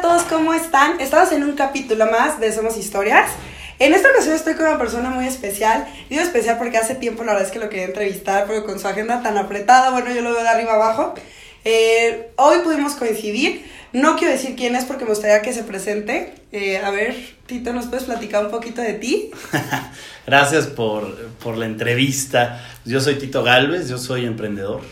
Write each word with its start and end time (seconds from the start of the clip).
todos, 0.00 0.22
¿cómo 0.22 0.54
están? 0.54 1.00
Estamos 1.00 1.32
en 1.32 1.42
un 1.42 1.54
capítulo 1.54 2.06
más 2.06 2.38
de 2.38 2.52
Somos 2.52 2.76
Historias. 2.76 3.30
En 3.80 3.94
esta 3.94 4.10
ocasión 4.10 4.34
estoy 4.34 4.54
con 4.54 4.66
una 4.66 4.78
persona 4.78 5.10
muy 5.10 5.26
especial. 5.26 5.88
Digo 6.08 6.22
especial 6.22 6.56
porque 6.56 6.76
hace 6.76 6.94
tiempo 6.94 7.24
la 7.24 7.32
verdad 7.32 7.48
es 7.48 7.52
que 7.52 7.58
lo 7.58 7.68
quería 7.68 7.86
entrevistar, 7.86 8.44
pero 8.46 8.64
con 8.64 8.78
su 8.78 8.86
agenda 8.86 9.22
tan 9.22 9.36
apretada, 9.36 9.90
bueno, 9.90 10.12
yo 10.14 10.20
lo 10.20 10.32
veo 10.32 10.42
de 10.42 10.48
arriba 10.48 10.74
abajo. 10.74 11.14
Eh, 11.64 12.30
hoy 12.36 12.58
pudimos 12.62 12.94
coincidir. 12.94 13.64
No 13.92 14.16
quiero 14.16 14.34
decir 14.34 14.54
quién 14.54 14.76
es 14.76 14.84
porque 14.84 15.04
me 15.04 15.10
gustaría 15.10 15.42
que 15.42 15.52
se 15.52 15.64
presente. 15.64 16.34
Eh, 16.52 16.78
a 16.78 16.90
ver, 16.90 17.16
Tito, 17.46 17.72
¿nos 17.72 17.86
puedes 17.86 18.04
platicar 18.04 18.44
un 18.44 18.52
poquito 18.52 18.80
de 18.82 18.94
ti? 18.94 19.30
Gracias 20.26 20.68
por, 20.68 21.16
por, 21.42 21.56
la 21.56 21.66
entrevista. 21.66 22.64
Yo 22.84 23.00
soy 23.00 23.16
Tito 23.16 23.42
Galvez, 23.42 23.88
yo 23.88 23.98
soy 23.98 24.26
emprendedor. 24.26 24.82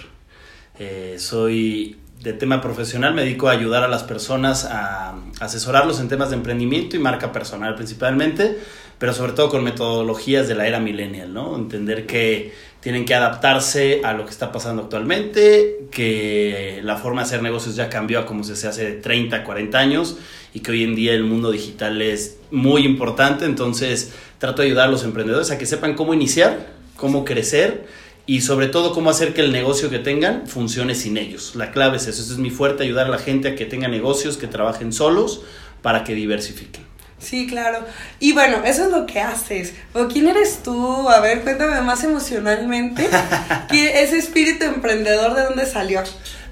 Eh, 0.78 1.16
soy 1.18 1.96
de 2.22 2.32
tema 2.32 2.60
profesional, 2.60 3.14
me 3.14 3.22
dedico 3.22 3.48
a 3.48 3.52
ayudar 3.52 3.84
a 3.84 3.88
las 3.88 4.02
personas 4.02 4.64
a 4.64 5.16
asesorarlos 5.40 6.00
en 6.00 6.08
temas 6.08 6.30
de 6.30 6.36
emprendimiento 6.36 6.96
y 6.96 6.98
marca 6.98 7.32
personal 7.32 7.74
principalmente, 7.74 8.58
pero 8.98 9.12
sobre 9.12 9.32
todo 9.32 9.50
con 9.50 9.62
metodologías 9.62 10.48
de 10.48 10.54
la 10.54 10.66
era 10.66 10.80
millennial, 10.80 11.32
¿no? 11.32 11.56
Entender 11.56 12.06
que 12.06 12.52
tienen 12.80 13.04
que 13.04 13.14
adaptarse 13.14 14.00
a 14.04 14.12
lo 14.12 14.24
que 14.24 14.30
está 14.30 14.52
pasando 14.52 14.82
actualmente, 14.82 15.86
que 15.90 16.80
la 16.84 16.96
forma 16.96 17.22
de 17.22 17.26
hacer 17.26 17.42
negocios 17.42 17.76
ya 17.76 17.88
cambió 17.88 18.20
a 18.20 18.26
como 18.26 18.44
se 18.44 18.66
hace 18.66 18.92
30, 18.92 19.44
40 19.44 19.78
años 19.78 20.16
y 20.54 20.60
que 20.60 20.70
hoy 20.70 20.84
en 20.84 20.94
día 20.94 21.12
el 21.12 21.24
mundo 21.24 21.50
digital 21.50 22.00
es 22.00 22.38
muy 22.50 22.84
importante, 22.84 23.44
entonces 23.44 24.12
trato 24.38 24.62
de 24.62 24.68
ayudar 24.68 24.88
a 24.88 24.90
los 24.90 25.04
emprendedores 25.04 25.50
a 25.50 25.58
que 25.58 25.66
sepan 25.66 25.94
cómo 25.94 26.14
iniciar, 26.14 26.68
cómo 26.96 27.24
crecer 27.24 27.86
y 28.26 28.40
sobre 28.40 28.66
todo 28.66 28.92
cómo 28.92 29.10
hacer 29.10 29.32
que 29.34 29.40
el 29.40 29.52
negocio 29.52 29.88
que 29.88 30.00
tengan 30.00 30.46
funcione 30.46 30.94
sin 30.94 31.16
ellos. 31.16 31.54
La 31.54 31.70
clave 31.70 31.96
es 31.96 32.08
eso, 32.08 32.22
eso 32.22 32.32
es 32.32 32.38
mi 32.38 32.50
fuerte, 32.50 32.82
ayudar 32.82 33.06
a 33.06 33.10
la 33.10 33.18
gente 33.18 33.48
a 33.48 33.54
que 33.54 33.66
tenga 33.66 33.88
negocios, 33.88 34.36
que 34.36 34.48
trabajen 34.48 34.92
solos 34.92 35.42
para 35.80 36.02
que 36.02 36.14
diversifiquen. 36.14 36.84
Sí, 37.18 37.46
claro. 37.46 37.80
Y 38.20 38.32
bueno, 38.32 38.58
eso 38.64 38.84
es 38.84 38.90
lo 38.90 39.06
que 39.06 39.20
haces. 39.20 39.72
¿O 39.94 40.06
quién 40.06 40.28
eres 40.28 40.62
tú? 40.62 41.08
A 41.08 41.20
ver, 41.20 41.42
cuéntame 41.42 41.80
más 41.80 42.04
emocionalmente. 42.04 43.08
ese 43.70 44.18
espíritu 44.18 44.64
emprendedor 44.64 45.34
de 45.34 45.42
dónde 45.44 45.66
salió? 45.66 46.02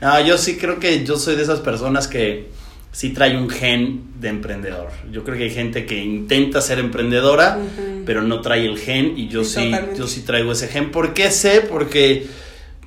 No, 0.00 0.20
yo 0.20 0.38
sí 0.38 0.56
creo 0.56 0.80
que 0.80 1.04
yo 1.04 1.18
soy 1.18 1.36
de 1.36 1.42
esas 1.42 1.60
personas 1.60 2.08
que 2.08 2.48
sí 2.94 3.10
trae 3.10 3.36
un 3.36 3.50
gen 3.50 4.04
de 4.20 4.28
emprendedor. 4.28 4.88
Yo 5.10 5.24
creo 5.24 5.36
que 5.36 5.44
hay 5.44 5.50
gente 5.50 5.84
que 5.84 5.98
intenta 5.98 6.60
ser 6.60 6.78
emprendedora, 6.78 7.58
pero 8.06 8.22
no 8.22 8.40
trae 8.40 8.64
el 8.64 8.78
gen 8.78 9.14
y 9.16 9.26
yo 9.26 9.42
sí, 9.44 9.72
yo 9.98 10.06
sí 10.06 10.20
traigo 10.20 10.52
ese 10.52 10.68
gen. 10.68 10.92
¿Por 10.92 11.12
qué 11.12 11.32
sé? 11.32 11.60
Porque 11.60 12.28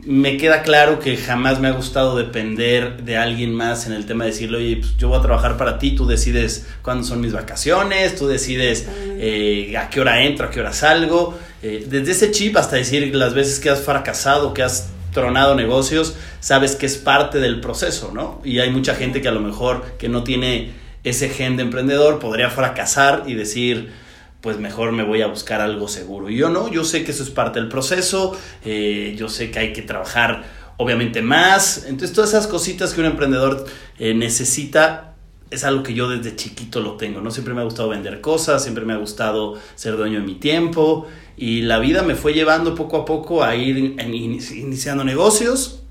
me 0.05 0.38
queda 0.38 0.61
claro 0.61 0.99
que 0.99 1.17
jamás 1.17 1.59
me 1.59 1.67
ha 1.67 1.72
gustado 1.72 2.16
depender 2.16 3.03
de 3.03 3.17
alguien 3.17 3.53
más 3.53 3.86
en 3.86 3.91
el 3.91 4.05
tema 4.05 4.23
de 4.23 4.31
decirle, 4.31 4.59
oye, 4.59 4.77
pues 4.77 4.95
yo 4.95 5.09
voy 5.09 5.19
a 5.19 5.22
trabajar 5.22 5.58
para 5.58 5.77
ti, 5.77 5.91
tú 5.91 6.08
decides 6.08 6.66
cuándo 6.81 7.03
son 7.03 7.19
mis 7.19 7.33
vacaciones, 7.33 8.16
tú 8.16 8.27
decides 8.27 8.88
eh, 9.19 9.75
a 9.77 9.89
qué 9.89 9.99
hora 9.99 10.23
entro, 10.23 10.47
a 10.47 10.52
qué 10.52 10.61
hora 10.61 10.71
salgo. 10.71 11.38
Eh, 11.61 11.86
desde 11.86 12.11
ese 12.11 12.31
chip 12.31 12.55
hasta 12.55 12.77
decir 12.77 13.14
las 13.14 13.33
veces 13.33 13.59
que 13.59 13.69
has 13.69 13.81
fracasado, 13.81 14.53
que 14.53 14.64
has 14.64 14.88
tronado 15.17 15.55
negocios, 15.55 16.15
sabes 16.41 16.75
que 16.75 16.85
es 16.85 16.97
parte 16.97 17.39
del 17.39 17.59
proceso, 17.59 18.11
¿no? 18.13 18.39
Y 18.43 18.59
hay 18.59 18.69
mucha 18.69 18.93
gente 18.93 19.19
que 19.19 19.27
a 19.27 19.31
lo 19.31 19.39
mejor 19.39 19.83
que 19.97 20.09
no 20.09 20.23
tiene 20.23 20.73
ese 21.03 21.29
gen 21.29 21.57
de 21.57 21.63
emprendedor 21.63 22.19
podría 22.19 22.51
fracasar 22.51 23.23
y 23.25 23.33
decir, 23.33 23.91
pues 24.41 24.59
mejor 24.59 24.91
me 24.91 25.01
voy 25.01 25.23
a 25.23 25.27
buscar 25.27 25.59
algo 25.59 25.87
seguro. 25.87 26.29
Y 26.29 26.37
yo 26.37 26.49
no, 26.49 26.71
yo 26.71 26.83
sé 26.83 27.03
que 27.03 27.09
eso 27.09 27.23
es 27.23 27.31
parte 27.31 27.59
del 27.59 27.67
proceso, 27.67 28.37
eh, 28.63 29.15
yo 29.17 29.27
sé 29.27 29.49
que 29.49 29.57
hay 29.57 29.73
que 29.73 29.81
trabajar 29.81 30.43
obviamente 30.77 31.23
más, 31.23 31.85
entonces 31.87 32.13
todas 32.13 32.29
esas 32.29 32.45
cositas 32.45 32.93
que 32.93 33.02
un 33.02 33.07
emprendedor 33.07 33.65
eh, 33.97 34.13
necesita 34.13 35.15
es 35.49 35.63
algo 35.63 35.83
que 35.83 35.93
yo 35.93 36.09
desde 36.09 36.35
chiquito 36.35 36.79
lo 36.81 36.93
tengo, 36.97 37.21
¿no? 37.21 37.31
Siempre 37.31 37.53
me 37.53 37.61
ha 37.61 37.63
gustado 37.63 37.89
vender 37.89 38.21
cosas, 38.21 38.63
siempre 38.63 38.85
me 38.85 38.93
ha 38.93 38.97
gustado 38.97 39.55
ser 39.75 39.95
dueño 39.95 40.19
de 40.19 40.25
mi 40.25 40.35
tiempo 40.35 41.07
y 41.37 41.61
la 41.61 41.79
vida 41.79 42.03
me 42.03 42.15
fue 42.15 42.33
llevando 42.33 42.75
poco 42.75 42.97
a 42.97 43.05
poco 43.05 43.43
a 43.43 43.55
ir 43.55 43.95
iniciando 43.99 45.03
negocios 45.03 45.83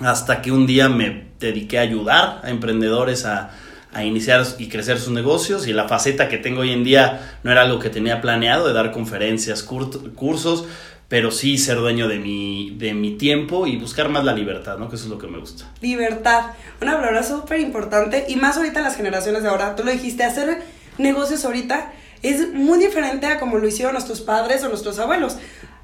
hasta 0.00 0.42
que 0.42 0.52
un 0.52 0.66
día 0.66 0.88
me 0.88 1.28
dediqué 1.38 1.78
a 1.78 1.82
ayudar 1.82 2.40
a 2.42 2.50
emprendedores 2.50 3.24
a, 3.24 3.50
a 3.92 4.04
iniciar 4.04 4.44
y 4.58 4.68
crecer 4.68 4.98
sus 4.98 5.12
negocios 5.12 5.66
y 5.66 5.72
la 5.72 5.88
faceta 5.88 6.28
que 6.28 6.38
tengo 6.38 6.60
hoy 6.60 6.72
en 6.72 6.84
día 6.84 7.38
no 7.44 7.50
era 7.50 7.62
algo 7.62 7.78
que 7.78 7.88
tenía 7.88 8.20
planeado 8.20 8.66
de 8.66 8.74
dar 8.74 8.92
conferencias, 8.92 9.62
cursos, 9.62 10.64
pero 11.08 11.30
sí 11.30 11.56
ser 11.56 11.78
dueño 11.78 12.08
de 12.08 12.18
mi, 12.18 12.74
de 12.78 12.92
mi 12.94 13.12
tiempo 13.16 13.66
y 13.66 13.76
buscar 13.76 14.08
más 14.08 14.24
la 14.24 14.32
libertad, 14.32 14.78
¿no? 14.78 14.88
Que 14.88 14.96
eso 14.96 15.04
es 15.04 15.10
lo 15.10 15.18
que 15.18 15.28
me 15.28 15.38
gusta. 15.38 15.64
Libertad, 15.80 16.52
una 16.80 16.96
palabra 16.96 17.22
súper 17.22 17.60
importante 17.60 18.24
y 18.28 18.36
más 18.36 18.56
ahorita 18.56 18.80
las 18.80 18.96
generaciones 18.96 19.42
de 19.42 19.48
ahora, 19.48 19.76
tú 19.76 19.84
lo 19.84 19.92
dijiste, 19.92 20.24
hacer 20.24 20.62
negocios 20.98 21.44
ahorita 21.44 21.92
es 22.22 22.52
muy 22.52 22.78
diferente 22.78 23.26
a 23.26 23.38
como 23.38 23.58
lo 23.58 23.68
hicieron 23.68 23.92
nuestros 23.92 24.20
padres 24.20 24.64
o 24.64 24.68
nuestros 24.68 24.98
abuelos. 24.98 25.36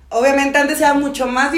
Obviamente 0.08 0.58
antes 0.58 0.78
era 0.80 0.92
mucho 0.92 1.26
más 1.26 1.54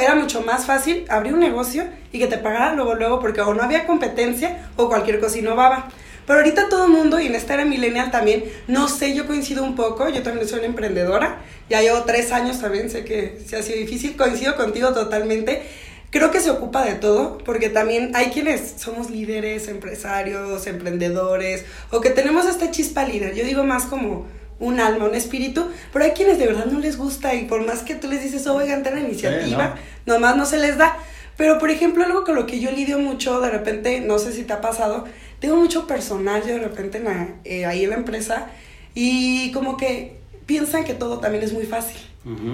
era 0.00 0.14
mucho 0.16 0.40
más 0.40 0.64
fácil 0.64 1.04
abrir 1.08 1.34
un 1.34 1.40
negocio 1.40 1.84
y 2.10 2.18
que 2.18 2.26
te 2.26 2.38
pagaran 2.38 2.76
luego 2.76 2.94
luego 2.94 3.20
porque 3.20 3.40
o 3.40 3.54
no 3.54 3.62
había 3.62 3.86
competencia 3.86 4.68
o 4.76 4.88
cualquier 4.88 5.20
cosa 5.20 5.38
innovaba. 5.38 5.88
Pero 6.26 6.38
ahorita 6.38 6.68
todo 6.68 6.86
el 6.86 6.90
mundo, 6.90 7.20
y 7.20 7.26
en 7.26 7.34
esta 7.34 7.54
era 7.54 7.64
millennial 7.64 8.10
también, 8.10 8.44
no 8.66 8.88
sé, 8.88 9.14
yo 9.14 9.26
coincido 9.26 9.62
un 9.62 9.76
poco, 9.76 10.08
yo 10.08 10.22
también 10.22 10.48
soy 10.48 10.60
una 10.60 10.68
emprendedora, 10.68 11.42
ya 11.68 11.82
llevo 11.82 12.04
tres 12.04 12.32
años 12.32 12.60
también, 12.60 12.90
sé 12.90 13.04
que 13.04 13.38
se 13.46 13.56
ha 13.56 13.62
sido 13.62 13.78
difícil, 13.78 14.16
coincido 14.16 14.56
contigo 14.56 14.92
totalmente. 14.92 15.62
Creo 16.10 16.30
que 16.30 16.40
se 16.40 16.50
ocupa 16.50 16.84
de 16.84 16.94
todo, 16.94 17.38
porque 17.38 17.68
también 17.68 18.12
hay 18.14 18.26
quienes 18.26 18.74
somos 18.78 19.10
líderes, 19.10 19.66
empresarios, 19.68 20.66
emprendedores, 20.66 21.64
o 21.90 22.00
que 22.00 22.10
tenemos 22.10 22.46
esta 22.46 22.70
chispa 22.70 23.04
líder. 23.04 23.34
Yo 23.34 23.44
digo 23.44 23.64
más 23.64 23.84
como 23.84 24.26
un 24.60 24.80
alma, 24.80 25.06
un 25.06 25.14
espíritu, 25.14 25.68
pero 25.92 26.04
hay 26.04 26.12
quienes 26.12 26.38
de 26.38 26.46
verdad 26.46 26.66
no 26.66 26.78
les 26.78 26.96
gusta 26.96 27.34
y 27.34 27.46
por 27.46 27.66
más 27.66 27.82
que 27.82 27.96
tú 27.96 28.08
les 28.08 28.22
dices, 28.22 28.46
oigan, 28.46 28.82
ten 28.82 28.98
iniciativa, 28.98 29.76
nomás 30.06 30.36
no 30.36 30.46
se 30.46 30.58
les 30.58 30.78
da. 30.78 30.96
Pero, 31.36 31.58
por 31.58 31.70
ejemplo, 31.70 32.04
algo 32.04 32.24
con 32.24 32.36
lo 32.36 32.46
que 32.46 32.60
yo 32.60 32.70
lidio 32.70 32.98
mucho, 33.00 33.40
de 33.40 33.50
repente, 33.50 34.00
no 34.00 34.20
sé 34.20 34.32
si 34.32 34.44
te 34.44 34.52
ha 34.52 34.60
pasado, 34.60 35.04
tengo 35.40 35.56
mucho 35.56 35.86
personal 35.86 36.42
yo 36.42 36.54
de 36.54 36.60
repente 36.60 37.02
eh, 37.44 37.66
ahí 37.66 37.84
en 37.84 37.90
la 37.90 37.96
empresa 37.96 38.48
y 38.94 39.52
como 39.52 39.76
que 39.76 40.16
piensan 40.46 40.84
que 40.84 40.94
todo 40.94 41.18
también 41.18 41.44
es 41.44 41.52
muy 41.52 41.64
fácil. 41.64 41.96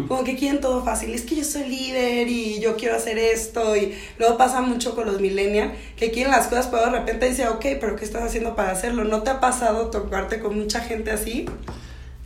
Como 0.08 0.24
que 0.24 0.34
quieren 0.34 0.60
todo 0.60 0.84
fácil. 0.84 1.14
Es 1.14 1.22
que 1.22 1.36
yo 1.36 1.44
soy 1.44 1.68
líder 1.68 2.26
y 2.26 2.58
yo 2.58 2.76
quiero 2.76 2.96
hacer 2.96 3.18
esto. 3.18 3.76
Y 3.76 3.94
luego 4.18 4.36
pasa 4.36 4.62
mucho 4.62 4.96
con 4.96 5.06
los 5.06 5.20
millennials 5.20 5.74
que 5.96 6.10
quieren 6.10 6.32
las 6.32 6.48
cosas, 6.48 6.66
pero 6.66 6.86
de 6.86 6.90
repente 6.90 7.28
dice, 7.28 7.46
ok, 7.46 7.64
pero 7.80 7.94
¿qué 7.94 8.04
estás 8.04 8.24
haciendo 8.24 8.56
para 8.56 8.72
hacerlo? 8.72 9.04
¿No 9.04 9.22
te 9.22 9.30
ha 9.30 9.38
pasado 9.38 9.88
tocarte 9.90 10.40
con 10.40 10.58
mucha 10.58 10.80
gente 10.80 11.12
así? 11.12 11.46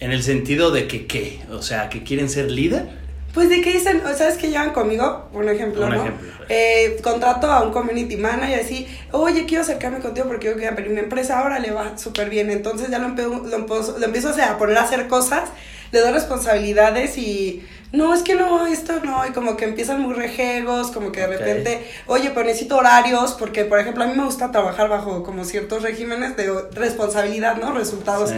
En 0.01 0.11
el 0.11 0.23
sentido 0.23 0.71
de 0.71 0.89
que, 0.89 1.07
¿qué? 1.07 1.41
O 1.51 1.61
sea, 1.61 1.91
que 1.91 2.03
quieren 2.03 2.31
ser 2.31 2.51
líder. 2.51 3.04
Pues 3.35 3.49
de 3.49 3.61
qué 3.61 3.73
dicen, 3.73 4.01
¿sabes 4.17 4.37
qué 4.39 4.49
llevan 4.49 4.73
conmigo? 4.73 5.29
Un 5.33 5.49
ejemplo, 5.49 5.89
¿no? 5.89 6.05
Eh, 6.49 6.97
contrato 7.03 7.51
a 7.51 7.63
un 7.63 7.73
community 7.73 8.17
manager 8.17 8.57
y 8.57 8.61
así, 8.61 8.99
oye, 9.11 9.45
quiero 9.45 9.63
acercarme 9.63 9.99
contigo 9.99 10.29
porque 10.29 10.47
yo 10.47 10.55
quiero 10.55 10.71
abrir 10.71 10.91
mi 10.91 11.01
empresa, 11.01 11.41
ahora 11.41 11.59
le 11.59 11.73
va 11.73 11.99
súper 11.99 12.31
bien. 12.31 12.51
Entonces 12.51 12.91
ya 12.91 13.01
lo, 13.01 13.07
empiezo, 13.07 13.45
lo, 13.49 14.05
empiezo, 14.05 14.31
a 14.31 14.57
poner 14.57 14.79
a 14.79 14.83
hacer 14.83 15.09
cosas, 15.09 15.51
le 15.91 15.99
doy 15.99 16.13
responsabilidades 16.13 17.19
y 17.19 17.67
no, 17.95 18.15
es 18.15 18.23
que 18.23 18.35
no, 18.35 18.67
esto 18.67 19.01
no, 19.05 19.27
y 19.27 19.33
como 19.33 19.57
que 19.57 19.65
empiezan 19.65 20.03
muy 20.03 20.15
rejegos, 20.15 20.91
como 20.91 21.13
que 21.13 21.21
de 21.21 21.27
repente, 21.27 21.87
oye, 22.07 22.31
pero 22.31 22.47
necesito 22.47 22.77
horarios, 22.77 23.33
porque 23.33 23.65
por 23.65 23.79
ejemplo 23.81 24.05
a 24.05 24.07
mí 24.07 24.15
me 24.15 24.25
gusta 24.25 24.51
trabajar 24.51 24.89
bajo 24.89 25.23
como 25.23 25.45
ciertos 25.45 25.83
regímenes 25.83 26.37
de 26.37 26.53
responsabilidad, 26.73 27.57
¿no? 27.57 27.73
Resultados. 27.73 28.33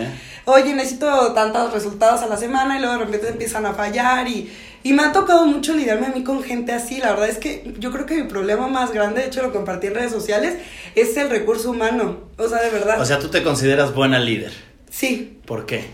Oye, 0.45 0.75
necesito 0.75 1.33
tantos 1.33 1.73
resultados 1.73 2.23
a 2.23 2.27
la 2.27 2.37
semana 2.37 2.79
y 2.79 2.81
luego 2.81 2.99
de 2.99 3.05
repente 3.05 3.29
empiezan 3.29 3.67
a 3.67 3.75
fallar 3.75 4.29
y 4.29 4.51
y 4.87 4.93
me 4.93 5.03
ha 5.03 5.11
tocado 5.11 5.47
mucho 5.47 5.75
lidiarme 5.75 6.07
a 6.07 6.11
mí 6.11 6.23
con 6.23 6.45
gente 6.45 6.71
así. 6.71 6.99
La 6.99 7.11
verdad 7.11 7.29
es 7.29 7.39
que 7.39 7.75
yo 7.77 7.91
creo 7.91 8.07
que 8.07 8.23
mi 8.23 8.29
problema 8.29 8.69
más 8.69 8.93
grande, 8.93 9.21
de 9.21 9.27
hecho 9.27 9.43
lo 9.43 9.53
compartí 9.53 9.89
en 9.89 9.97
redes 9.97 10.13
sociales, 10.13 10.59
es 10.95 11.17
el 11.17 11.29
recurso 11.29 11.73
humano. 11.73 12.21
O 12.39 12.49
sea, 12.49 12.63
de 12.63 12.71
verdad. 12.71 13.01
O 13.01 13.05
sea, 13.05 13.19
tú 13.19 13.29
te 13.29 13.43
consideras 13.43 13.93
buena 13.93 14.21
líder. 14.21 14.53
Sí. 14.89 15.41
¿Por 15.45 15.67
qué? 15.67 15.87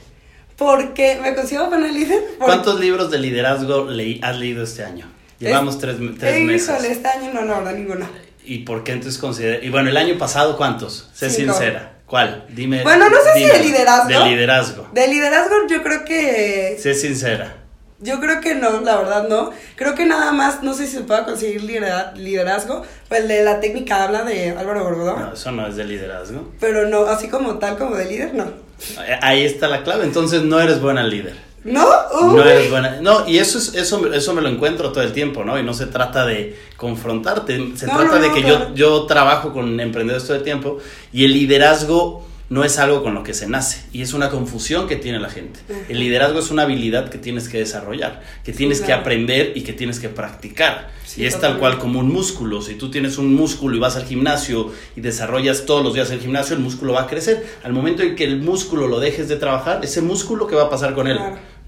Porque 0.62 1.18
me 1.20 1.34
considero 1.34 1.66
buena 1.66 1.88
líder. 1.88 2.22
¿Cuántos 2.38 2.78
libros 2.78 3.10
de 3.10 3.18
liderazgo 3.18 3.88
has 4.22 4.36
leído 4.38 4.62
este 4.62 4.84
año? 4.84 5.06
Llevamos 5.40 5.80
tres, 5.80 5.96
tres 6.20 6.36
eh, 6.36 6.44
meses. 6.44 6.68
Híjole, 6.68 6.92
este 6.92 7.08
año 7.08 7.32
no, 7.34 7.42
no, 7.42 7.56
verdad, 7.56 7.74
ninguno. 7.74 8.08
¿Y 8.44 8.58
por 8.60 8.84
qué 8.84 8.92
entonces 8.92 9.20
consideras? 9.20 9.64
Y 9.64 9.70
bueno, 9.70 9.90
el 9.90 9.96
año 9.96 10.16
pasado, 10.18 10.56
¿cuántos? 10.56 11.10
Sé 11.12 11.30
sincera. 11.30 11.94
¿Cuál? 12.06 12.46
Dime. 12.50 12.84
Bueno, 12.84 13.08
no 13.08 13.16
sé 13.16 13.40
si 13.40 13.44
de 13.44 13.58
liderazgo. 13.58 14.08
De 14.08 14.30
liderazgo. 14.30 14.88
De 14.92 15.08
liderazgo, 15.08 15.54
yo 15.68 15.82
creo 15.82 16.04
que. 16.04 16.78
Sé 16.78 16.94
sincera. 16.94 17.56
Yo 17.98 18.20
creo 18.20 18.40
que 18.40 18.54
no, 18.54 18.80
la 18.82 18.96
verdad 18.98 19.28
no. 19.28 19.50
Creo 19.76 19.94
que 19.94 20.06
nada 20.06 20.32
más, 20.32 20.62
no 20.62 20.74
sé 20.74 20.86
si 20.86 20.98
se 20.98 21.00
pueda 21.02 21.24
conseguir 21.24 21.62
liderazgo. 21.62 22.82
Pues 23.08 23.26
de 23.26 23.42
la 23.42 23.60
técnica 23.60 24.04
habla 24.04 24.22
de 24.22 24.50
Álvaro 24.50 24.84
Borgodón. 24.84 25.20
No, 25.20 25.32
eso 25.34 25.50
no 25.52 25.66
es 25.66 25.76
de 25.76 25.84
liderazgo. 25.84 26.52
Pero 26.60 26.88
no, 26.88 27.06
así 27.06 27.28
como 27.28 27.58
tal, 27.58 27.78
como 27.78 27.96
de 27.96 28.04
líder, 28.04 28.34
no. 28.34 28.71
Ahí 29.20 29.44
está 29.44 29.68
la 29.68 29.82
clave. 29.82 30.04
Entonces 30.04 30.42
no 30.42 30.60
eres 30.60 30.80
buena 30.80 31.02
líder. 31.02 31.36
¿No? 31.64 31.86
No 32.20 32.42
eres 32.42 32.70
buena. 32.70 33.00
No, 33.00 33.28
y 33.28 33.38
eso, 33.38 33.58
es, 33.58 33.74
eso, 33.74 34.12
eso 34.12 34.34
me 34.34 34.42
lo 34.42 34.48
encuentro 34.48 34.90
todo 34.90 35.04
el 35.04 35.12
tiempo, 35.12 35.44
¿no? 35.44 35.58
Y 35.58 35.62
no 35.62 35.74
se 35.74 35.86
trata 35.86 36.26
de 36.26 36.58
confrontarte, 36.76 37.76
se 37.76 37.86
trata 37.86 38.18
de 38.18 38.32
que 38.32 38.42
yo, 38.42 38.74
yo 38.74 39.04
trabajo 39.04 39.52
con 39.52 39.78
emprendedores 39.78 40.26
todo 40.26 40.36
el 40.36 40.42
tiempo 40.42 40.78
y 41.12 41.24
el 41.24 41.32
liderazgo 41.32 42.24
no 42.52 42.64
es 42.64 42.78
algo 42.78 43.02
con 43.02 43.14
lo 43.14 43.22
que 43.22 43.32
se 43.32 43.48
nace 43.48 43.86
y 43.94 44.02
es 44.02 44.12
una 44.12 44.28
confusión 44.28 44.86
que 44.86 44.96
tiene 44.96 45.18
la 45.18 45.30
gente. 45.30 45.58
El 45.88 45.98
liderazgo 45.98 46.38
es 46.38 46.50
una 46.50 46.64
habilidad 46.64 47.08
que 47.08 47.16
tienes 47.16 47.48
que 47.48 47.56
desarrollar, 47.56 48.20
que 48.44 48.52
tienes 48.52 48.82
que 48.82 48.92
aprender 48.92 49.52
y 49.54 49.62
que 49.62 49.72
tienes 49.72 49.98
que 49.98 50.10
practicar. 50.10 50.90
y 51.16 51.24
es 51.24 51.40
tal 51.40 51.58
cual 51.58 51.78
como 51.78 52.00
un 52.00 52.12
músculo. 52.12 52.60
Si 52.60 52.74
tú 52.74 52.90
tienes 52.90 53.16
un 53.16 53.34
músculo 53.34 53.74
y 53.74 53.78
vas 53.78 53.96
al 53.96 54.04
gimnasio 54.04 54.70
y 54.94 55.00
desarrollas 55.00 55.64
todos 55.64 55.82
los 55.82 55.94
días 55.94 56.10
el 56.10 56.20
gimnasio, 56.20 56.54
el 56.54 56.60
músculo 56.62 56.92
va 56.92 57.04
a 57.04 57.06
crecer. 57.06 57.42
Al 57.64 57.72
momento 57.72 58.02
en 58.02 58.16
que 58.16 58.24
el 58.24 58.38
músculo 58.38 58.86
lo 58.86 59.00
dejes 59.00 59.28
de 59.28 59.36
trabajar, 59.36 59.82
ese 59.82 60.02
músculo, 60.02 60.46
¿qué 60.46 60.54
va 60.54 60.64
a 60.64 60.70
pasar 60.70 60.94
con 60.94 61.06
él? 61.06 61.18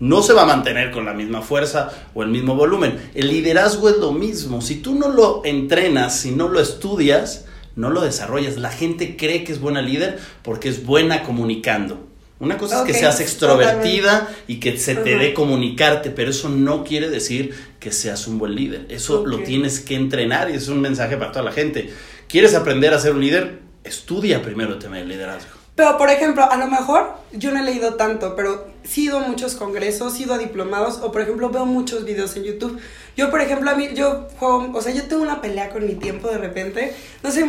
No 0.01 0.21
se 0.21 0.35
va 0.35 0.43
a 0.43 0.47
mantener 0.47 0.91
con 0.91 1.07
la 1.07 1.15
misma 1.15 1.41
fuerza 1.41 1.93
o 2.13 2.23
el 2.23 2.29
mismo 2.29 2.57
volumen. 2.57 2.99
El 3.15 3.29
liderazgo 3.29 3.89
es 3.89 3.97
lo 3.97 4.13
mismo. 4.13 4.61
Si 4.61 4.77
tú 4.77 4.97
no 4.97 5.09
lo 5.09 5.41
entrenas, 5.47 6.21
si 6.21 6.33
no 6.33 6.49
lo 6.49 6.61
estudias, 6.61 7.47
no 7.77 7.91
lo 7.91 8.01
desarrollas. 8.01 8.57
La 8.57 8.71
gente 8.71 9.17
cree 9.17 9.45
que 9.45 9.53
es 9.53 9.61
buena 9.61 9.83
líder 9.83 10.19
porque 10.43 10.69
es 10.69 10.85
buena 10.85 11.23
comunicando. 11.23 12.09
Una 12.41 12.59
cosa 12.59 12.81
es 12.81 12.87
que 12.87 12.95
seas 12.95 13.21
extrovertida 13.21 14.29
y 14.49 14.59
que 14.59 14.77
se 14.77 14.97
te 14.97 15.17
dé 15.17 15.33
comunicarte, 15.33 16.11
pero 16.11 16.31
eso 16.31 16.49
no 16.49 16.85
quiere 16.85 17.09
decir 17.09 17.55
que 17.79 17.93
seas 17.93 18.27
un 18.27 18.39
buen 18.39 18.55
líder. 18.55 18.87
Eso 18.89 19.25
lo 19.25 19.39
tienes 19.39 19.81
que 19.81 19.95
entrenar 19.95 20.51
y 20.51 20.55
es 20.55 20.69
un 20.69 20.81
mensaje 20.81 21.17
para 21.17 21.31
toda 21.31 21.45
la 21.45 21.53
gente. 21.53 21.91
¿Quieres 22.29 22.55
aprender 22.55 22.93
a 22.93 22.99
ser 22.99 23.13
un 23.13 23.21
líder? 23.21 23.61
Estudia 23.85 24.43
primero 24.43 24.75
el 24.75 24.79
tema 24.79 24.97
del 24.97 25.09
liderazgo. 25.09 25.54
Pero, 25.77 25.99
por 25.99 26.09
ejemplo, 26.09 26.49
a 26.49 26.57
lo 26.57 26.69
mejor 26.69 27.15
yo 27.33 27.51
no 27.51 27.59
he 27.59 27.63
leído 27.65 27.95
tanto, 27.95 28.37
pero 28.37 28.67
sí 28.85 29.01
he 29.01 29.05
ido 29.05 29.19
a 29.19 29.23
muchos 29.27 29.57
congresos, 29.57 30.19
he 30.19 30.23
ido 30.23 30.35
a 30.35 30.39
diplomados, 30.39 31.01
o 31.03 31.11
por 31.11 31.23
ejemplo 31.23 31.51
veo 31.51 31.67
muchos 31.67 32.05
videos 32.05 32.37
en 32.37 32.45
YouTube. 32.45 32.79
Yo, 33.17 33.31
por 33.31 33.41
ejemplo, 33.41 33.71
a 33.71 33.75
mí, 33.75 33.89
yo 33.95 34.29
juego, 34.39 34.71
o 34.73 34.81
sea, 34.81 34.93
yo 34.93 35.05
tengo 35.05 35.23
una 35.23 35.41
pelea 35.41 35.71
con 35.71 35.85
mi 35.87 35.95
tiempo 35.95 36.29
de 36.29 36.39
repente. 36.39 36.95
No 37.23 37.31
sé 37.31 37.41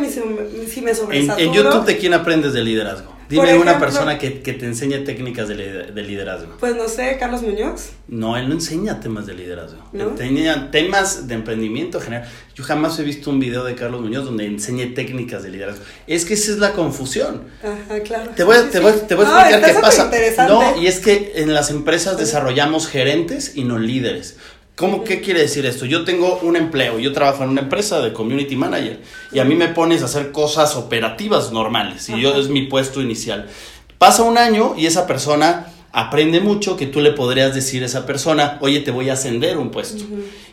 si 0.68 0.80
me 0.80 0.94
sobresaturo. 0.94 1.38
En, 1.38 1.48
en 1.48 1.52
YouTube, 1.52 1.84
¿de 1.84 1.98
quién 1.98 2.14
aprendes 2.14 2.52
de 2.52 2.62
liderazgo? 2.62 3.15
Dime 3.28 3.58
una 3.58 3.78
persona 3.78 4.18
que, 4.18 4.40
que, 4.40 4.52
te 4.52 4.66
enseñe 4.66 5.04
técnicas 5.04 5.48
de, 5.48 5.56
de, 5.92 6.02
liderazgo. 6.02 6.56
Pues 6.58 6.76
no 6.76 6.88
sé, 6.88 7.16
Carlos 7.18 7.42
Muñoz. 7.42 7.90
No, 8.08 8.36
él 8.36 8.48
no 8.48 8.54
enseña 8.54 9.00
temas 9.00 9.26
de 9.26 9.34
liderazgo. 9.34 9.78
¿No? 9.92 10.10
Enseña 10.10 10.70
temas 10.70 11.26
de 11.26 11.34
emprendimiento 11.34 12.00
general. 12.00 12.28
Yo 12.54 12.64
jamás 12.64 12.98
he 12.98 13.02
visto 13.02 13.30
un 13.30 13.40
video 13.40 13.64
de 13.64 13.74
Carlos 13.74 14.00
Muñoz 14.00 14.24
donde 14.24 14.46
enseñe 14.46 14.94
técnicas 14.94 15.42
de 15.42 15.50
liderazgo. 15.50 15.84
Es 16.06 16.24
que 16.24 16.34
esa 16.34 16.52
es 16.52 16.58
la 16.58 16.72
confusión. 16.72 17.42
Ajá, 17.62 18.00
claro. 18.00 18.30
Te 18.36 18.44
voy, 18.44 18.56
te 18.70 18.78
voy, 18.80 18.92
te 19.08 19.14
voy 19.14 19.26
a 19.26 19.50
explicar 19.50 19.74
qué 19.74 19.80
pasa. 19.80 20.48
No, 20.48 20.80
y 20.80 20.86
es 20.86 21.00
que 21.00 21.32
en 21.36 21.52
las 21.52 21.70
empresas 21.70 22.16
desarrollamos 22.16 22.86
gerentes 22.86 23.56
y 23.56 23.64
no 23.64 23.78
líderes. 23.78 24.36
¿Cómo 24.76 25.04
qué 25.04 25.22
quiere 25.22 25.40
decir 25.40 25.64
esto? 25.64 25.86
Yo 25.86 26.04
tengo 26.04 26.38
un 26.42 26.54
empleo, 26.54 26.98
yo 26.98 27.14
trabajo 27.14 27.42
en 27.42 27.48
una 27.48 27.62
empresa 27.62 28.02
de 28.02 28.12
community 28.12 28.56
manager 28.56 29.00
y 29.32 29.38
a 29.38 29.44
mí 29.44 29.54
me 29.54 29.68
pones 29.68 30.02
a 30.02 30.04
hacer 30.04 30.32
cosas 30.32 30.76
operativas 30.76 31.50
normales 31.50 32.10
y 32.10 32.20
yo 32.20 32.34
es 32.38 32.50
mi 32.50 32.66
puesto 32.66 33.00
inicial. 33.00 33.48
Pasa 33.96 34.22
un 34.22 34.36
año 34.36 34.74
y 34.76 34.84
esa 34.84 35.06
persona 35.06 35.72
aprende 35.92 36.40
mucho 36.40 36.76
que 36.76 36.86
tú 36.86 37.00
le 37.00 37.12
podrías 37.12 37.54
decir 37.54 37.82
a 37.84 37.86
esa 37.86 38.04
persona, 38.04 38.58
oye, 38.60 38.80
te 38.80 38.90
voy 38.90 39.08
a 39.08 39.14
ascender 39.14 39.56
un 39.56 39.70
puesto. 39.70 40.04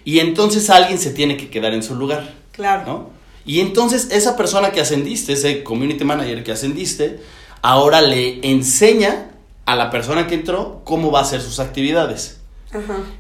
Y 0.06 0.20
entonces 0.20 0.70
alguien 0.70 1.00
se 1.00 1.10
tiene 1.10 1.36
que 1.36 1.50
quedar 1.50 1.74
en 1.74 1.84
su 1.84 1.96
lugar. 1.96 2.34
Claro. 2.54 2.86
¿no? 2.86 3.10
Y 3.46 3.60
entonces 3.60 4.08
esa 4.10 4.38
persona 4.38 4.72
que 4.72 4.80
ascendiste, 4.80 5.34
ese 5.34 5.64
community 5.64 6.06
manager 6.06 6.46
que 6.46 6.54
ascendiste, 6.54 7.20
ahora 7.62 8.02
le 8.02 8.40
enseña 8.50 9.32
a 9.66 9.76
la 9.76 9.92
persona 9.92 10.28
que 10.28 10.36
entró 10.36 10.82
cómo 10.86 11.12
va 11.12 11.20
a 11.20 11.24
hacer 11.24 11.42
sus 11.42 11.60
actividades. 11.60 12.40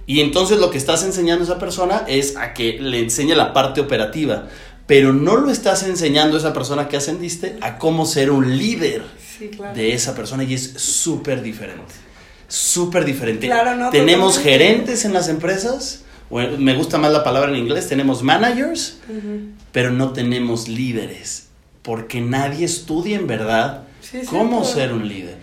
Y 0.05 0.21
entonces 0.21 0.59
lo 0.59 0.69
que 0.69 0.77
estás 0.77 1.03
enseñando 1.03 1.43
a 1.43 1.47
esa 1.47 1.59
persona 1.59 2.03
es 2.07 2.35
a 2.37 2.53
que 2.53 2.79
le 2.79 2.99
enseñe 2.99 3.35
la 3.35 3.53
parte 3.53 3.81
operativa, 3.81 4.47
pero 4.87 5.13
no 5.13 5.37
lo 5.37 5.49
estás 5.49 5.83
enseñando 5.83 6.35
a 6.35 6.39
esa 6.39 6.53
persona 6.53 6.87
que 6.87 6.97
ascendiste 6.97 7.57
a 7.61 7.77
cómo 7.77 8.05
ser 8.05 8.31
un 8.31 8.57
líder 8.57 9.03
de 9.75 9.93
esa 9.93 10.15
persona 10.15 10.43
y 10.43 10.53
es 10.53 10.73
súper 10.75 11.41
diferente. 11.41 11.93
Súper 12.47 13.05
diferente. 13.05 13.49
tenemos 13.91 14.37
gerentes 14.37 15.05
en 15.05 15.13
las 15.13 15.29
empresas, 15.29 16.03
me 16.29 16.75
gusta 16.75 16.97
más 16.97 17.11
la 17.11 17.23
palabra 17.23 17.51
en 17.51 17.57
inglés, 17.57 17.87
tenemos 17.87 18.21
managers, 18.23 18.97
pero 19.71 19.91
no 19.91 20.11
tenemos 20.13 20.67
líderes, 20.67 21.47
porque 21.81 22.21
nadie 22.21 22.65
estudia 22.65 23.17
en 23.17 23.27
verdad 23.27 23.83
cómo 24.29 24.65
ser 24.65 24.93
un 24.93 25.07
líder. 25.07 25.37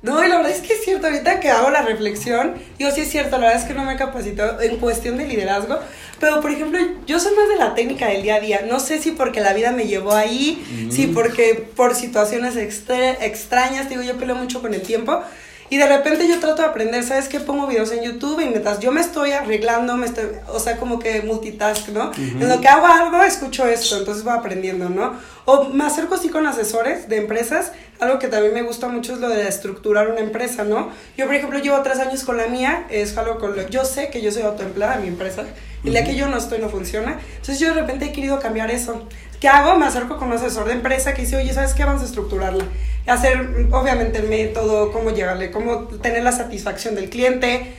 No, 0.00 0.24
y 0.24 0.28
la 0.28 0.36
verdad 0.36 0.52
es 0.52 0.60
que 0.60 0.74
es 0.74 0.84
cierto, 0.84 1.08
ahorita 1.08 1.40
que 1.40 1.50
hago 1.50 1.70
la 1.70 1.82
reflexión, 1.82 2.54
digo, 2.78 2.90
sí 2.92 3.00
es 3.00 3.10
cierto, 3.10 3.32
la 3.38 3.46
verdad 3.48 3.62
es 3.62 3.66
que 3.66 3.74
no 3.74 3.84
me 3.84 3.94
he 3.94 3.96
capacitado 3.96 4.60
en 4.60 4.76
cuestión 4.76 5.16
de 5.16 5.26
liderazgo, 5.26 5.76
pero 6.20 6.40
por 6.40 6.52
ejemplo, 6.52 6.78
yo 7.06 7.18
soy 7.18 7.34
más 7.34 7.48
de 7.48 7.56
la 7.56 7.74
técnica 7.74 8.06
del 8.06 8.22
día 8.22 8.36
a 8.36 8.40
día, 8.40 8.60
no 8.68 8.78
sé 8.78 9.00
si 9.00 9.10
porque 9.10 9.40
la 9.40 9.52
vida 9.54 9.72
me 9.72 9.88
llevó 9.88 10.12
ahí, 10.12 10.64
si 10.90 11.08
porque 11.08 11.66
por 11.74 11.96
situaciones 11.96 12.56
extrañas, 12.56 13.88
digo, 13.88 14.02
yo 14.02 14.16
peleo 14.16 14.36
mucho 14.36 14.60
con 14.60 14.72
el 14.72 14.82
tiempo, 14.82 15.20
y 15.70 15.76
de 15.76 15.86
repente 15.86 16.26
yo 16.26 16.38
trato 16.40 16.62
de 16.62 16.68
aprender, 16.68 17.02
¿sabes 17.04 17.28
qué? 17.28 17.40
Pongo 17.40 17.66
videos 17.66 17.92
en 17.92 18.02
YouTube 18.02 18.40
y 18.40 18.46
mientras 18.46 18.80
yo 18.80 18.90
me 18.92 19.00
estoy 19.00 19.32
arreglando, 19.32 19.96
me 19.96 20.06
estoy, 20.06 20.24
o 20.48 20.58
sea, 20.58 20.76
como 20.76 20.98
que 20.98 21.22
multitask, 21.22 21.88
¿no? 21.88 22.12
En 22.16 22.48
lo 22.48 22.60
que 22.60 22.68
hago 22.68 22.86
algo, 22.86 23.22
escucho 23.22 23.66
esto, 23.66 23.98
entonces 23.98 24.24
voy 24.24 24.34
aprendiendo, 24.34 24.88
¿no? 24.88 25.14
O 25.44 25.64
me 25.70 25.84
acerco 25.84 26.14
así 26.14 26.28
con 26.28 26.46
asesores 26.46 27.08
de 27.08 27.16
empresas, 27.16 27.72
algo 28.00 28.18
que 28.18 28.28
también 28.28 28.54
me 28.54 28.62
gusta 28.62 28.88
mucho 28.88 29.14
es 29.14 29.18
lo 29.18 29.28
de 29.28 29.48
estructurar 29.48 30.08
una 30.08 30.20
empresa, 30.20 30.64
¿no? 30.64 30.90
Yo, 31.16 31.26
por 31.26 31.34
ejemplo, 31.34 31.58
llevo 31.58 31.80
tres 31.82 31.98
años 31.98 32.24
con 32.24 32.36
la 32.36 32.46
mía, 32.46 32.86
es 32.90 33.16
algo 33.16 33.38
con 33.38 33.56
lo, 33.56 33.68
yo 33.68 33.84
sé 33.84 34.10
que 34.10 34.20
yo 34.20 34.30
soy 34.30 34.42
autoempleada 34.42 34.96
en 34.96 35.02
mi 35.02 35.08
empresa, 35.08 35.44
y 35.84 35.90
la 35.90 36.02
que 36.04 36.16
yo 36.16 36.28
no 36.28 36.38
estoy 36.38 36.58
no 36.58 36.68
funciona, 36.68 37.20
entonces 37.30 37.60
yo 37.60 37.68
de 37.68 37.80
repente 37.80 38.06
he 38.06 38.12
querido 38.12 38.40
cambiar 38.40 38.70
eso. 38.70 39.06
¿Qué 39.40 39.48
hago? 39.48 39.78
Me 39.78 39.86
acerco 39.86 40.16
con 40.16 40.28
un 40.28 40.34
asesor 40.34 40.66
de 40.66 40.72
empresa 40.72 41.14
que 41.14 41.22
dice, 41.22 41.36
oye, 41.36 41.52
¿sabes 41.52 41.74
qué? 41.74 41.84
Vamos 41.84 42.02
a 42.02 42.06
estructurarla. 42.06 42.64
Hacer, 43.06 43.68
obviamente, 43.70 44.18
el 44.18 44.28
método, 44.28 44.92
cómo 44.92 45.10
llegarle, 45.10 45.50
cómo 45.50 45.84
tener 45.84 46.24
la 46.24 46.32
satisfacción 46.32 46.94
del 46.94 47.08
cliente. 47.08 47.74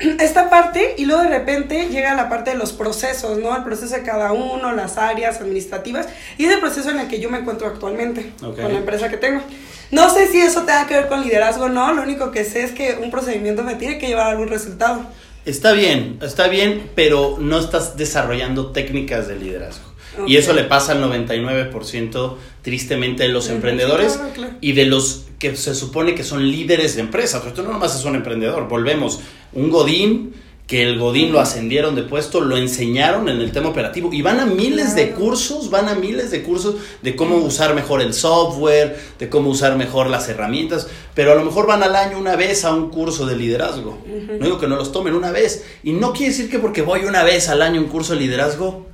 Esta 0.20 0.48
parte, 0.48 0.94
y 0.96 1.04
luego 1.04 1.22
de 1.22 1.28
repente 1.28 1.88
llega 1.88 2.14
la 2.14 2.28
parte 2.28 2.52
de 2.52 2.56
los 2.56 2.72
procesos, 2.72 3.38
¿no? 3.38 3.54
El 3.56 3.64
proceso 3.64 3.94
de 3.94 4.02
cada 4.02 4.32
uno, 4.32 4.72
las 4.72 4.96
áreas 4.98 5.40
administrativas, 5.40 6.08
y 6.38 6.46
es 6.46 6.52
el 6.52 6.60
proceso 6.60 6.90
en 6.90 7.00
el 7.00 7.08
que 7.08 7.20
yo 7.20 7.28
me 7.28 7.38
encuentro 7.38 7.66
actualmente 7.66 8.32
con 8.40 8.56
la 8.56 8.78
empresa 8.78 9.08
que 9.08 9.16
tengo. 9.16 9.42
No 9.90 10.08
sé 10.08 10.28
si 10.28 10.40
eso 10.40 10.60
tenga 10.62 10.86
que 10.86 10.94
ver 10.94 11.08
con 11.08 11.22
liderazgo 11.22 11.64
o 11.64 11.68
no, 11.68 11.92
lo 11.92 12.02
único 12.02 12.30
que 12.30 12.44
sé 12.44 12.62
es 12.62 12.70
que 12.70 12.98
un 13.02 13.10
procedimiento 13.10 13.64
me 13.64 13.74
tiene 13.74 13.98
que 13.98 14.06
llevar 14.06 14.26
a 14.26 14.30
algún 14.30 14.48
resultado. 14.48 15.04
Está 15.44 15.72
bien, 15.72 16.18
está 16.22 16.48
bien, 16.48 16.90
pero 16.94 17.36
no 17.40 17.58
estás 17.58 17.96
desarrollando 17.96 18.72
técnicas 18.72 19.26
de 19.26 19.36
liderazgo. 19.36 19.89
Y 20.26 20.36
eso 20.36 20.52
le 20.52 20.64
pasa 20.64 20.92
al 20.92 21.02
99% 21.02 22.34
tristemente 22.62 23.24
de 23.24 23.28
los 23.30 23.48
emprendedores 23.48 24.20
y 24.60 24.72
de 24.72 24.86
los 24.86 25.26
que 25.38 25.56
se 25.56 25.74
supone 25.74 26.14
que 26.14 26.24
son 26.24 26.50
líderes 26.50 26.94
de 26.96 27.00
empresas. 27.00 27.40
Pero 27.42 27.54
tú 27.54 27.62
no 27.62 27.72
nomás 27.72 27.98
es 27.98 28.04
un 28.04 28.16
emprendedor, 28.16 28.68
volvemos. 28.68 29.20
Un 29.52 29.70
Godín, 29.70 30.34
que 30.70 30.84
el 30.84 31.00
Godín 31.00 31.32
lo 31.32 31.40
ascendieron 31.40 31.96
de 31.96 32.04
puesto, 32.04 32.40
lo 32.40 32.56
enseñaron 32.56 33.28
en 33.28 33.40
el 33.40 33.50
tema 33.50 33.70
operativo. 33.70 34.12
Y 34.12 34.22
van 34.22 34.38
a 34.38 34.46
miles 34.46 34.94
de 34.94 35.10
cursos, 35.10 35.68
van 35.68 35.88
a 35.88 35.96
miles 35.96 36.30
de 36.30 36.44
cursos 36.44 36.76
de 37.02 37.16
cómo 37.16 37.38
usar 37.38 37.74
mejor 37.74 38.00
el 38.00 38.14
software, 38.14 38.96
de 39.18 39.28
cómo 39.28 39.50
usar 39.50 39.76
mejor 39.76 40.08
las 40.08 40.28
herramientas, 40.28 40.86
pero 41.12 41.32
a 41.32 41.34
lo 41.34 41.44
mejor 41.44 41.66
van 41.66 41.82
al 41.82 41.96
año 41.96 42.18
una 42.18 42.36
vez 42.36 42.64
a 42.64 42.72
un 42.72 42.90
curso 42.90 43.26
de 43.26 43.34
liderazgo. 43.34 43.98
No 44.38 44.44
digo 44.44 44.60
que 44.60 44.68
no 44.68 44.76
los 44.76 44.92
tomen 44.92 45.14
una 45.14 45.32
vez. 45.32 45.64
Y 45.82 45.92
no 45.92 46.12
quiere 46.12 46.30
decir 46.30 46.48
que 46.48 46.60
porque 46.60 46.82
voy 46.82 47.04
una 47.04 47.24
vez 47.24 47.48
al 47.48 47.62
año 47.62 47.80
a 47.80 47.82
un 47.82 47.90
curso 47.90 48.12
de 48.12 48.20
liderazgo 48.20 48.89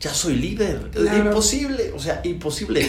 ya 0.00 0.14
soy 0.14 0.36
líder. 0.36 0.90
Es 0.94 1.18
imposible, 1.18 1.92
o 1.94 1.98
sea, 1.98 2.20
imposible. 2.24 2.88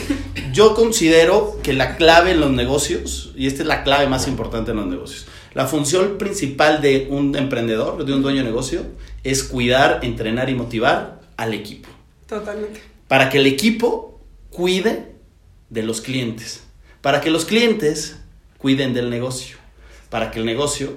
Yo 0.54 0.76
considero 0.76 1.60
que 1.64 1.74
la 1.74 1.96
clave 1.96 2.32
en 2.32 2.40
los 2.40 2.52
negocios, 2.52 3.34
y 3.36 3.48
esta 3.48 3.64
es 3.64 3.68
la 3.68 3.84
clave 3.84 4.08
más 4.08 4.28
importante 4.28 4.72
en 4.72 4.78
los 4.78 4.88
negocios, 4.88 5.26
la 5.54 5.66
función 5.66 6.18
principal 6.18 6.82
de 6.82 7.08
un 7.10 7.36
emprendedor, 7.36 8.06
de 8.06 8.14
un 8.14 8.22
dueño 8.22 8.40
de 8.40 8.46
negocio, 8.46 8.86
es 9.24 9.44
cuidar, 9.44 10.02
entrenar 10.04 10.50
y 10.50 10.56
motivar 10.56 11.22
al 11.38 11.54
equipo. 11.54 11.90
Totalmente. 12.28 12.82
Para 13.08 13.30
que 13.30 13.40
el 13.40 13.48
equipo 13.48 14.20
cuide 14.52 15.14
de 15.70 15.84
los 15.84 16.02
clientes. 16.02 16.64
Para 17.02 17.22
que 17.22 17.32
los 17.32 17.46
clientes 17.46 18.18
cuiden 18.60 18.94
del 18.94 19.10
negocio. 19.10 19.58
Para 20.12 20.30
que 20.30 20.40
el 20.40 20.46
negocio 20.46 20.94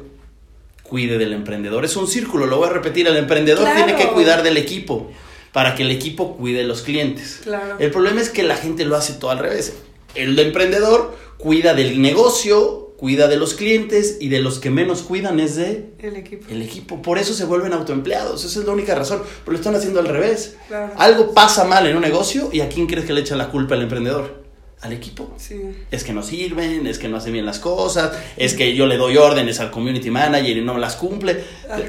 cuide 0.83 1.17
del 1.17 1.33
emprendedor. 1.33 1.87
Es 1.87 1.97
un 1.97 2.07
círculo, 2.07 2.45
lo 2.45 2.59
voy 2.59 2.69
a 2.69 2.73
repetir, 2.73 3.07
el 3.07 3.17
emprendedor 3.17 3.67
tiene 3.75 3.97
que 3.97 4.09
cuidar 4.09 4.43
del 4.43 4.59
equipo 4.59 5.11
para 5.53 5.75
que 5.75 5.83
el 5.83 5.91
equipo 5.91 6.37
cuide 6.37 6.65
los 6.65 6.83
clientes. 6.83 7.41
El 7.79 7.91
problema 7.91 8.21
es 8.21 8.31
que 8.31 8.43
la 8.43 8.57
gente 8.57 8.85
lo 8.85 8.97
hace 8.97 9.15
todo 9.15 9.31
al 9.31 9.39
revés. 9.39 9.75
El 10.15 10.39
emprendedor 10.39 11.17
cuida 11.39 11.75
del 11.75 12.01
negocio, 12.01 12.95
cuida 12.97 13.29
de 13.29 13.37
los 13.37 13.55
clientes 13.55 14.19
y 14.21 14.29
de 14.29 14.41
los 14.41 14.59
que 14.59 14.71
menos 14.71 15.03
cuidan 15.03 15.41
es 15.41 15.57
de 15.57 15.91
el 15.99 16.17
equipo. 16.17 16.47
El 16.49 16.63
equipo. 16.63 17.03
Por 17.03 17.19
eso 17.19 17.35
se 17.35 17.45
vuelven 17.45 17.73
autoempleados. 17.73 18.45
Esa 18.45 18.61
es 18.61 18.67
la 18.67 18.73
única 18.73 18.95
razón. 18.95 19.23
Pero 19.45 19.53
lo 19.53 19.59
están 19.59 19.75
haciendo 19.75 20.01
al 20.01 20.09
revés. 20.09 20.57
Algo 20.97 21.35
pasa 21.35 21.65
mal 21.65 21.87
en 21.87 21.97
un 21.97 22.03
negocio 22.03 22.49
y 22.53 22.61
a 22.61 22.69
quién 22.69 22.87
crees 22.87 23.05
que 23.07 23.13
le 23.13 23.21
echan 23.21 23.39
la 23.39 23.49
culpa 23.49 23.75
al 23.75 23.83
emprendedor. 23.83 24.42
Al 24.83 24.93
equipo. 24.93 25.33
Sí. 25.39 25.61
Es 25.91 26.05
que 26.05 26.13
no 26.13 26.23
sirven, 26.23 26.87
es 26.87 26.99
que 26.99 27.09
no 27.09 27.17
hacen 27.17 27.33
bien 27.33 27.47
las 27.47 27.61
cosas, 27.61 28.13
es 28.37 28.55
que 28.55 28.75
yo 28.75 28.87
le 28.87 28.97
doy 28.97 29.17
órdenes 29.17 29.61
al 29.61 29.71
community 29.71 30.11
manager 30.11 30.57
y 30.57 30.61
no 30.61 30.77
las 30.77 30.97
cumple. 30.97 31.45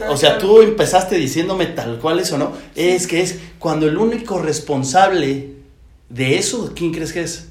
o 0.07 0.15
sea, 0.15 0.37
tú 0.37 0.61
empezaste 0.61 1.15
diciéndome 1.15 1.65
tal 1.65 1.97
cual 1.99 2.19
eso, 2.19 2.37
¿no? 2.37 2.53
Es 2.75 3.07
que 3.07 3.21
es 3.21 3.39
cuando 3.59 3.87
el 3.87 3.97
único 3.97 4.39
responsable 4.39 5.49
de 6.09 6.37
eso, 6.37 6.71
¿quién 6.75 6.93
crees 6.93 7.11
que 7.11 7.21
es? 7.21 7.49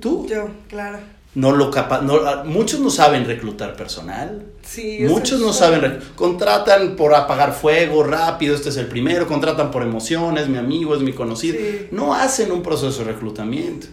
Tú. 0.00 0.26
Yo, 0.28 0.48
claro. 0.68 0.98
No 1.34 1.50
lo 1.50 1.68
capa 1.72 2.00
no, 2.00 2.44
muchos 2.44 2.78
no 2.78 2.90
saben 2.90 3.24
reclutar 3.24 3.74
personal. 3.74 4.44
Sí, 4.62 4.98
muchos 5.00 5.40
no 5.40 5.52
saben. 5.52 5.98
Contratan 6.14 6.94
por 6.94 7.12
apagar 7.12 7.52
fuego 7.52 8.04
rápido, 8.04 8.54
este 8.54 8.68
es 8.68 8.76
el 8.76 8.86
primero. 8.86 9.26
Contratan 9.26 9.72
por 9.72 9.82
emociones, 9.82 10.48
mi 10.48 10.58
amigo 10.58 10.94
es 10.94 11.02
mi 11.02 11.12
conocido. 11.12 11.58
No 11.90 12.14
hacen 12.14 12.52
un 12.52 12.62
proceso 12.62 13.04
de 13.04 13.12
reclutamiento. 13.12 13.88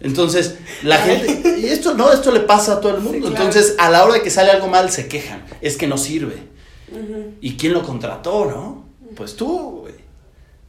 Entonces, 0.00 0.56
la 0.82 0.98
gente, 0.98 1.58
y 1.58 1.66
esto 1.66 1.94
no, 1.94 2.12
esto 2.12 2.30
le 2.30 2.40
pasa 2.40 2.74
a 2.74 2.80
todo 2.80 2.96
el 2.96 3.02
mundo. 3.02 3.28
Entonces, 3.28 3.76
a 3.78 3.90
la 3.90 4.04
hora 4.04 4.14
de 4.14 4.22
que 4.22 4.30
sale 4.30 4.50
algo 4.50 4.68
mal, 4.68 4.90
se 4.90 5.08
quejan. 5.08 5.44
Es 5.60 5.76
que 5.76 5.86
no 5.86 5.98
sirve. 5.98 6.36
¿Y 7.40 7.56
quién 7.56 7.72
lo 7.72 7.82
contrató, 7.82 8.44
no? 8.46 8.84
Pues 9.16 9.36
tú, 9.36 9.80
güey. 9.82 9.94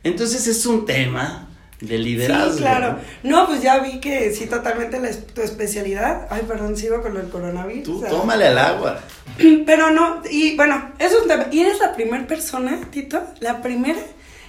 Entonces, 0.03 0.48
es 0.48 0.65
un 0.65 0.86
tema 0.86 1.50
de 1.82 1.98
liderazgo. 1.98 2.53
Sí, 2.53 2.60
claro. 2.60 3.00
¿no? 3.24 3.48
pues 3.48 3.62
ya 3.62 3.79
vi 3.79 4.00
que 4.00 4.34
sí, 4.34 4.46
totalmente 4.46 5.00
la, 5.00 5.12
tu 5.12 5.41
especialidad. 5.41 6.27
Ay, 6.29 6.44
perdón, 6.48 6.77
sigo 6.77 7.01
con 7.01 7.17
el 7.17 7.27
coronavirus. 7.29 7.84
Tú 7.84 8.03
tómale 8.08 8.48
al 8.48 8.58
agua. 8.58 9.00
Pero 9.65 9.91
no, 9.91 10.22
y 10.29 10.55
bueno, 10.55 10.91
es 11.00 11.13
un 11.22 11.27
tema. 11.27 11.48
Y 11.51 11.62
eres 11.62 11.79
la 11.79 11.94
primera 11.94 12.25
persona, 12.27 12.79
Tito, 12.91 13.22
la 13.39 13.62
primera 13.62 14.00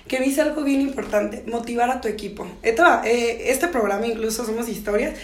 que 0.08 0.20
dice 0.20 0.42
algo 0.42 0.62
bien 0.62 0.80
importante, 0.80 1.42
motivar 1.46 1.90
a 1.90 2.00
tu 2.00 2.08
equipo. 2.08 2.46
Eh, 2.62 3.44
este 3.46 3.68
programa, 3.68 4.06
incluso 4.06 4.44
Somos 4.44 4.68
Historias, 4.68 5.14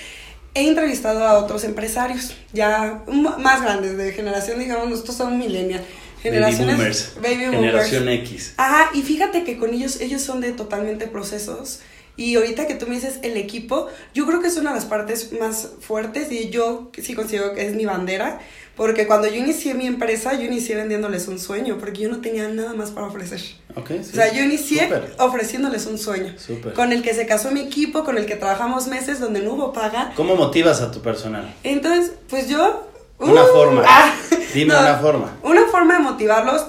he 0.54 0.68
entrevistado 0.68 1.24
a 1.24 1.38
otros 1.38 1.64
empresarios, 1.64 2.34
ya 2.52 3.02
más 3.06 3.62
grandes, 3.62 3.96
de 3.96 4.12
generación, 4.12 4.58
digamos, 4.58 4.88
nosotros 4.88 5.16
somos 5.16 5.38
millennials. 5.38 5.84
Generaciones, 6.22 7.14
baby 7.20 7.46
boomers, 7.46 7.56
Generación 7.56 8.08
X. 8.08 8.54
Ajá, 8.56 8.90
y 8.94 9.02
fíjate 9.02 9.42
que 9.42 9.56
con 9.56 9.74
ellos, 9.74 10.00
ellos 10.00 10.22
son 10.22 10.40
de 10.40 10.52
totalmente 10.52 11.08
procesos. 11.08 11.80
Y 12.16 12.36
ahorita 12.36 12.66
que 12.66 12.74
tú 12.74 12.86
me 12.86 12.94
dices 12.94 13.18
el 13.22 13.36
equipo, 13.36 13.88
yo 14.14 14.26
creo 14.26 14.40
que 14.40 14.48
es 14.48 14.56
una 14.56 14.70
de 14.70 14.76
las 14.76 14.84
partes 14.84 15.32
más 15.32 15.70
fuertes 15.80 16.30
y 16.30 16.50
yo 16.50 16.92
sí 16.96 17.14
considero 17.14 17.54
que 17.54 17.66
es 17.66 17.74
mi 17.74 17.86
bandera, 17.86 18.40
porque 18.76 19.06
cuando 19.06 19.26
yo 19.28 19.36
inicié 19.36 19.74
mi 19.74 19.86
empresa, 19.86 20.34
yo 20.34 20.42
inicié 20.42 20.76
vendiéndoles 20.76 21.26
un 21.26 21.38
sueño, 21.38 21.78
porque 21.78 22.02
yo 22.02 22.08
no 22.10 22.20
tenía 22.20 22.46
nada 22.48 22.74
más 22.74 22.90
para 22.90 23.06
ofrecer. 23.06 23.40
Okay, 23.75 24.00
O 24.00 24.05
sea, 24.05 24.33
yo 24.33 24.43
inicié 24.43 24.91
ofreciéndoles 25.19 25.87
un 25.87 25.99
sueño. 25.99 26.35
Con 26.75 26.93
el 26.93 27.02
que 27.02 27.14
se 27.14 27.26
casó 27.26 27.50
mi 27.50 27.61
equipo, 27.61 28.05
con 28.05 28.19
el 28.19 28.26
que 28.26 28.37
trabajamos 28.37 28.87
meses, 28.87 29.21
donde 29.21 29.41
no 29.41 29.55
hubo 29.55 29.73
paga. 29.73 30.12
¿Cómo 30.14 30.37
motivas 30.37 30.81
a 30.81 30.91
tu 30.91 31.00
personal? 31.00 31.55
Entonces, 31.62 32.12
pues 32.29 32.49
yo... 32.49 32.88
Una 33.19 33.45
uh, 33.45 33.47
forma. 33.47 33.83
Ah, 33.87 34.14
Dime 34.55 34.76
una 34.76 34.97
forma. 34.97 35.37
Una 35.43 35.67
forma 35.69 35.95
de 35.95 36.00
motivarlos, 36.00 36.67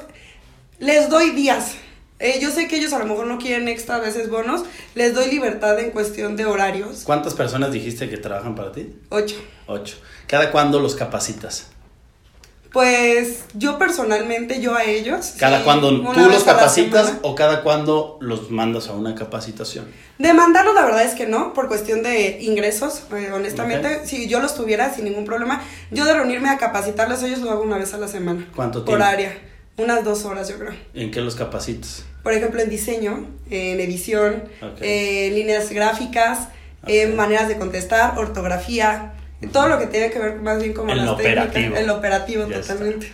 les 0.80 1.10
doy 1.10 1.32
días. 1.32 1.76
Eh, 2.20 2.40
yo 2.40 2.52
sé 2.52 2.70
que 2.70 2.78
ellos 2.78 2.94
a 2.94 3.00
lo 3.00 3.06
mejor 3.06 3.28
no 3.28 3.38
quieren 3.38 3.68
extra 3.68 4.00
veces 4.00 4.30
bonos, 4.30 4.64
les 4.96 5.14
doy 5.14 5.30
libertad 5.30 5.78
en 5.80 5.92
cuestión 5.92 6.38
de 6.38 6.46
horarios. 6.46 7.02
¿Cuántas 7.04 7.34
personas 7.34 7.74
dijiste 7.74 8.10
que 8.10 8.16
trabajan 8.18 8.56
para 8.56 8.72
ti? 8.72 8.96
Ocho. 9.10 9.36
Ocho. 9.68 9.98
¿Cada 10.28 10.50
cuándo 10.52 10.80
los 10.80 10.96
capacitas? 10.96 11.73
Pues 12.74 13.46
yo 13.54 13.78
personalmente, 13.78 14.60
yo 14.60 14.74
a 14.76 14.84
ellos. 14.84 15.36
¿Cada 15.38 15.64
cuando 15.64 16.12
tú 16.12 16.20
los 16.20 16.44
capacitas 16.44 17.14
o 17.22 17.36
cada 17.36 17.62
cuando 17.62 18.18
los 18.20 18.50
mandas 18.50 18.88
a 18.88 18.94
una 18.94 19.14
capacitación? 19.14 19.86
De 20.18 20.34
mandarlos, 20.34 20.74
la 20.74 20.84
verdad 20.84 21.04
es 21.04 21.14
que 21.14 21.28
no, 21.28 21.54
por 21.54 21.68
cuestión 21.68 22.02
de 22.02 22.42
ingresos, 22.42 23.04
eh, 23.16 23.30
honestamente. 23.32 24.08
Si 24.08 24.28
yo 24.28 24.40
los 24.40 24.56
tuviera 24.56 24.92
sin 24.92 25.06
ningún 25.06 25.24
problema, 25.24 25.62
yo 25.92 26.04
de 26.04 26.16
reunirme 26.16 26.50
a 26.50 26.58
capacitarles, 26.58 27.22
ellos 27.22 27.42
lo 27.42 27.52
hago 27.52 27.62
una 27.62 27.78
vez 27.78 27.94
a 27.94 28.00
la 28.00 28.08
semana. 28.08 28.50
¿Cuánto 28.56 28.80
tiempo? 28.84 28.92
Por 28.92 29.04
área. 29.04 29.38
Unas 29.78 30.04
dos 30.04 30.26
horas, 30.26 30.50
yo 30.50 30.58
creo. 30.58 30.74
¿En 30.96 31.12
qué 31.12 31.22
los 31.22 31.36
capacitas? 31.36 32.06
Por 32.24 32.34
ejemplo, 32.34 32.60
en 32.60 32.72
diseño, 32.72 33.28
en 33.52 33.80
edición, 33.82 34.46
en 34.82 35.36
líneas 35.36 35.70
gráficas, 35.70 36.48
en 36.88 37.16
maneras 37.16 37.48
de 37.48 37.58
contestar, 37.58 38.18
ortografía 38.18 39.14
todo 39.48 39.68
lo 39.68 39.80
que 39.80 39.88
tiene 39.88 40.10
que 40.12 40.20
ver 40.20 40.42
más 40.42 40.60
bien 40.62 40.74
con 40.74 40.90
el 40.90 40.98
las 40.98 41.10
operativo. 41.10 41.54
técnicas, 41.54 41.80
el 41.80 41.90
operativo 41.90 42.46
totalmente. 42.46 43.12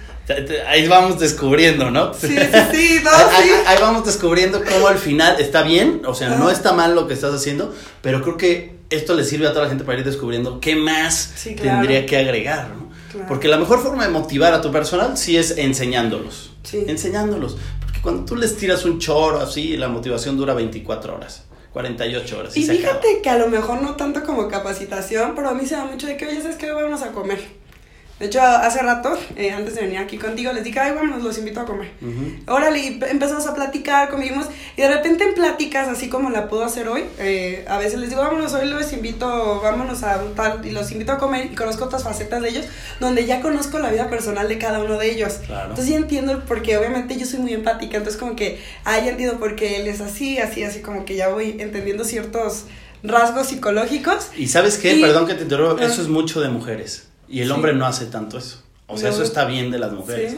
Ahí 0.67 0.88
vamos 0.88 1.19
descubriendo, 1.19 1.89
¿no? 1.89 2.13
Sí, 2.13 2.27
sí, 2.27 2.36
sí, 2.71 3.00
no, 3.03 3.09
ahí, 3.09 3.50
ahí, 3.65 3.77
vamos 3.81 4.05
descubriendo 4.05 4.62
cómo 4.63 4.88
al 4.88 5.00
final 5.00 5.38
está 5.39 5.63
bien, 5.63 6.03
o 6.05 6.13
sea, 6.13 6.29
no 6.29 6.51
está 6.51 6.71
mal 6.74 6.93
lo 6.93 7.07
que 7.07 7.15
estás 7.15 7.33
haciendo, 7.33 7.74
pero 8.01 8.21
creo 8.21 8.38
que 8.38 8.75
esto 8.91 9.15
le 9.15 9.24
sirve 9.24 9.48
a 9.48 9.53
toda 9.53 9.63
la 9.63 9.69
gente 9.69 9.83
para 9.83 9.98
ir 9.98 10.05
descubriendo 10.05 10.59
qué 10.59 10.75
más 10.75 11.33
tendría 11.43 12.05
que 12.05 12.17
agregar, 12.17 12.69
¿no? 12.69 12.89
Porque 13.27 13.48
la 13.48 13.57
mejor 13.57 13.81
forma 13.81 14.05
de 14.05 14.12
motivar 14.12 14.53
a 14.53 14.62
tu 14.62 14.71
personal 14.71 15.17
sí 15.17 15.36
es 15.36 15.57
enseñándolos. 15.57 16.51
Sí. 16.63 16.86
Enseñándolos. 16.88 17.57
Porque 17.83 18.01
cuando 18.01 18.25
tú 18.25 18.36
les 18.36 18.55
tiras 18.55 18.86
un 18.86 19.00
choro 19.00 19.39
así, 19.39 19.77
la 19.77 19.88
motivación 19.88 20.38
dura 20.38 20.53
24 20.53 21.15
horas. 21.15 21.45
48 21.73 22.39
horas. 22.39 22.57
Y, 22.57 22.63
fíjate 22.63 23.21
que 23.21 23.29
a 23.29 23.38
lo 23.38 23.47
mejor 23.47 23.81
no 23.81 23.95
tanto 23.95 24.23
como 24.23 24.47
capacitación, 24.47 25.35
pero 25.35 25.49
a 25.49 25.53
mí 25.53 25.65
se 25.65 25.75
da 25.75 25.85
mucho 25.85 26.07
de 26.07 26.17
que, 26.17 26.25
oye, 26.25 26.41
¿sabes 26.41 26.57
qué? 26.57 26.71
Vamos 26.71 27.01
a 27.03 27.11
comer. 27.11 27.39
De 28.19 28.25
hecho, 28.25 28.41
hace 28.41 28.81
rato, 28.81 29.17
eh, 29.38 29.51
antes 29.51 29.75
de 29.75 29.81
venir 29.81 29.97
aquí 29.97 30.17
contigo, 30.17 30.51
les 30.51 30.65
dije, 30.65 30.77
ay, 30.77 30.91
vámonos, 30.91 31.23
los 31.23 31.38
invito 31.38 31.61
a 31.61 31.65
comer. 31.65 31.89
Órale, 32.47 32.99
empezamos 33.09 33.47
a 33.47 33.53
platicar, 33.53 34.09
comimos, 34.09 34.47
y 34.75 34.81
de 34.81 34.89
repente 34.89 35.23
en 35.23 35.35
pláticas, 35.35 35.88
así 35.88 36.09
como 36.09 36.29
la 36.29 36.49
puedo 36.49 36.65
hacer 36.65 36.89
hoy, 36.89 37.05
eh, 37.17 37.65
a 37.69 37.77
veces 37.77 37.97
les 37.97 38.09
digo, 38.09 38.21
vámonos, 38.21 38.53
hoy 38.53 38.67
los 38.67 38.91
invito, 38.91 39.61
vámonos 39.61 40.03
a 40.03 40.21
un 40.21 40.35
tal, 40.35 40.65
y 40.65 40.71
los 40.71 40.91
invito 40.91 41.13
a 41.13 41.17
comer, 41.17 41.45
y 41.45 41.55
conozco 41.55 41.85
otras 41.85 42.03
facetas 42.03 42.41
de 42.41 42.49
ellos, 42.49 42.65
donde 42.99 43.25
ya 43.25 43.39
conozco 43.39 43.79
la 43.79 43.89
vida 43.89 44.09
personal 44.09 44.49
de 44.49 44.57
cada 44.57 44.83
uno 44.83 44.97
de 44.97 45.11
ellos. 45.11 45.39
Entonces 45.43 45.88
ya 45.88 45.95
entiendo, 45.95 46.43
porque 46.45 46.77
obviamente 46.77 47.17
yo 47.17 47.25
soy 47.25 47.39
muy 47.39 47.53
empática, 47.53 47.97
entonces 47.97 48.19
como 48.19 48.35
que, 48.35 48.61
ah, 48.83 48.99
ya 48.99 49.11
entiendo 49.11 49.39
por 49.39 49.55
qué 49.55 49.79
él 49.79 49.88
es 49.88 50.01
así, 50.01 50.39
así, 50.39 50.63
así, 50.63 50.81
como 50.81 51.05
que 51.05 51.15
ya 51.15 51.29
voy 51.29 51.55
entendiendo 51.59 52.03
ciertos 52.03 52.65
rasgos 53.01 53.47
psicológicos. 53.47 54.27
Y 54.35 54.47
sabes 54.49 54.77
qué, 54.77 54.99
perdón 54.99 55.25
que 55.25 55.35
te 55.35 55.43
interrumpa, 55.43 55.85
eso 55.85 56.01
es 56.01 56.09
mucho 56.09 56.41
de 56.41 56.49
mujeres. 56.49 57.08
Y 57.29 57.41
el 57.41 57.51
hombre 57.51 57.74
no 57.74 57.86
hace 57.86 58.05
tanto 58.05 58.38
eso. 58.38 58.63
O 58.88 58.98
sea, 58.98 59.09
eso 59.09 59.24
está 59.24 59.45
bien 59.45 59.69
de 59.69 59.79
las 59.79 59.91
mujeres. 59.91 60.38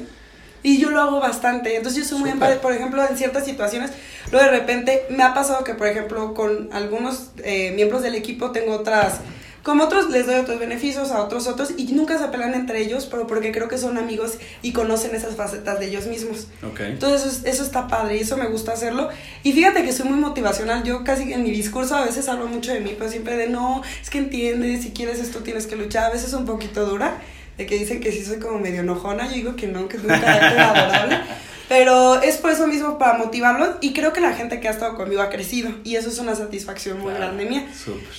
Y 0.64 0.80
yo 0.80 0.92
lo 0.92 1.02
hago 1.02 1.20
bastante. 1.20 1.76
Entonces 1.76 2.04
yo 2.04 2.10
soy 2.10 2.20
muy 2.20 2.30
empática. 2.30 2.62
Por 2.62 2.74
ejemplo, 2.74 3.04
en 3.08 3.18
ciertas 3.18 3.46
situaciones, 3.46 3.92
luego 4.32 4.46
de 4.46 4.52
repente 4.52 5.06
me 5.10 5.24
ha 5.24 5.34
pasado 5.34 5.64
que, 5.64 5.74
por 5.74 5.88
ejemplo, 5.88 6.34
con 6.34 6.70
algunos 6.74 7.32
eh, 7.44 7.72
miembros 7.72 8.04
del 8.04 8.16
equipo 8.16 8.52
tengo 8.52 8.74
otras 8.74 9.22
como 9.64 9.84
otros 9.84 10.10
les 10.10 10.26
doy 10.26 10.36
otros 10.36 10.60
beneficios, 10.60 11.12
a 11.12 11.22
otros 11.22 11.48
otros, 11.48 11.72
y 11.78 11.86
nunca 11.94 12.18
se 12.18 12.24
apelan 12.24 12.54
entre 12.54 12.82
ellos, 12.82 13.08
pero 13.10 13.28
porque 13.28 13.52
creo 13.52 13.68
que 13.68 13.78
son 13.78 13.98
amigos 13.98 14.34
y 14.62 14.74
conocen 14.74 15.16
esas 15.16 15.36
facetas 15.36 15.80
de 15.80 15.88
ellos 15.88 16.08
mismos. 16.08 16.48
Entonces 16.80 17.42
eso, 17.46 17.64
está 17.64 17.88
padre 17.88 18.18
y 18.18 18.22
eso 18.22 18.38
me 18.38 18.48
gusta 18.48 18.74
hacerlo. 18.74 19.10
Y 19.44 19.54
fíjate 19.54 19.84
que 19.84 19.94
soy 19.94 20.10
muy 20.10 20.20
motivacional, 20.20 20.84
yo 20.84 21.04
casi 21.04 21.32
en 21.32 21.44
mi 21.44 21.52
discurso 21.52 21.96
a 21.96 22.06
veces 22.06 22.28
hablo 22.28 22.48
mucho 22.48 22.74
de 22.74 22.80
mí, 22.80 22.96
pero 22.98 23.10
siempre 23.10 23.38
de 23.38 23.48
no, 23.48 23.84
es 24.02 24.10
que 24.10 24.18
entiendes, 24.18 24.84
si 24.84 24.92
quieres 24.92 25.20
esto 25.20 25.40
tienes 25.40 25.68
que 25.68 25.76
luchar, 25.76 26.06
a 26.06 26.10
veces 26.10 26.34
un 26.34 26.46
poquito 26.46 26.86
dura, 26.86 27.22
de 27.58 27.66
que 27.68 27.78
dicen 27.78 28.00
que 28.00 28.12
sí 28.12 28.26
soy 28.26 28.40
como 28.40 28.58
medio 28.58 28.82
enojona, 28.82 29.28
yo 29.28 29.34
digo 29.34 29.56
que 29.56 29.68
no, 29.68 29.88
que 29.88 29.98
es 29.98 30.04
un 30.04 30.10
carácter 30.10 30.60
adorable. 30.60 31.20
Pero 31.72 32.22
es 32.22 32.36
por 32.36 32.52
eso 32.52 32.68
mismo 32.68 32.98
para 32.98 33.18
motivarlos 33.18 33.78
y 33.80 33.94
creo 33.94 34.12
que 34.12 34.20
la 34.20 34.34
gente 34.34 34.60
que 34.60 34.68
ha 34.68 34.72
estado 34.72 34.98
conmigo 34.98 35.22
ha 35.22 35.30
crecido 35.30 35.72
y 35.86 35.96
eso 35.96 36.10
es 36.10 36.20
una 36.20 36.36
satisfacción 36.36 37.00
muy 37.00 37.14
grande 37.14 37.46
mía. 37.46 37.66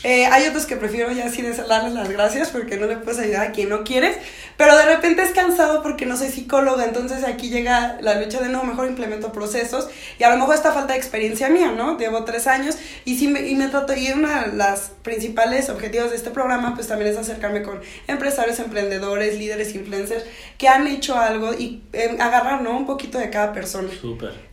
Eh, 0.04 0.24
hay 0.24 0.48
otros 0.48 0.64
que 0.64 0.76
prefiero 0.76 1.12
ya 1.12 1.26
así 1.26 1.42
darles 1.42 1.92
las 1.92 2.08
gracias 2.08 2.48
porque 2.48 2.78
no 2.78 2.86
le 2.86 2.96
puedes 2.96 3.20
ayudar 3.20 3.48
a 3.48 3.52
quien 3.52 3.68
no 3.68 3.84
quieres, 3.84 4.16
pero 4.56 4.74
de 4.74 4.86
repente 4.86 5.22
es 5.22 5.32
cansado 5.32 5.82
porque 5.82 6.06
no 6.06 6.16
soy 6.16 6.30
psicóloga, 6.30 6.86
entonces 6.86 7.24
aquí 7.24 7.50
llega 7.50 7.98
la 8.00 8.18
lucha 8.18 8.40
de 8.40 8.48
no, 8.48 8.64
mejor 8.64 8.88
implemento 8.88 9.32
procesos 9.32 9.90
y 10.18 10.24
a 10.24 10.30
lo 10.30 10.38
mejor 10.38 10.54
esta 10.54 10.72
falta 10.72 10.94
de 10.94 10.98
experiencia 10.98 11.50
mía, 11.50 11.72
¿no? 11.72 11.98
Llevo 11.98 12.24
tres 12.24 12.46
años 12.46 12.78
y 13.04 13.18
sí 13.18 13.28
me, 13.28 13.46
y 13.46 13.54
me 13.54 13.68
trato, 13.68 13.92
y 13.94 14.12
una 14.12 14.44
de 14.46 14.56
las 14.56 14.92
principales 15.02 15.68
objetivos 15.68 16.08
de 16.08 16.16
este 16.16 16.30
programa 16.30 16.74
pues 16.74 16.88
también 16.88 17.10
es 17.10 17.18
acercarme 17.18 17.62
con 17.62 17.82
empresarios, 18.06 18.58
emprendedores, 18.60 19.38
líderes, 19.38 19.74
influencers 19.74 20.24
que 20.56 20.68
han 20.68 20.86
hecho 20.86 21.18
algo 21.18 21.52
y 21.52 21.82
eh, 21.92 22.16
agarrar, 22.18 22.62
¿no? 22.62 22.74
Un 22.74 22.86
poquito 22.86 23.18
de 23.18 23.28
cada 23.28 23.41
persona. 23.50 23.88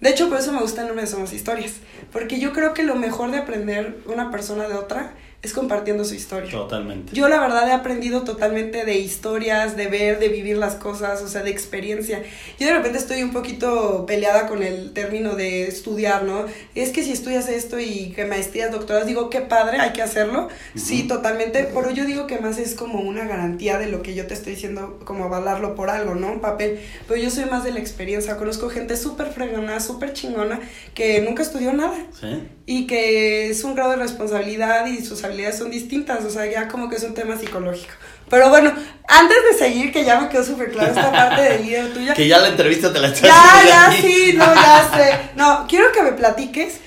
De 0.01 0.09
hecho, 0.09 0.29
por 0.29 0.39
eso 0.39 0.51
me 0.51 0.61
gusta 0.61 0.81
el 0.81 0.87
nombre 0.87 1.05
de 1.05 1.11
Somos 1.11 1.33
Historias, 1.33 1.73
porque 2.11 2.39
yo 2.39 2.53
creo 2.53 2.73
que 2.73 2.83
lo 2.83 2.95
mejor 2.95 3.29
de 3.31 3.37
aprender 3.37 3.99
una 4.07 4.31
persona 4.31 4.67
de 4.67 4.73
otra 4.75 5.13
es 5.41 5.53
compartiendo 5.53 6.03
su 6.03 6.15
historia. 6.15 6.51
Totalmente. 6.51 7.13
Yo 7.13 7.29
la 7.29 7.39
verdad 7.39 7.67
he 7.69 7.71
aprendido 7.71 8.23
totalmente 8.23 8.83
de 8.83 8.97
historias, 8.97 9.77
de 9.77 9.87
ver, 9.87 10.19
de 10.19 10.27
vivir 10.27 10.57
las 10.57 10.75
cosas, 10.75 11.21
o 11.21 11.29
sea, 11.29 11.43
de 11.43 11.49
experiencia. 11.49 12.21
Yo 12.59 12.67
de 12.67 12.73
repente 12.73 12.97
estoy 12.97 13.23
un 13.23 13.31
poquito 13.31 14.05
peleada 14.05 14.47
con 14.47 14.63
el 14.63 14.91
término 14.91 15.35
de 15.35 15.63
estudiar, 15.63 16.23
¿no? 16.23 16.45
Es 16.75 16.89
que 16.89 17.03
si 17.03 17.13
estudias 17.13 17.47
esto 17.47 17.79
y 17.79 18.11
que 18.13 18.25
maestrías, 18.25 18.69
doctoras, 18.69 19.07
digo, 19.07 19.29
qué 19.29 19.39
padre, 19.39 19.79
hay 19.79 19.93
que 19.93 20.01
hacerlo. 20.01 20.49
Sí, 20.75 21.07
totalmente, 21.07 21.69
pero 21.73 21.89
yo 21.91 22.03
digo 22.03 22.27
que 22.27 22.39
más 22.39 22.57
es 22.57 22.75
como 22.75 22.99
una 22.99 23.25
garantía 23.25 23.77
de 23.77 23.87
lo 23.87 24.01
que 24.01 24.15
yo 24.15 24.27
te 24.27 24.33
estoy 24.33 24.55
diciendo, 24.55 24.99
como 25.05 25.23
avalarlo 25.23 25.73
por 25.73 25.89
algo, 25.89 26.15
¿no? 26.15 26.33
Un 26.33 26.41
papel. 26.41 26.81
Pero 27.07 27.21
yo 27.21 27.29
soy 27.29 27.45
más 27.45 27.63
de 27.63 27.71
la 27.71 27.79
experiencia, 27.79 28.35
conozco 28.35 28.69
gente 28.69 28.97
súper 28.97 29.31
fregona, 29.31 29.79
súper 29.79 30.11
chingona, 30.11 30.59
que 30.93 31.21
nunca 31.21 31.43
estudió 31.43 31.71
nada. 31.71 31.95
Sí. 32.19 32.43
Y 32.65 32.87
que 32.87 33.49
es 33.49 33.63
un 33.63 33.73
grado 33.73 33.91
de 33.91 33.97
responsabilidad 33.97 34.85
y 34.85 35.03
sus 35.03 35.23
son 35.57 35.71
distintas, 35.71 36.23
o 36.25 36.29
sea, 36.29 36.45
ya 36.45 36.67
como 36.67 36.89
que 36.89 36.95
es 36.95 37.03
un 37.03 37.13
tema 37.13 37.37
psicológico. 37.37 37.93
Pero 38.29 38.49
bueno, 38.49 38.71
antes 39.07 39.37
de 39.51 39.57
seguir, 39.57 39.91
que 39.91 40.05
ya 40.05 40.19
me 40.19 40.29
quedó 40.29 40.43
súper 40.43 40.71
claro 40.71 40.89
esta 40.89 41.11
parte 41.11 41.41
del 41.41 41.63
video 41.63 41.87
tuya. 41.87 42.13
Que 42.13 42.27
ya 42.27 42.37
la 42.39 42.49
entrevista 42.49 42.93
te 42.93 42.99
la 42.99 43.07
estás 43.07 43.23
Ya, 43.23 43.67
ya, 43.67 43.91
sí, 43.91 44.33
no, 44.35 44.45
ya 44.53 44.91
sé. 44.95 45.19
No, 45.35 45.65
quiero 45.67 45.91
que 45.91 46.03
me 46.03 46.11
platiques 46.11 46.79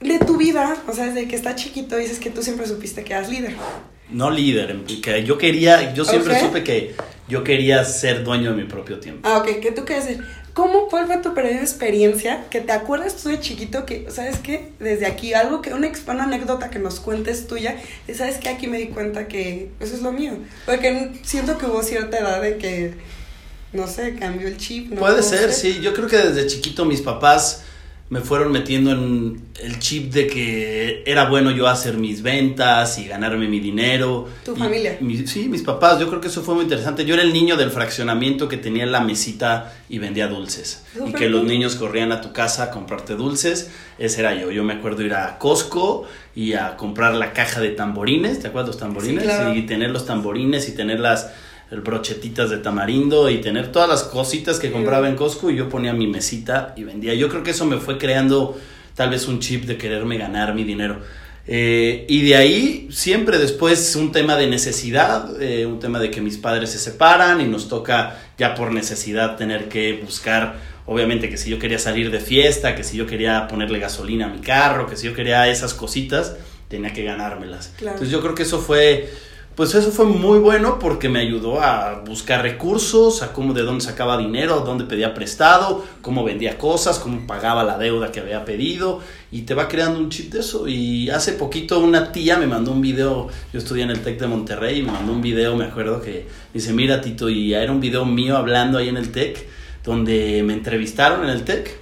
de 0.00 0.18
tu 0.18 0.36
vida, 0.36 0.76
o 0.88 0.92
sea, 0.92 1.06
desde 1.06 1.28
que 1.28 1.36
estás 1.36 1.56
chiquito 1.56 1.96
dices 1.96 2.18
que 2.18 2.30
tú 2.30 2.42
siempre 2.42 2.66
supiste 2.66 3.04
que 3.04 3.12
eras 3.12 3.28
líder. 3.28 3.54
No 4.10 4.30
líder, 4.30 4.76
que 5.02 5.24
yo 5.24 5.38
quería, 5.38 5.94
yo 5.94 6.04
siempre 6.04 6.38
supe 6.38 6.64
que 6.64 6.94
yo 7.28 7.44
quería 7.44 7.84
ser 7.84 8.24
dueño 8.24 8.50
de 8.50 8.56
mi 8.56 8.68
propio 8.68 8.98
tiempo. 8.98 9.26
Ah, 9.28 9.38
ok, 9.38 9.60
¿qué 9.62 9.72
tú 9.72 9.84
quieres 9.84 10.06
decir? 10.06 10.26
¿Cómo, 10.54 10.88
cuál 10.88 11.06
fue 11.06 11.16
tu 11.18 11.32
primera 11.32 11.60
experiencia 11.60 12.44
que 12.50 12.60
te 12.60 12.72
acuerdas 12.72 13.16
tú 13.16 13.30
de 13.30 13.40
chiquito 13.40 13.86
que, 13.86 14.10
sabes 14.10 14.38
qué, 14.38 14.72
desde 14.80 15.06
aquí, 15.06 15.32
algo 15.32 15.62
que, 15.62 15.72
una, 15.72 15.90
una 16.08 16.24
anécdota 16.24 16.68
que 16.68 16.78
nos 16.78 17.00
cuentes 17.00 17.46
tuya, 17.46 17.76
de, 18.06 18.14
sabes 18.14 18.36
que 18.36 18.50
aquí 18.50 18.66
me 18.66 18.76
di 18.76 18.88
cuenta 18.88 19.28
que 19.28 19.70
eso 19.80 19.94
es 19.94 20.02
lo 20.02 20.12
mío? 20.12 20.32
Porque 20.66 21.12
siento 21.22 21.56
que 21.56 21.64
hubo 21.64 21.82
cierta 21.82 22.18
edad 22.18 22.42
de 22.42 22.58
que, 22.58 22.94
no 23.72 23.86
sé, 23.86 24.14
cambió 24.16 24.46
el 24.46 24.58
chip. 24.58 24.92
¿no? 24.92 25.00
Puede 25.00 25.22
ser, 25.22 25.52
sí, 25.54 25.80
yo 25.80 25.94
creo 25.94 26.06
que 26.06 26.18
desde 26.18 26.46
chiquito 26.46 26.84
mis 26.84 27.00
papás 27.00 27.62
me 28.12 28.20
fueron 28.20 28.52
metiendo 28.52 28.90
en 28.90 29.40
el 29.58 29.78
chip 29.78 30.12
de 30.12 30.26
que 30.26 31.02
era 31.06 31.30
bueno 31.30 31.50
yo 31.50 31.66
hacer 31.66 31.96
mis 31.96 32.20
ventas 32.20 32.98
y 32.98 33.06
ganarme 33.06 33.48
mi 33.48 33.58
dinero. 33.58 34.28
¿Tu 34.44 34.54
familia? 34.54 34.98
sí, 35.24 35.48
mis 35.48 35.62
papás, 35.62 35.98
yo 35.98 36.08
creo 36.08 36.20
que 36.20 36.28
eso 36.28 36.42
fue 36.42 36.54
muy 36.54 36.64
interesante. 36.64 37.06
Yo 37.06 37.14
era 37.14 37.22
el 37.22 37.32
niño 37.32 37.56
del 37.56 37.70
fraccionamiento 37.70 38.50
que 38.50 38.58
tenía 38.58 38.84
la 38.84 39.00
mesita 39.00 39.72
y 39.88 39.98
vendía 39.98 40.28
dulces. 40.28 40.84
y 41.06 41.14
que 41.14 41.30
los 41.30 41.44
niños 41.44 41.74
corrían 41.76 42.12
a 42.12 42.20
tu 42.20 42.34
casa 42.34 42.64
a 42.64 42.70
comprarte 42.70 43.14
dulces. 43.14 43.70
Ese 43.98 44.20
era 44.20 44.34
yo. 44.34 44.50
Yo 44.50 44.62
me 44.62 44.74
acuerdo 44.74 45.00
ir 45.00 45.14
a 45.14 45.38
Costco 45.38 46.04
y 46.34 46.52
a 46.52 46.76
comprar 46.76 47.14
la 47.14 47.32
caja 47.32 47.62
de 47.62 47.70
tamborines, 47.70 48.40
¿te 48.40 48.48
acuerdas 48.48 48.68
los 48.68 48.78
tamborines? 48.78 49.26
Y 49.56 49.62
tener 49.62 49.90
los 49.90 50.04
tamborines 50.04 50.68
y 50.68 50.72
tener 50.72 51.00
las 51.00 51.30
el 51.72 51.80
brochetitas 51.80 52.50
de 52.50 52.58
tamarindo 52.58 53.30
y 53.30 53.40
tener 53.40 53.72
todas 53.72 53.88
las 53.88 54.02
cositas 54.02 54.58
que 54.58 54.70
compraba 54.70 55.08
en 55.08 55.16
Costco 55.16 55.50
y 55.50 55.56
yo 55.56 55.70
ponía 55.70 55.94
mi 55.94 56.06
mesita 56.06 56.74
y 56.76 56.84
vendía. 56.84 57.14
Yo 57.14 57.30
creo 57.30 57.42
que 57.42 57.52
eso 57.52 57.64
me 57.64 57.78
fue 57.78 57.96
creando 57.96 58.58
tal 58.94 59.08
vez 59.08 59.26
un 59.26 59.40
chip 59.40 59.64
de 59.64 59.78
quererme 59.78 60.18
ganar 60.18 60.54
mi 60.54 60.64
dinero. 60.64 61.00
Eh, 61.46 62.04
y 62.10 62.22
de 62.22 62.36
ahí 62.36 62.88
siempre 62.92 63.38
después 63.38 63.96
un 63.96 64.12
tema 64.12 64.36
de 64.36 64.48
necesidad, 64.48 65.42
eh, 65.42 65.64
un 65.64 65.80
tema 65.80 65.98
de 65.98 66.10
que 66.10 66.20
mis 66.20 66.36
padres 66.36 66.70
se 66.70 66.78
separan 66.78 67.40
y 67.40 67.46
nos 67.46 67.68
toca 67.70 68.18
ya 68.36 68.54
por 68.54 68.70
necesidad 68.70 69.36
tener 69.36 69.70
que 69.70 69.94
buscar, 69.94 70.56
obviamente 70.84 71.30
que 71.30 71.38
si 71.38 71.48
yo 71.48 71.58
quería 71.58 71.78
salir 71.78 72.10
de 72.10 72.20
fiesta, 72.20 72.76
que 72.76 72.84
si 72.84 72.98
yo 72.98 73.06
quería 73.06 73.48
ponerle 73.48 73.78
gasolina 73.78 74.26
a 74.26 74.28
mi 74.28 74.40
carro, 74.40 74.86
que 74.86 74.96
si 74.96 75.06
yo 75.06 75.14
quería 75.14 75.48
esas 75.48 75.72
cositas, 75.72 76.36
tenía 76.68 76.92
que 76.92 77.02
ganármelas. 77.02 77.72
Entonces 77.78 78.10
yo 78.10 78.20
creo 78.20 78.34
que 78.34 78.42
eso 78.42 78.60
fue 78.60 79.10
pues 79.54 79.74
eso 79.74 79.90
fue 79.90 80.06
muy 80.06 80.38
bueno 80.38 80.78
porque 80.78 81.10
me 81.10 81.20
ayudó 81.20 81.60
a 81.60 82.00
buscar 82.06 82.40
recursos, 82.40 83.22
a 83.22 83.34
cómo 83.34 83.52
de 83.52 83.62
dónde 83.62 83.84
sacaba 83.84 84.16
dinero, 84.16 84.60
dónde 84.60 84.84
pedía 84.84 85.12
prestado, 85.12 85.84
cómo 86.00 86.24
vendía 86.24 86.56
cosas, 86.56 86.98
cómo 86.98 87.26
pagaba 87.26 87.62
la 87.62 87.76
deuda 87.76 88.10
que 88.10 88.20
había 88.20 88.46
pedido 88.46 89.00
y 89.30 89.42
te 89.42 89.52
va 89.52 89.68
creando 89.68 89.98
un 89.98 90.08
chip 90.08 90.32
de 90.32 90.40
eso. 90.40 90.66
Y 90.68 91.10
hace 91.10 91.32
poquito 91.32 91.80
una 91.80 92.12
tía 92.12 92.38
me 92.38 92.46
mandó 92.46 92.72
un 92.72 92.80
video, 92.80 93.28
yo 93.52 93.58
estudié 93.58 93.82
en 93.84 93.90
el 93.90 94.00
TEC 94.00 94.20
de 94.20 94.26
Monterrey 94.26 94.78
y 94.78 94.82
me 94.82 94.92
mandó 94.92 95.12
un 95.12 95.20
video, 95.20 95.54
me 95.54 95.66
acuerdo 95.66 96.00
que 96.00 96.26
dice, 96.54 96.72
mira 96.72 97.02
Tito, 97.02 97.28
y 97.28 97.52
era 97.52 97.70
un 97.72 97.80
video 97.80 98.06
mío 98.06 98.38
hablando 98.38 98.78
ahí 98.78 98.88
en 98.88 98.96
el 98.96 99.12
TEC, 99.12 99.46
donde 99.84 100.42
me 100.44 100.54
entrevistaron 100.54 101.24
en 101.24 101.30
el 101.30 101.42
TEC. 101.42 101.78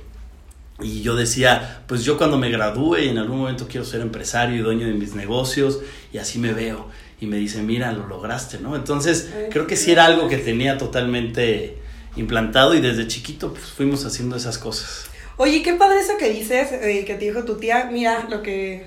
Y 0.83 1.03
yo 1.03 1.15
decía, 1.15 1.83
pues 1.87 2.05
yo 2.05 2.17
cuando 2.17 2.39
me 2.39 2.51
gradúe 2.51 2.97
en 2.97 3.19
algún 3.19 3.39
momento 3.39 3.67
quiero 3.69 3.85
ser 3.85 4.01
empresario 4.01 4.57
y 4.57 4.61
dueño 4.61 4.87
de 4.87 4.95
mis 4.95 5.15
negocios 5.15 5.81
y 6.11 6.17
así 6.17 6.39
me 6.39 6.55
veo 6.55 6.89
y 7.21 7.27
me 7.27 7.37
dice, 7.37 7.63
mira, 7.63 7.93
lo 7.93 8.07
lograste, 8.07 8.59
¿no? 8.59 8.75
Entonces, 8.75 9.31
creo 9.51 9.67
que 9.67 9.77
sí 9.77 9.93
era 9.93 10.07
algo 10.07 10.29
que 10.29 10.39
tenía 10.39 10.79
totalmente 10.79 11.77
implantado 12.17 12.75
y 12.75 12.81
desde 12.81 13.07
chiquito 13.07 13.53
pues 13.53 13.67
fuimos 13.67 14.05
haciendo 14.05 14.37
esas 14.37 14.59
cosas. 14.59 15.05
Oye, 15.37 15.63
qué 15.63 15.75
padre 15.75 16.01
eso 16.01 16.17
que 16.19 16.31
dices, 16.31 16.73
eh, 16.73 17.05
que 17.07 17.15
te 17.15 17.25
dijo 17.27 17.45
tu 17.45 17.57
tía, 17.57 17.89
mira 17.91 18.27
lo 18.29 18.43
que 18.43 18.85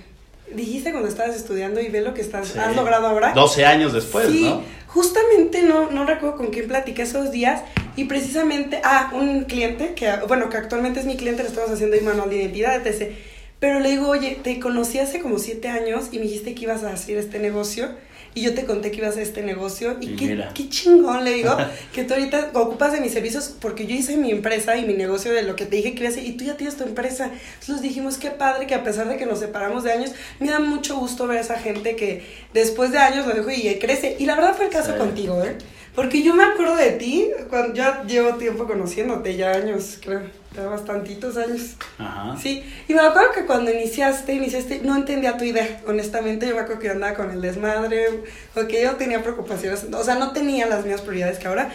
dijiste 0.53 0.91
cuando 0.91 1.09
estabas 1.09 1.35
estudiando 1.35 1.79
y 1.79 1.89
ve 1.89 2.01
lo 2.01 2.13
que 2.13 2.21
estás, 2.21 2.55
has 2.57 2.75
logrado 2.75 3.07
ahora. 3.07 3.33
12 3.33 3.65
años 3.65 3.93
después, 3.93 4.27
sí, 4.27 4.53
justamente 4.87 5.63
no, 5.63 5.89
no 5.89 6.05
recuerdo 6.05 6.37
con 6.37 6.47
quién 6.47 6.67
platiqué 6.67 7.03
esos 7.03 7.31
días 7.31 7.61
y 7.95 8.05
precisamente, 8.05 8.81
ah, 8.83 9.11
un 9.13 9.45
cliente, 9.45 9.93
que 9.95 10.11
bueno, 10.27 10.49
que 10.49 10.57
actualmente 10.57 10.99
es 10.99 11.05
mi 11.05 11.17
cliente, 11.17 11.43
le 11.43 11.49
estamos 11.49 11.71
haciendo 11.71 11.97
manual 12.03 12.29
de 12.29 12.37
identidad, 12.37 12.85
etc. 12.85 13.13
Pero 13.59 13.79
le 13.79 13.91
digo, 13.91 14.09
oye, 14.09 14.37
te 14.43 14.59
conocí 14.59 14.99
hace 14.99 15.21
como 15.21 15.39
7 15.39 15.69
años 15.69 16.09
y 16.11 16.17
me 16.17 16.25
dijiste 16.25 16.53
que 16.53 16.63
ibas 16.63 16.83
a 16.83 16.91
hacer 16.91 17.17
este 17.17 17.39
negocio 17.39 17.89
y 18.35 18.41
yo 18.41 18.53
te 18.53 18.65
conté 18.65 18.91
que 18.91 18.97
ibas 18.97 19.17
a 19.17 19.21
este 19.21 19.43
negocio 19.43 19.97
y, 20.01 20.15
qué, 20.15 20.43
qué, 20.53 20.69
chingón, 20.69 21.23
le 21.23 21.33
digo, 21.33 21.55
que 21.93 22.03
tú 22.03 22.13
ahorita 22.13 22.51
ocupas 22.53 22.91
de 22.91 22.99
mis 22.99 23.13
servicios 23.13 23.55
porque 23.59 23.85
yo 23.85 23.95
hice 23.95 24.17
mi 24.17 24.31
empresa 24.31 24.75
y 24.77 24.85
mi 24.85 24.93
negocio 24.93 25.31
de 25.31 25.43
lo 25.43 25.55
que 25.55 25.65
te 25.65 25.75
dije 25.75 25.93
que 25.93 25.99
iba 25.99 26.09
a 26.09 26.11
hacer 26.11 26.25
y 26.25 26.33
tú 26.33 26.45
ya 26.45 26.57
tienes 26.57 26.75
tu 26.75 26.83
empresa. 26.83 27.31
Entonces 27.59 27.81
dijimos, 27.81 28.17
qué 28.17 28.31
padre 28.31 28.67
que 28.67 28.75
a 28.75 28.83
pesar 28.83 29.07
de 29.07 29.17
que 29.17 29.25
nos 29.25 29.39
separamos 29.39 29.83
de 29.83 29.91
años, 29.91 30.11
me 30.39 30.49
da 30.49 30.59
mucho 30.59 30.97
gusto 30.97 31.27
ver 31.27 31.37
a 31.37 31.41
esa 31.41 31.59
gente 31.59 31.95
que 31.95 32.23
después 32.53 32.91
de 32.91 32.97
años 32.97 33.27
lo 33.27 33.33
dejo 33.33 33.49
y 33.51 33.77
crece. 33.79 34.15
Y 34.19 34.25
la 34.25 34.35
verdad 34.35 34.55
fue 34.55 34.65
el 34.65 34.71
caso 34.71 34.97
contigo, 34.97 35.43
¿eh? 35.43 35.55
Porque 35.95 36.23
yo 36.23 36.33
me 36.33 36.43
acuerdo 36.43 36.75
de 36.75 36.91
ti, 36.91 37.29
cuando 37.49 37.75
ya 37.75 38.03
llevo 38.03 38.35
tiempo 38.35 38.65
conociéndote, 38.65 39.35
ya 39.35 39.51
años, 39.51 39.99
creo, 40.01 40.21
ya 40.55 40.65
bastantitos 40.65 41.37
años. 41.37 41.75
Ajá. 41.99 42.35
Sí, 42.41 42.63
y 42.87 42.93
me 42.95 43.01
acuerdo 43.01 43.31
que 43.31 43.45
cuando 43.45 43.71
iniciaste, 43.71 44.33
iniciaste, 44.33 44.81
no 44.83 44.95
entendía 44.95 45.37
tu 45.37 45.43
idea, 45.43 45.81
honestamente, 45.85 46.47
yo 46.47 46.55
me 46.55 46.61
acuerdo 46.61 46.81
que 46.81 46.87
yo 46.87 46.93
andaba 46.93 47.15
con 47.15 47.29
el 47.29 47.41
desmadre, 47.41 48.23
porque 48.55 48.81
yo 48.81 48.95
tenía 48.95 49.21
preocupaciones, 49.21 49.85
o 49.93 50.03
sea, 50.03 50.15
no 50.15 50.31
tenía 50.31 50.65
las 50.65 50.83
mismas 50.83 51.01
prioridades 51.01 51.37
que 51.37 51.47
ahora, 51.47 51.69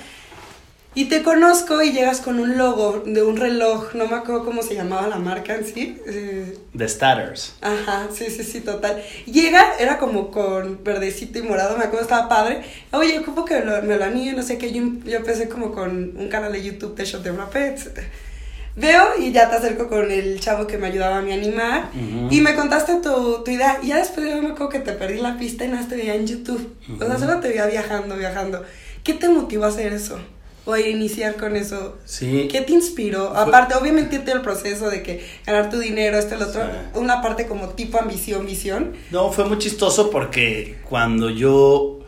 y 0.98 1.04
te 1.04 1.22
conozco 1.22 1.80
y 1.80 1.92
llegas 1.92 2.20
con 2.20 2.40
un 2.40 2.58
logo 2.58 3.04
de 3.06 3.22
un 3.22 3.36
reloj, 3.36 3.94
no 3.94 4.08
me 4.08 4.16
acuerdo 4.16 4.44
cómo 4.44 4.64
se 4.64 4.74
llamaba 4.74 5.06
la 5.06 5.18
marca 5.18 5.54
en 5.54 5.64
sí. 5.64 5.96
Eh, 6.04 6.58
The 6.76 6.88
Statters. 6.88 7.54
Ajá, 7.60 8.08
sí, 8.12 8.24
sí, 8.30 8.42
sí, 8.42 8.62
total. 8.62 9.00
Llega, 9.24 9.74
era 9.78 9.98
como 9.98 10.32
con 10.32 10.82
verdecito 10.82 11.38
y 11.38 11.42
morado, 11.42 11.78
me 11.78 11.84
acuerdo, 11.84 12.02
estaba 12.02 12.28
padre. 12.28 12.62
Oye, 12.90 13.16
ocupo 13.20 13.44
que 13.44 13.60
me 13.60 13.96
lo 13.96 14.04
anillo, 14.04 14.32
no 14.32 14.42
sé 14.42 14.58
qué. 14.58 14.72
Yo, 14.72 14.82
yo 15.04 15.18
empecé 15.18 15.48
como 15.48 15.70
con 15.70 16.16
un 16.18 16.28
canal 16.28 16.50
de 16.50 16.64
YouTube 16.64 16.96
de 16.96 17.04
Shot 17.04 17.22
de 17.22 17.32
Pets. 17.32 17.90
Veo 18.74 19.20
y 19.20 19.30
ya 19.30 19.48
te 19.48 19.54
acerco 19.54 19.88
con 19.88 20.10
el 20.10 20.40
chavo 20.40 20.66
que 20.66 20.78
me 20.78 20.88
ayudaba 20.88 21.18
a 21.18 21.22
mí 21.22 21.32
animar. 21.32 21.90
Y 22.28 22.40
me 22.40 22.56
contaste 22.56 22.96
tu, 22.96 23.44
tu, 23.44 23.52
idea. 23.52 23.78
Y 23.84 23.86
ya 23.86 23.98
después 23.98 24.28
yo 24.28 24.42
me 24.42 24.48
acuerdo 24.48 24.70
que 24.70 24.80
te 24.80 24.94
perdí 24.94 25.20
la 25.20 25.38
pista 25.38 25.64
y 25.64 25.68
nada, 25.68 25.86
te 25.86 25.94
veía 25.94 26.16
en 26.16 26.26
YouTube. 26.26 26.74
O 27.00 27.06
sea, 27.06 27.16
solo 27.18 27.38
te 27.38 27.50
veía 27.50 27.66
viajando, 27.66 28.16
viajando. 28.16 28.64
¿Qué 29.04 29.14
te 29.14 29.28
motivó 29.28 29.66
a 29.66 29.68
hacer 29.68 29.92
eso? 29.92 30.18
A 30.72 30.80
iniciar 30.80 31.36
con 31.36 31.56
eso? 31.56 31.96
Sí. 32.04 32.48
¿Qué 32.50 32.60
te 32.60 32.72
inspiró? 32.72 33.36
Aparte, 33.36 33.74
obviamente 33.74 34.22
el 34.30 34.42
proceso 34.42 34.90
de 34.90 35.02
que 35.02 35.24
ganar 35.46 35.70
tu 35.70 35.78
dinero, 35.78 36.18
este, 36.18 36.34
el 36.34 36.42
otro, 36.42 36.62
una 36.94 37.22
parte 37.22 37.46
como 37.46 37.70
tipo 37.70 37.98
ambición, 37.98 38.46
visión. 38.46 38.92
No, 39.10 39.32
fue 39.32 39.44
muy 39.44 39.58
chistoso 39.58 40.10
porque 40.10 40.78
cuando 40.88 41.30
yo 41.30 42.00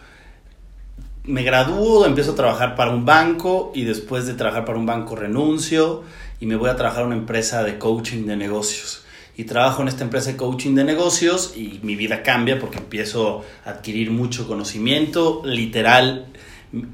me 1.24 1.42
gradúo, 1.42 2.06
empiezo 2.06 2.32
a 2.32 2.34
trabajar 2.34 2.74
para 2.74 2.90
un 2.90 3.04
banco 3.04 3.72
y 3.74 3.84
después 3.84 4.26
de 4.26 4.34
trabajar 4.34 4.64
para 4.64 4.78
un 4.78 4.86
banco 4.86 5.16
renuncio 5.16 6.02
y 6.40 6.46
me 6.46 6.56
voy 6.56 6.70
a 6.70 6.76
trabajar 6.76 7.04
a 7.04 7.06
una 7.06 7.16
empresa 7.16 7.62
de 7.62 7.78
coaching 7.78 8.26
de 8.26 8.36
negocios. 8.36 9.04
Y 9.36 9.44
trabajo 9.44 9.80
en 9.80 9.88
esta 9.88 10.04
empresa 10.04 10.30
de 10.30 10.36
coaching 10.36 10.74
de 10.74 10.84
negocios 10.84 11.54
y 11.56 11.80
mi 11.82 11.96
vida 11.96 12.22
cambia 12.22 12.58
porque 12.58 12.78
empiezo 12.78 13.44
a 13.64 13.70
adquirir 13.70 14.10
mucho 14.10 14.46
conocimiento, 14.46 15.42
literal 15.44 16.26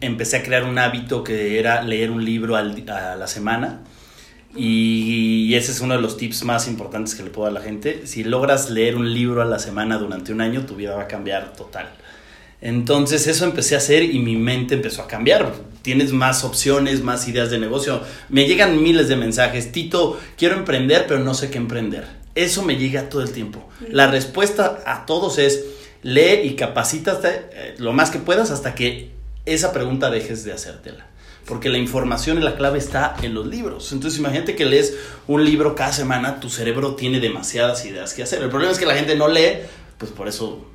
empecé 0.00 0.38
a 0.38 0.42
crear 0.42 0.64
un 0.64 0.78
hábito 0.78 1.22
que 1.24 1.58
era 1.58 1.82
leer 1.82 2.10
un 2.10 2.24
libro 2.24 2.56
a 2.56 2.62
la 2.62 3.26
semana. 3.26 3.82
Y 4.56 5.54
ese 5.54 5.72
es 5.72 5.80
uno 5.80 5.94
de 5.94 6.00
los 6.00 6.16
tips 6.16 6.44
más 6.44 6.66
importantes 6.66 7.14
que 7.14 7.22
le 7.22 7.30
puedo 7.30 7.46
dar 7.46 7.56
a 7.56 7.60
la 7.60 7.64
gente. 7.64 8.06
Si 8.06 8.24
logras 8.24 8.70
leer 8.70 8.96
un 8.96 9.12
libro 9.12 9.42
a 9.42 9.44
la 9.44 9.58
semana 9.58 9.98
durante 9.98 10.32
un 10.32 10.40
año, 10.40 10.64
tu 10.64 10.76
vida 10.76 10.94
va 10.94 11.02
a 11.02 11.08
cambiar 11.08 11.52
total. 11.52 11.90
Entonces 12.62 13.26
eso 13.26 13.44
empecé 13.44 13.74
a 13.74 13.78
hacer 13.78 14.02
y 14.02 14.18
mi 14.18 14.34
mente 14.36 14.74
empezó 14.74 15.02
a 15.02 15.06
cambiar. 15.06 15.52
Tienes 15.82 16.12
más 16.12 16.42
opciones, 16.42 17.02
más 17.02 17.28
ideas 17.28 17.50
de 17.50 17.58
negocio. 17.58 18.00
Me 18.30 18.46
llegan 18.46 18.82
miles 18.82 19.08
de 19.08 19.16
mensajes. 19.16 19.72
Tito, 19.72 20.18
quiero 20.38 20.56
emprender, 20.56 21.04
pero 21.06 21.20
no 21.20 21.34
sé 21.34 21.50
qué 21.50 21.58
emprender. 21.58 22.06
Eso 22.34 22.62
me 22.62 22.76
llega 22.76 23.10
todo 23.10 23.22
el 23.22 23.32
tiempo. 23.32 23.68
La 23.90 24.06
respuesta 24.06 24.82
a 24.86 25.04
todos 25.04 25.38
es 25.38 25.64
lee 26.02 26.40
y 26.44 26.54
capacítate 26.54 27.28
eh, 27.52 27.74
lo 27.78 27.92
más 27.92 28.10
que 28.10 28.18
puedas 28.18 28.50
hasta 28.50 28.74
que 28.74 29.15
esa 29.46 29.72
pregunta 29.72 30.10
dejes 30.10 30.44
de 30.44 30.52
hacértela. 30.52 31.06
Porque 31.46 31.68
la 31.68 31.78
información 31.78 32.38
y 32.38 32.42
la 32.42 32.56
clave 32.56 32.78
está 32.78 33.16
en 33.22 33.32
los 33.32 33.46
libros. 33.46 33.92
Entonces 33.92 34.18
imagínate 34.18 34.56
que 34.56 34.66
lees 34.66 34.96
un 35.28 35.44
libro 35.44 35.76
cada 35.76 35.92
semana, 35.92 36.40
tu 36.40 36.50
cerebro 36.50 36.96
tiene 36.96 37.20
demasiadas 37.20 37.86
ideas 37.86 38.14
que 38.14 38.24
hacer. 38.24 38.42
El 38.42 38.50
problema 38.50 38.72
es 38.72 38.78
que 38.78 38.86
la 38.86 38.96
gente 38.96 39.14
no 39.14 39.28
lee, 39.28 39.60
pues 39.96 40.10
por 40.10 40.26
eso 40.26 40.66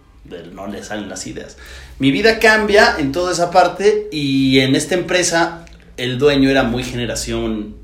no 0.53 0.67
le 0.67 0.83
salen 0.83 1.09
las 1.09 1.27
ideas. 1.27 1.57
Mi 1.99 2.11
vida 2.11 2.39
cambia 2.39 2.95
en 2.97 3.11
toda 3.11 3.33
esa 3.33 3.51
parte 3.51 4.07
y 4.11 4.59
en 4.59 4.75
esta 4.75 4.95
empresa 4.95 5.65
el 5.97 6.17
dueño 6.17 6.49
era 6.49 6.63
muy 6.63 6.83
generación 6.83 7.75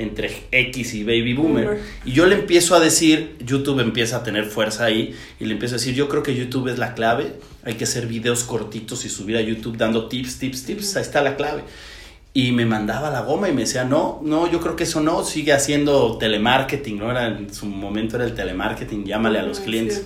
entre 0.00 0.30
X 0.50 0.94
y 0.94 1.04
Baby 1.04 1.34
Boomer. 1.34 1.80
Y 2.04 2.12
yo 2.12 2.26
le 2.26 2.36
empiezo 2.36 2.74
a 2.74 2.80
decir, 2.80 3.36
YouTube 3.44 3.80
empieza 3.80 4.18
a 4.18 4.22
tener 4.22 4.46
fuerza 4.46 4.84
ahí, 4.84 5.14
y 5.38 5.44
le 5.44 5.52
empiezo 5.52 5.74
a 5.74 5.78
decir, 5.78 5.94
yo 5.94 6.08
creo 6.08 6.22
que 6.22 6.34
YouTube 6.34 6.68
es 6.68 6.78
la 6.78 6.94
clave, 6.94 7.34
hay 7.62 7.74
que 7.74 7.84
hacer 7.84 8.06
videos 8.06 8.44
cortitos 8.44 9.04
y 9.04 9.08
subir 9.08 9.36
a 9.36 9.40
YouTube 9.40 9.76
dando 9.76 10.08
tips, 10.08 10.38
tips, 10.38 10.64
tips, 10.64 10.96
ahí 10.96 11.02
está 11.02 11.20
la 11.20 11.36
clave. 11.36 11.62
Y 12.32 12.52
me 12.52 12.64
mandaba 12.64 13.10
la 13.10 13.22
goma 13.22 13.48
y 13.48 13.52
me 13.52 13.62
decía, 13.62 13.84
no, 13.84 14.20
no, 14.24 14.50
yo 14.50 14.60
creo 14.60 14.76
que 14.76 14.84
eso 14.84 15.00
no, 15.00 15.24
sigue 15.24 15.52
haciendo 15.52 16.16
telemarketing, 16.16 16.98
¿no? 16.98 17.10
Era, 17.10 17.26
en 17.26 17.52
su 17.52 17.66
momento 17.66 18.16
era 18.16 18.24
el 18.24 18.34
telemarketing, 18.34 19.04
llámale 19.04 19.40
a 19.40 19.42
los 19.42 19.60
clientes. 19.60 20.04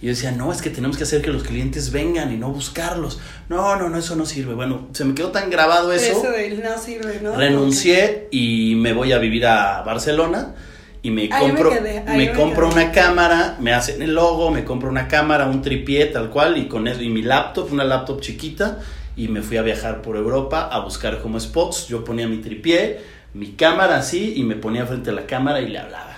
Y 0.00 0.06
yo 0.06 0.10
decía, 0.10 0.32
no, 0.32 0.50
es 0.50 0.62
que 0.62 0.70
tenemos 0.70 0.96
que 0.96 1.02
hacer 1.02 1.20
que 1.20 1.30
los 1.30 1.42
clientes 1.42 1.92
vengan 1.92 2.32
y 2.32 2.36
no 2.38 2.50
buscarlos. 2.50 3.20
No, 3.48 3.76
no, 3.76 3.90
no, 3.90 3.98
eso 3.98 4.16
no 4.16 4.24
sirve. 4.24 4.54
Bueno, 4.54 4.88
se 4.92 5.04
me 5.04 5.14
quedó 5.14 5.30
tan 5.30 5.50
grabado 5.50 5.92
eso. 5.92 6.12
Eso 6.12 6.30
de 6.30 6.50
no 6.56 6.78
sirve, 6.78 7.20
¿no? 7.22 7.36
Renuncié 7.36 8.28
y 8.30 8.76
me 8.76 8.94
voy 8.94 9.12
a 9.12 9.18
vivir 9.18 9.46
a 9.46 9.82
Barcelona 9.82 10.54
y 11.02 11.10
me 11.10 11.28
compro, 11.28 11.72
me, 12.06 12.32
compro 12.32 12.68
una 12.68 12.92
cámara, 12.92 13.56
me 13.60 13.72
hacen 13.72 14.02
el 14.02 14.14
logo, 14.14 14.50
me 14.50 14.64
compro 14.64 14.90
una 14.90 15.08
cámara, 15.08 15.46
un 15.46 15.62
tripié 15.62 16.06
tal 16.06 16.30
cual 16.30 16.58
y 16.58 16.66
con 16.66 16.88
eso 16.88 17.02
y 17.02 17.08
mi 17.08 17.22
laptop, 17.22 17.72
una 17.72 17.84
laptop 17.84 18.20
chiquita 18.20 18.78
y 19.16 19.28
me 19.28 19.42
fui 19.42 19.56
a 19.56 19.62
viajar 19.62 20.02
por 20.02 20.16
Europa 20.16 20.68
a 20.70 20.80
buscar 20.80 21.20
como 21.20 21.38
spots. 21.40 21.88
Yo 21.88 22.04
ponía 22.04 22.26
mi 22.26 22.38
tripié, 22.38 23.00
mi 23.34 23.52
cámara 23.52 23.98
así 23.98 24.34
y 24.36 24.44
me 24.44 24.56
ponía 24.56 24.86
frente 24.86 25.10
a 25.10 25.12
la 25.12 25.26
cámara 25.26 25.60
y 25.60 25.68
le 25.68 25.78
hablaba. 25.78 26.09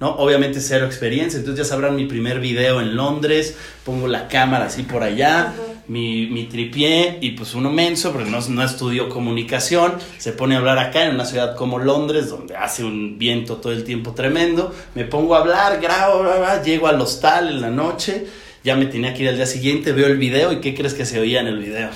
¿No? 0.00 0.10
Obviamente 0.16 0.60
cero 0.60 0.86
experiencia, 0.86 1.38
entonces 1.38 1.64
ya 1.64 1.68
sabrán 1.68 1.96
mi 1.96 2.06
primer 2.06 2.40
video 2.40 2.80
en 2.80 2.96
Londres, 2.96 3.56
pongo 3.84 4.06
la 4.06 4.28
cámara 4.28 4.66
así 4.66 4.82
por 4.82 5.02
allá, 5.02 5.52
mi, 5.88 6.26
mi, 6.26 6.44
tripié 6.44 7.18
y 7.20 7.32
pues 7.32 7.54
uno 7.54 7.70
menso, 7.70 8.12
pero 8.12 8.26
no, 8.26 8.38
no 8.48 8.62
estudió 8.62 9.08
comunicación, 9.08 9.94
se 10.18 10.32
pone 10.32 10.54
a 10.54 10.58
hablar 10.58 10.78
acá 10.78 11.04
en 11.04 11.14
una 11.14 11.24
ciudad 11.24 11.56
como 11.56 11.78
Londres, 11.78 12.28
donde 12.28 12.56
hace 12.56 12.84
un 12.84 13.18
viento 13.18 13.56
todo 13.56 13.72
el 13.72 13.84
tiempo 13.84 14.12
tremendo, 14.12 14.74
me 14.94 15.04
pongo 15.04 15.34
a 15.34 15.38
hablar, 15.38 15.80
grabo, 15.80 16.24
llego 16.64 16.86
al 16.86 17.00
hostal 17.00 17.48
en 17.48 17.60
la 17.60 17.70
noche, 17.70 18.26
ya 18.64 18.76
me 18.76 18.86
tenía 18.86 19.14
que 19.14 19.22
ir 19.22 19.28
al 19.28 19.36
día 19.36 19.46
siguiente, 19.46 19.92
veo 19.92 20.06
el 20.06 20.18
video 20.18 20.52
y 20.52 20.60
¿qué 20.60 20.74
crees 20.74 20.94
que 20.94 21.04
se 21.06 21.20
oía 21.20 21.40
en 21.40 21.46
el 21.46 21.58
video? 21.58 21.90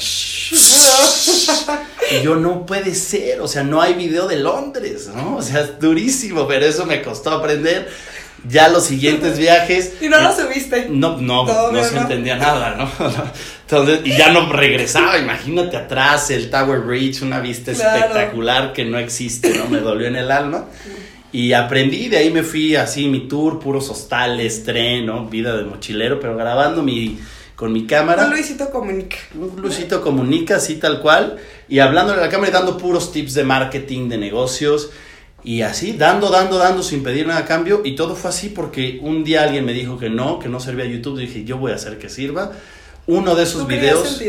y 2.10 2.22
yo 2.22 2.36
no 2.36 2.66
puede 2.66 2.94
ser, 2.94 3.40
o 3.40 3.48
sea, 3.48 3.62
no 3.62 3.80
hay 3.80 3.94
video 3.94 4.28
de 4.28 4.36
Londres, 4.36 5.10
¿no? 5.14 5.36
O 5.36 5.42
sea, 5.42 5.62
es 5.62 5.80
durísimo, 5.80 6.46
pero 6.46 6.66
eso 6.66 6.86
me 6.86 7.02
costó 7.02 7.30
aprender. 7.30 7.88
Ya 8.48 8.68
los 8.68 8.84
siguientes 8.84 9.38
viajes. 9.38 9.92
¿Y 10.00 10.08
no 10.08 10.20
lo 10.20 10.34
subiste? 10.34 10.88
No, 10.90 11.16
no, 11.18 11.70
no 11.70 11.84
se 11.84 11.96
entendía 11.96 12.36
nada, 12.36 12.74
¿no? 12.76 12.90
Entonces, 13.62 14.00
y 14.04 14.16
ya 14.16 14.32
no 14.32 14.52
regresaba, 14.52 15.16
imagínate 15.18 15.76
atrás 15.76 16.30
el 16.30 16.50
Tower 16.50 16.80
Bridge, 16.80 17.22
una 17.22 17.40
vista 17.40 17.70
espectacular 17.70 18.72
que 18.72 18.84
no 18.84 18.98
existe, 18.98 19.56
¿no? 19.56 19.66
Me 19.68 19.78
dolió 19.78 20.08
en 20.08 20.16
el 20.16 20.30
alma. 20.30 20.66
Y 21.32 21.54
aprendí, 21.54 22.08
de 22.08 22.18
ahí 22.18 22.30
me 22.30 22.42
fui 22.42 22.76
así, 22.76 23.08
mi 23.08 23.26
tour, 23.26 23.58
puros 23.58 23.88
hostales, 23.88 24.64
tren, 24.64 25.06
¿no? 25.06 25.26
Vida 25.26 25.56
de 25.56 25.64
mochilero, 25.64 26.20
pero 26.20 26.36
grabando 26.36 26.82
mi, 26.82 27.18
con 27.56 27.72
mi 27.72 27.86
cámara. 27.86 28.26
Un 28.26 28.32
Luisito 28.32 28.70
Comunica. 28.70 29.16
Un 29.34 29.62
Luisito 29.62 30.02
Comunica, 30.02 30.56
así 30.56 30.76
tal 30.76 31.00
cual. 31.00 31.38
Y 31.70 31.78
hablándole 31.78 32.20
a 32.20 32.24
la 32.26 32.28
cámara 32.28 32.50
y 32.50 32.52
dando 32.52 32.76
puros 32.76 33.12
tips 33.12 33.32
de 33.32 33.44
marketing, 33.44 34.10
de 34.10 34.18
negocios. 34.18 34.90
Y 35.42 35.62
así, 35.62 35.94
dando, 35.94 36.28
dando, 36.28 36.58
dando, 36.58 36.82
sin 36.82 37.02
pedir 37.02 37.26
nada 37.26 37.40
a 37.40 37.44
cambio. 37.46 37.80
Y 37.82 37.96
todo 37.96 38.14
fue 38.14 38.28
así 38.28 38.50
porque 38.50 38.98
un 39.00 39.24
día 39.24 39.42
alguien 39.42 39.64
me 39.64 39.72
dijo 39.72 39.98
que 39.98 40.10
no, 40.10 40.38
que 40.38 40.50
no 40.50 40.60
servía 40.60 40.84
YouTube. 40.84 41.18
dije, 41.18 41.44
yo 41.44 41.56
voy 41.56 41.72
a 41.72 41.76
hacer 41.76 41.98
que 41.98 42.10
sirva. 42.10 42.52
Uno 43.06 43.34
de 43.34 43.44
esos 43.44 43.66
videos. 43.66 44.20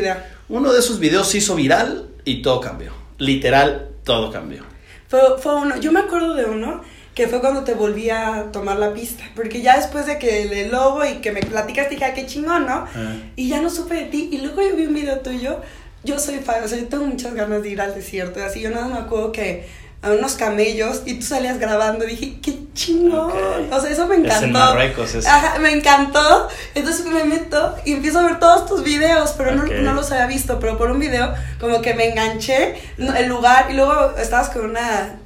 Uno 0.47 0.71
de 0.71 0.79
esos 0.79 0.99
videos 0.99 1.27
se 1.27 1.39
hizo 1.39 1.55
viral 1.55 2.07
y 2.23 2.41
todo 2.41 2.61
cambió. 2.61 2.93
Literal, 3.17 3.89
todo 4.05 4.31
cambió. 4.31 4.63
Fue, 5.09 5.19
fue 5.37 5.53
uno. 5.55 5.77
Yo 5.81 5.91
me 5.91 5.99
acuerdo 5.99 6.33
de 6.33 6.45
uno 6.45 6.81
que 7.15 7.27
fue 7.27 7.39
cuando 7.39 7.63
te 7.63 7.73
volví 7.73 8.09
a 8.09 8.45
tomar 8.51 8.77
la 8.77 8.93
pista. 8.93 9.23
Porque 9.35 9.61
ya 9.61 9.77
después 9.77 10.05
de 10.05 10.17
que 10.17 10.61
el 10.61 10.71
lobo 10.71 11.05
y 11.05 11.15
que 11.15 11.31
me 11.31 11.41
platicas, 11.41 11.89
dije, 11.89 12.05
ah, 12.05 12.13
qué 12.13 12.25
chingón, 12.25 12.65
¿no? 12.65 12.85
Ah. 12.95 13.15
Y 13.35 13.49
ya 13.49 13.61
no 13.61 13.69
supe 13.69 13.95
de 13.95 14.05
ti. 14.05 14.29
Y 14.31 14.39
luego 14.39 14.61
yo 14.61 14.75
vi 14.75 14.85
un 14.87 14.93
video 14.93 15.19
tuyo. 15.19 15.59
Yo 16.03 16.19
soy 16.19 16.39
fan, 16.39 16.63
o 16.63 16.67
sea, 16.67 16.77
yo 16.79 16.87
tengo 16.87 17.05
muchas 17.05 17.33
ganas 17.33 17.63
de 17.63 17.69
ir 17.69 17.81
al 17.81 17.95
desierto. 17.95 18.43
Así 18.43 18.61
yo 18.61 18.71
nada 18.71 18.87
me 18.87 18.97
acuerdo 18.97 19.31
que 19.31 19.65
a 20.01 20.11
unos 20.11 20.33
camellos 20.33 21.03
y 21.05 21.13
tú 21.13 21.25
salías 21.25 21.59
grabando. 21.59 22.03
Dije, 22.05 22.39
qué 22.41 22.57
chingón. 22.73 23.31
O 23.71 23.79
sea, 23.79 23.89
eso 23.89 24.05
me 24.07 24.15
encantó. 24.15 24.45
Es 24.45 24.51
Marruecos, 24.51 25.15
eso. 25.15 25.29
Ajá, 25.29 25.59
me 25.59 25.71
encantó. 25.71 26.49
Entonces 26.75 27.05
me 27.05 27.23
meto 27.23 27.75
y 27.85 27.93
empiezo 27.93 28.19
a 28.19 28.23
ver 28.23 28.39
todos 28.39 28.65
tus 28.65 28.83
videos, 28.83 29.33
pero 29.37 29.55
no, 29.55 29.63
no, 29.63 29.93
los 29.93 30.11
había 30.11 30.27
visto. 30.27 30.59
Pero 30.59 30.77
por 30.77 30.91
un 30.91 30.99
video, 30.99 31.33
como 31.59 31.81
que 31.81 31.93
me 31.93 32.09
enganché 32.09 32.75
el 32.97 33.27
lugar 33.27 33.67
y 33.69 33.75
luego 33.75 34.17
estabas 34.17 34.49
con 34.49 34.69
una 34.69 35.19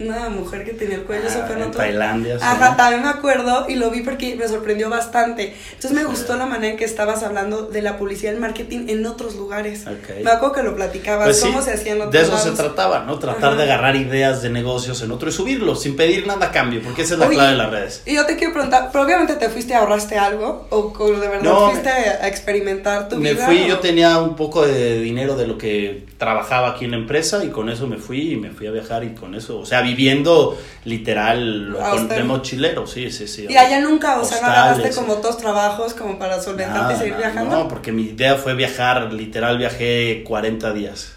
una 0.00 0.28
mujer 0.28 0.64
que 0.64 0.72
tenía 0.72 0.96
el 0.96 1.02
cuello 1.02 1.24
ah, 1.28 1.52
en 1.58 1.70
Tailandia. 1.70 2.38
Ajá, 2.40 2.76
también 2.76 3.02
me 3.02 3.08
acuerdo 3.08 3.66
y 3.68 3.76
lo 3.76 3.90
vi 3.90 4.02
porque 4.02 4.36
me 4.36 4.48
sorprendió 4.48 4.90
bastante. 4.90 5.54
Entonces 5.72 5.92
me 5.92 6.04
gustó 6.04 6.36
la 6.36 6.46
manera 6.46 6.72
en 6.72 6.78
que 6.78 6.84
estabas 6.84 7.22
hablando 7.22 7.66
de 7.66 7.82
la 7.82 7.96
publicidad 7.96 8.32
y 8.32 8.34
el 8.34 8.40
marketing 8.40 8.86
en 8.88 9.06
otros 9.06 9.36
lugares. 9.36 9.84
Me 10.22 10.30
acuerdo 10.30 10.54
que 10.54 10.62
lo 10.62 10.74
platicabas, 10.74 11.26
pues 11.26 11.40
cómo 11.40 11.62
se 11.62 11.72
hacían 11.72 11.98
otros 11.98 12.12
De 12.12 12.22
eso 12.22 12.38
se 12.38 12.50
trataba, 12.52 13.04
¿no? 13.04 13.18
Tratar 13.18 13.56
de 13.56 13.62
agarrar 13.64 13.96
ideas 13.96 14.42
de 14.42 14.50
negocios 14.50 15.02
en 15.02 15.10
otro 15.10 15.28
y 15.28 15.32
subirlos 15.32 15.82
sin 15.82 15.96
pedir 15.96 16.26
nada 16.26 16.46
a 16.46 16.52
cambio, 16.52 16.80
porque 16.82 17.02
esa 17.02 17.14
es 17.14 17.20
la 17.20 17.28
clave 17.28 17.50
de 17.50 17.56
las 17.56 17.70
redes. 17.70 18.02
Y 18.06 18.14
yo 18.14 18.26
te 18.26 18.36
quiero 18.36 18.52
preguntar, 18.52 18.90
¿pero 18.92 19.04
obviamente 19.04 19.34
te 19.34 19.48
fuiste 19.48 19.74
ahorraste 19.74 20.18
algo 20.18 20.66
o 20.70 20.92
de 21.20 21.28
verdad 21.28 21.52
fuiste 21.70 21.90
a 21.90 22.28
experimentar 22.28 23.08
tu 23.08 23.16
vida? 23.16 23.34
Me 23.34 23.36
fui, 23.36 23.66
yo 23.68 23.78
tenía 23.78 24.18
un 24.18 24.36
poco 24.36 24.66
de 24.66 25.00
dinero 25.00 25.36
de 25.36 25.46
lo 25.46 25.58
que 25.58 26.06
trabajaba 26.18 26.70
aquí 26.70 26.84
en 26.84 26.92
la 26.92 26.96
empresa 26.96 27.44
y 27.44 27.48
con 27.48 27.68
eso 27.68 27.86
me 27.86 27.98
fui 27.98 28.32
y 28.32 28.36
me 28.36 28.50
fui 28.50 28.66
a 28.66 28.70
viajar 28.70 29.04
y 29.04 29.14
con 29.14 29.34
eso, 29.34 29.58
o 29.58 29.66
sea, 29.66 29.82
viviendo 29.84 30.58
literal 30.84 31.76
de 32.08 32.24
mochilero, 32.24 32.86
sí, 32.86 33.10
sí, 33.10 33.26
sí. 33.28 33.46
¿Y 33.48 33.56
allá 33.56 33.80
nunca, 33.80 34.18
o 34.18 34.24
sea, 34.24 34.40
no 34.40 34.46
agarraste 34.48 34.90
como 34.90 35.16
dos 35.16 35.38
trabajos 35.38 35.94
como 35.94 36.18
para 36.18 36.40
solventarte 36.40 36.94
y 36.94 36.96
seguir 36.96 37.16
viajando? 37.16 37.56
No, 37.56 37.68
porque 37.68 37.92
mi 37.92 38.02
idea 38.02 38.36
fue 38.36 38.54
viajar, 38.54 39.12
literal 39.12 39.58
viajé 39.58 40.22
40 40.26 40.72
días. 40.72 41.12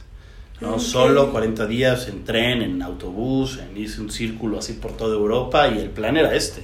¿no? 0.59 0.79
Solo 0.79 1.31
40 1.31 1.67
días 1.67 2.07
en 2.07 2.23
tren, 2.23 2.61
en 2.61 2.81
autobús, 2.81 3.59
en, 3.59 3.77
hice 3.77 4.01
un 4.01 4.09
círculo 4.09 4.59
así 4.59 4.73
por 4.73 4.97
toda 4.97 5.15
Europa 5.15 5.67
y 5.67 5.77
el 5.79 5.89
plan 5.89 6.17
era 6.17 6.33
este. 6.33 6.63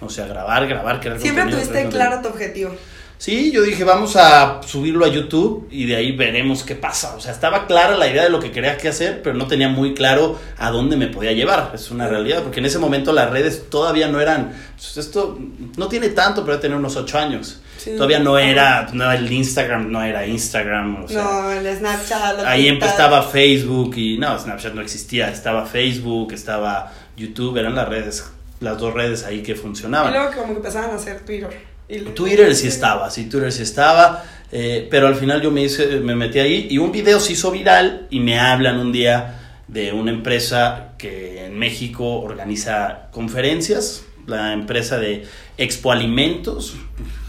O 0.00 0.08
sea, 0.08 0.26
grabar, 0.26 0.66
grabar, 0.66 1.00
crear 1.00 1.20
Siempre 1.20 1.44
tuviste 1.46 1.88
claro 1.88 2.22
tu 2.22 2.28
objetivo. 2.28 2.70
Sí, 3.18 3.50
yo 3.50 3.62
dije, 3.62 3.82
vamos 3.82 4.14
a 4.16 4.60
subirlo 4.62 5.04
a 5.06 5.08
YouTube 5.08 5.68
y 5.70 5.86
de 5.86 5.96
ahí 5.96 6.12
veremos 6.12 6.62
qué 6.62 6.74
pasa. 6.74 7.16
O 7.16 7.20
sea, 7.20 7.32
estaba 7.32 7.66
clara 7.66 7.96
la 7.96 8.08
idea 8.08 8.24
de 8.24 8.28
lo 8.28 8.40
que 8.40 8.50
quería 8.50 8.76
que 8.76 8.88
hacer, 8.88 9.22
pero 9.22 9.34
no 9.34 9.46
tenía 9.46 9.68
muy 9.68 9.94
claro 9.94 10.38
a 10.58 10.70
dónde 10.70 10.96
me 10.96 11.06
podía 11.06 11.32
llevar. 11.32 11.72
Es 11.74 11.90
una 11.90 12.08
realidad, 12.08 12.42
porque 12.42 12.60
en 12.60 12.66
ese 12.66 12.78
momento 12.78 13.12
las 13.12 13.30
redes 13.30 13.70
todavía 13.70 14.08
no 14.08 14.20
eran. 14.20 14.52
Pues 14.74 14.98
esto 14.98 15.38
no 15.76 15.88
tiene 15.88 16.10
tanto, 16.10 16.44
pero 16.44 16.60
tener 16.60 16.76
unos 16.76 16.96
ocho 16.96 17.18
años. 17.18 17.60
Todavía 17.84 18.18
no 18.18 18.36
era, 18.36 18.88
no, 18.92 19.10
el 19.12 19.30
Instagram 19.30 19.90
no 19.90 20.02
era 20.02 20.26
Instagram. 20.26 21.04
O 21.04 21.08
sea, 21.08 21.22
no, 21.22 21.52
el 21.52 21.76
Snapchat. 21.76 22.40
Ahí 22.44 22.68
empezaba 22.68 23.22
Facebook 23.22 23.96
y 23.96 24.18
no, 24.18 24.38
Snapchat 24.38 24.74
no 24.74 24.82
existía. 24.82 25.30
Estaba 25.30 25.64
Facebook, 25.64 26.32
estaba 26.32 26.92
YouTube, 27.16 27.56
eran 27.56 27.74
las 27.74 27.88
redes, 27.88 28.30
las 28.60 28.76
dos 28.78 28.92
redes 28.92 29.24
ahí 29.24 29.42
que 29.42 29.54
funcionaban. 29.54 30.12
Y 30.12 30.16
luego 30.16 30.32
como 30.34 30.46
que 30.48 30.56
empezaban 30.58 30.90
a 30.90 30.94
hacer 30.96 31.20
Twitter. 31.20 31.75
Twitter 32.14 32.54
sí 32.54 32.66
estaba, 32.68 33.10
sí, 33.10 33.28
Twitter 33.28 33.52
sí 33.52 33.62
estaba, 33.62 34.24
eh, 34.50 34.88
pero 34.90 35.06
al 35.06 35.14
final 35.14 35.40
yo 35.40 35.50
me, 35.50 35.62
hice, 35.62 36.00
me 36.00 36.16
metí 36.16 36.38
ahí 36.38 36.66
y 36.70 36.78
un 36.78 36.92
video 36.92 37.20
se 37.20 37.32
hizo 37.32 37.50
viral 37.50 38.08
y 38.10 38.20
me 38.20 38.38
hablan 38.38 38.78
un 38.78 38.92
día 38.92 39.62
de 39.68 39.92
una 39.92 40.10
empresa 40.10 40.94
que 40.98 41.46
en 41.46 41.58
México 41.58 42.20
organiza 42.20 43.08
conferencias, 43.12 44.04
la 44.26 44.52
empresa 44.52 44.98
de 44.98 45.24
Expo 45.58 45.92
Alimentos, 45.92 46.74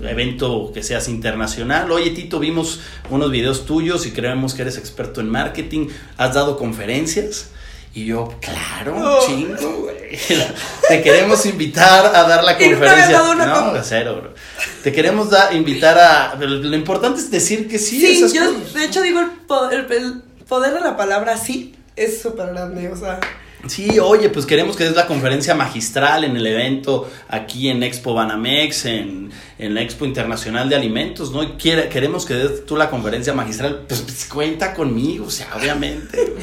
evento 0.01 0.71
que 0.73 0.81
seas 0.81 1.07
internacional. 1.07 1.91
Oye, 1.91 2.09
Tito, 2.11 2.39
vimos 2.39 2.81
unos 3.09 3.31
videos 3.31 3.65
tuyos 3.65 4.05
y 4.07 4.11
creemos 4.11 4.55
que 4.55 4.63
eres 4.63 4.77
experto 4.77 5.21
en 5.21 5.29
marketing, 5.29 5.87
has 6.17 6.33
dado 6.33 6.57
conferencias. 6.57 7.51
Y 7.97 8.05
yo, 8.05 8.31
claro, 8.39 9.25
chingo, 9.25 9.71
güey. 9.81 10.19
Te 10.87 11.01
queremos 11.01 11.43
invitar 11.47 12.05
a 12.15 12.27
dar 12.27 12.43
la 12.43 12.55
conferencia. 12.55 13.23
No, 13.33 13.73
de 13.73 13.81
cero, 13.83 14.19
bro. 14.21 14.33
Te 14.83 14.91
queremos 14.91 15.31
da, 15.31 15.51
invitar 15.51 15.97
a. 15.97 16.35
lo 16.35 16.75
importante 16.75 17.19
es 17.19 17.31
decir 17.31 17.67
que 17.67 17.79
sí. 17.79 17.99
Sí, 17.99 18.35
yo 18.35 18.53
de 18.53 18.85
hecho 18.85 19.01
digo 19.01 19.19
el 19.19 19.31
poder, 19.47 19.87
el 19.89 20.21
poder 20.47 20.75
de 20.75 20.81
la 20.81 20.95
palabra 20.95 21.37
sí 21.37 21.73
es 21.95 22.21
súper 22.21 22.49
grande, 22.49 22.87
o 22.87 22.95
sea. 22.95 23.19
Sí, 23.65 23.97
oye, 23.99 24.29
pues 24.29 24.45
queremos 24.45 24.77
que 24.77 24.83
des 24.83 24.95
la 24.95 25.07
conferencia 25.07 25.55
magistral 25.55 26.23
en 26.23 26.37
el 26.37 26.45
evento 26.45 27.09
aquí 27.27 27.69
en 27.69 27.81
Expo 27.81 28.13
Banamex, 28.13 28.85
en, 28.85 29.31
en 29.57 29.73
la 29.73 29.81
Expo 29.81 30.05
Internacional 30.05 30.69
de 30.69 30.75
Alimentos, 30.75 31.31
¿no? 31.31 31.41
Y 31.41 31.47
quiere, 31.53 31.89
queremos 31.89 32.27
que 32.27 32.35
des 32.35 32.65
tú 32.67 32.77
la 32.77 32.91
conferencia 32.91 33.33
magistral, 33.33 33.85
pues, 33.87 34.01
pues 34.01 34.25
cuenta 34.25 34.75
conmigo, 34.75 35.25
o 35.25 35.31
sea, 35.31 35.47
obviamente. 35.55 36.35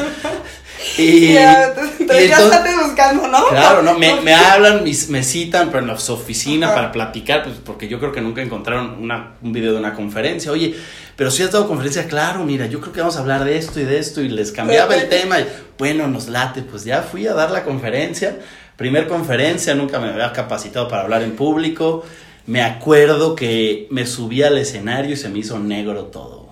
Y, 0.96 1.32
ya, 1.32 1.74
te, 1.74 2.76
buscando, 2.82 3.26
¿no? 3.28 3.48
Claro, 3.48 3.82
no, 3.82 3.98
me, 3.98 4.20
me 4.20 4.34
hablan, 4.34 4.84
me, 4.84 5.22
citan 5.22 5.70
pero 5.70 5.90
en 5.90 5.98
su 5.98 6.12
oficina 6.12 6.74
para 6.74 6.92
platicar, 6.92 7.42
pues 7.42 7.56
porque 7.64 7.88
yo 7.88 7.98
creo 7.98 8.12
que 8.12 8.20
nunca 8.20 8.42
encontraron 8.42 8.96
una, 9.00 9.34
un 9.42 9.52
video 9.52 9.72
de 9.72 9.78
una 9.78 9.94
conferencia. 9.94 10.52
Oye, 10.52 10.74
pero 11.16 11.30
si 11.30 11.42
has 11.42 11.50
dado 11.50 11.66
conferencia, 11.66 12.06
claro, 12.06 12.44
mira, 12.44 12.66
yo 12.66 12.80
creo 12.80 12.92
que 12.92 13.00
vamos 13.00 13.16
a 13.16 13.20
hablar 13.20 13.44
de 13.44 13.56
esto 13.56 13.80
y 13.80 13.84
de 13.84 13.98
esto, 13.98 14.20
y 14.20 14.28
les 14.28 14.52
cambiaba 14.52 14.94
el 14.94 15.08
tema. 15.08 15.40
Y, 15.40 15.46
bueno, 15.78 16.06
nos 16.06 16.28
late, 16.28 16.62
pues 16.62 16.84
ya 16.84 17.02
fui 17.02 17.26
a 17.26 17.34
dar 17.34 17.50
la 17.50 17.64
conferencia 17.64 18.38
Primer 18.76 19.06
conferencia, 19.06 19.74
nunca 19.74 20.00
me 20.00 20.08
había 20.08 20.32
capacitado 20.32 20.88
para 20.88 21.02
hablar 21.02 21.22
en 21.22 21.36
público. 21.36 22.04
Me 22.46 22.62
acuerdo 22.62 23.36
que 23.36 23.86
me 23.90 24.04
subí 24.04 24.42
al 24.42 24.58
escenario 24.58 25.12
y 25.12 25.16
se 25.16 25.28
me 25.28 25.38
hizo 25.38 25.58
negro 25.60 26.06
todo. 26.06 26.43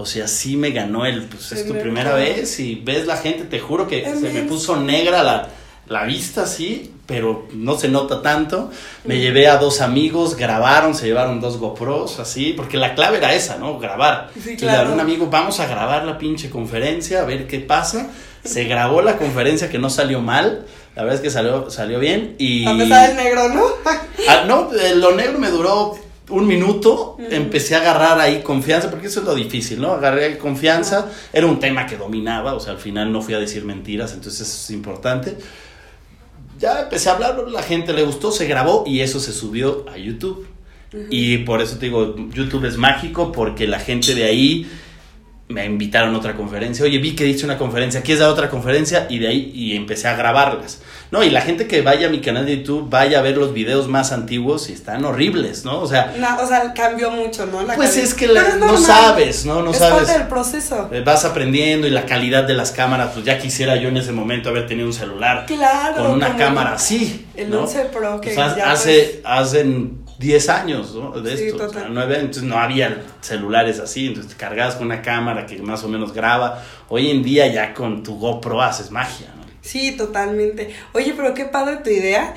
O 0.00 0.06
sea, 0.06 0.28
sí 0.28 0.56
me 0.56 0.70
ganó 0.70 1.04
el, 1.06 1.24
pues 1.24 1.50
es 1.50 1.66
tu 1.66 1.76
primera 1.76 2.14
vez 2.14 2.60
y 2.60 2.76
ves 2.76 3.04
la 3.08 3.16
gente, 3.16 3.42
te 3.42 3.58
juro 3.58 3.88
que 3.88 4.04
se 4.04 4.30
me 4.30 4.42
puso 4.42 4.76
negra 4.76 5.24
la, 5.24 5.48
la 5.88 6.04
vista, 6.04 6.46
sí, 6.46 6.94
pero 7.04 7.48
no 7.52 7.76
se 7.76 7.88
nota 7.88 8.22
tanto. 8.22 8.70
Me 9.02 9.18
llevé 9.18 9.48
a 9.48 9.56
dos 9.56 9.80
amigos, 9.80 10.36
grabaron, 10.36 10.94
se 10.94 11.06
llevaron 11.06 11.40
dos 11.40 11.56
GoPros, 11.58 12.20
así, 12.20 12.52
porque 12.52 12.76
la 12.76 12.94
clave 12.94 13.18
era 13.18 13.34
esa, 13.34 13.56
¿no? 13.56 13.80
Grabar. 13.80 14.30
Sí, 14.40 14.56
claro. 14.56 14.92
un 14.92 15.00
amigo, 15.00 15.26
vamos 15.26 15.58
a 15.58 15.66
grabar 15.66 16.04
la 16.04 16.16
pinche 16.16 16.48
conferencia, 16.48 17.22
a 17.22 17.24
ver 17.24 17.48
qué 17.48 17.58
pasa. 17.58 18.06
Se 18.44 18.62
grabó 18.64 19.02
la 19.02 19.16
conferencia 19.16 19.68
que 19.68 19.80
no 19.80 19.90
salió 19.90 20.20
mal, 20.20 20.64
la 20.94 21.02
verdad 21.02 21.16
es 21.16 21.22
que 21.22 21.30
salió, 21.30 21.72
salió 21.72 21.98
bien 21.98 22.36
y... 22.38 22.64
A 22.68 22.78
pesar 22.78 23.08
del 23.08 23.16
negro, 23.16 23.48
¿no? 23.48 23.64
ah, 24.28 24.44
no, 24.46 24.70
eh, 24.74 24.94
lo 24.94 25.16
negro 25.16 25.40
me 25.40 25.50
duró 25.50 25.98
un 26.30 26.46
minuto, 26.46 27.16
empecé 27.30 27.74
a 27.74 27.78
agarrar 27.78 28.20
ahí 28.20 28.42
confianza, 28.42 28.90
porque 28.90 29.06
eso 29.06 29.20
es 29.20 29.26
lo 29.26 29.34
difícil, 29.34 29.80
¿no? 29.80 29.92
Agarré 29.92 30.38
confianza, 30.38 31.10
era 31.32 31.46
un 31.46 31.58
tema 31.58 31.86
que 31.86 31.96
dominaba, 31.96 32.54
o 32.54 32.60
sea, 32.60 32.72
al 32.72 32.78
final 32.78 33.12
no 33.12 33.22
fui 33.22 33.34
a 33.34 33.38
decir 33.38 33.64
mentiras, 33.64 34.12
entonces 34.12 34.48
eso 34.48 34.58
es 34.64 34.70
importante 34.70 35.36
ya 36.58 36.82
empecé 36.82 37.08
a 37.08 37.12
hablar, 37.12 37.36
la 37.48 37.62
gente 37.62 37.92
le 37.92 38.02
gustó, 38.02 38.32
se 38.32 38.46
grabó 38.46 38.84
y 38.86 39.00
eso 39.00 39.20
se 39.20 39.32
subió 39.32 39.86
a 39.88 39.96
YouTube. 39.96 40.46
Y 41.10 41.38
por 41.38 41.60
eso 41.60 41.76
te 41.76 41.86
digo, 41.86 42.16
YouTube 42.32 42.64
es 42.64 42.78
mágico 42.78 43.30
porque 43.30 43.66
la 43.66 43.78
gente 43.78 44.14
de 44.14 44.24
ahí 44.24 44.66
me 45.48 45.64
invitaron 45.64 46.14
a 46.14 46.18
otra 46.18 46.34
conferencia. 46.34 46.84
Oye, 46.84 46.98
vi 46.98 47.14
que 47.14 47.24
dice 47.24 47.44
una 47.44 47.58
conferencia, 47.58 48.02
¿quieres 48.02 48.20
dar 48.20 48.30
otra 48.30 48.48
conferencia? 48.48 49.06
Y 49.10 49.18
de 49.18 49.28
ahí 49.28 49.52
y 49.54 49.76
empecé 49.76 50.08
a 50.08 50.16
grabarlas. 50.16 50.82
No, 51.10 51.22
y 51.22 51.30
la 51.30 51.40
gente 51.40 51.66
que 51.66 51.80
vaya 51.80 52.08
a 52.08 52.10
mi 52.10 52.20
canal 52.20 52.44
de 52.44 52.58
YouTube, 52.58 52.90
vaya 52.90 53.20
a 53.20 53.22
ver 53.22 53.36
los 53.36 53.54
videos 53.54 53.88
más 53.88 54.12
antiguos 54.12 54.68
y 54.68 54.74
están 54.74 55.04
horribles, 55.04 55.64
¿no? 55.64 55.80
O 55.80 55.86
sea, 55.86 56.12
o 56.42 56.46
sea, 56.46 56.74
cambió 56.74 57.10
mucho, 57.10 57.46
¿no? 57.46 57.66
pues 57.74 57.96
es 57.96 58.12
que 58.12 58.28
no 58.28 58.76
sabes, 58.76 59.46
¿no? 59.46 59.62
No 59.62 59.70
es 59.70 59.78
sabes. 59.78 60.06
parte 60.06 60.18
del 60.18 60.28
proceso. 60.28 60.88
Eh, 60.92 61.02
vas 61.04 61.24
aprendiendo 61.24 61.86
y 61.86 61.90
la 61.90 62.04
calidad 62.04 62.44
de 62.44 62.54
las 62.54 62.72
cámaras, 62.72 63.12
pues 63.14 63.24
ya 63.24 63.38
quisiera 63.38 63.76
yo 63.76 63.88
en 63.88 63.96
ese 63.96 64.12
momento 64.12 64.50
haber 64.50 64.66
tenido 64.66 64.86
un 64.86 64.92
celular 64.92 65.46
con 65.96 66.10
una 66.10 66.36
cámara 66.36 66.74
así. 66.74 67.26
El 67.34 67.54
11 67.54 67.84
Pro 67.86 68.20
que 68.20 68.34
ya 68.34 68.70
hace, 68.70 69.20
pues 69.22 69.24
hacen 69.24 70.04
10 70.18 70.48
años 70.48 70.94
¿no? 70.94 71.12
de 71.20 71.32
esto, 71.32 71.66
o 71.66 71.68
sea, 71.68 71.86
entonces 71.86 72.42
no 72.42 72.58
había 72.58 73.02
celulares 73.20 73.78
así, 73.78 74.08
entonces 74.08 74.32
te 74.32 74.38
cargabas 74.38 74.74
con 74.74 74.86
una 74.86 75.00
cámara 75.00 75.46
que 75.46 75.58
más 75.58 75.84
o 75.84 75.88
menos 75.88 76.12
graba. 76.12 76.62
Hoy 76.88 77.10
en 77.10 77.22
día 77.22 77.46
ya 77.46 77.72
con 77.72 78.02
tu 78.02 78.18
GoPro 78.18 78.60
haces 78.60 78.90
magia, 78.90 79.28
¿no? 79.36 79.37
Sí, 79.68 79.92
totalmente. 79.92 80.74
Oye, 80.94 81.12
pero 81.14 81.34
qué 81.34 81.44
padre 81.44 81.76
tu 81.76 81.90
idea. 81.90 82.34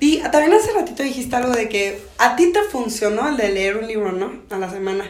Y 0.00 0.18
también 0.18 0.52
hace 0.52 0.72
ratito 0.72 1.04
dijiste 1.04 1.36
algo 1.36 1.52
de 1.52 1.68
que 1.68 2.02
a 2.18 2.34
ti 2.34 2.52
te 2.52 2.60
funcionó 2.62 3.28
el 3.28 3.36
de 3.36 3.50
leer 3.50 3.76
un 3.76 3.86
libro, 3.86 4.10
¿no? 4.10 4.32
A 4.50 4.58
la 4.58 4.68
semana. 4.68 5.08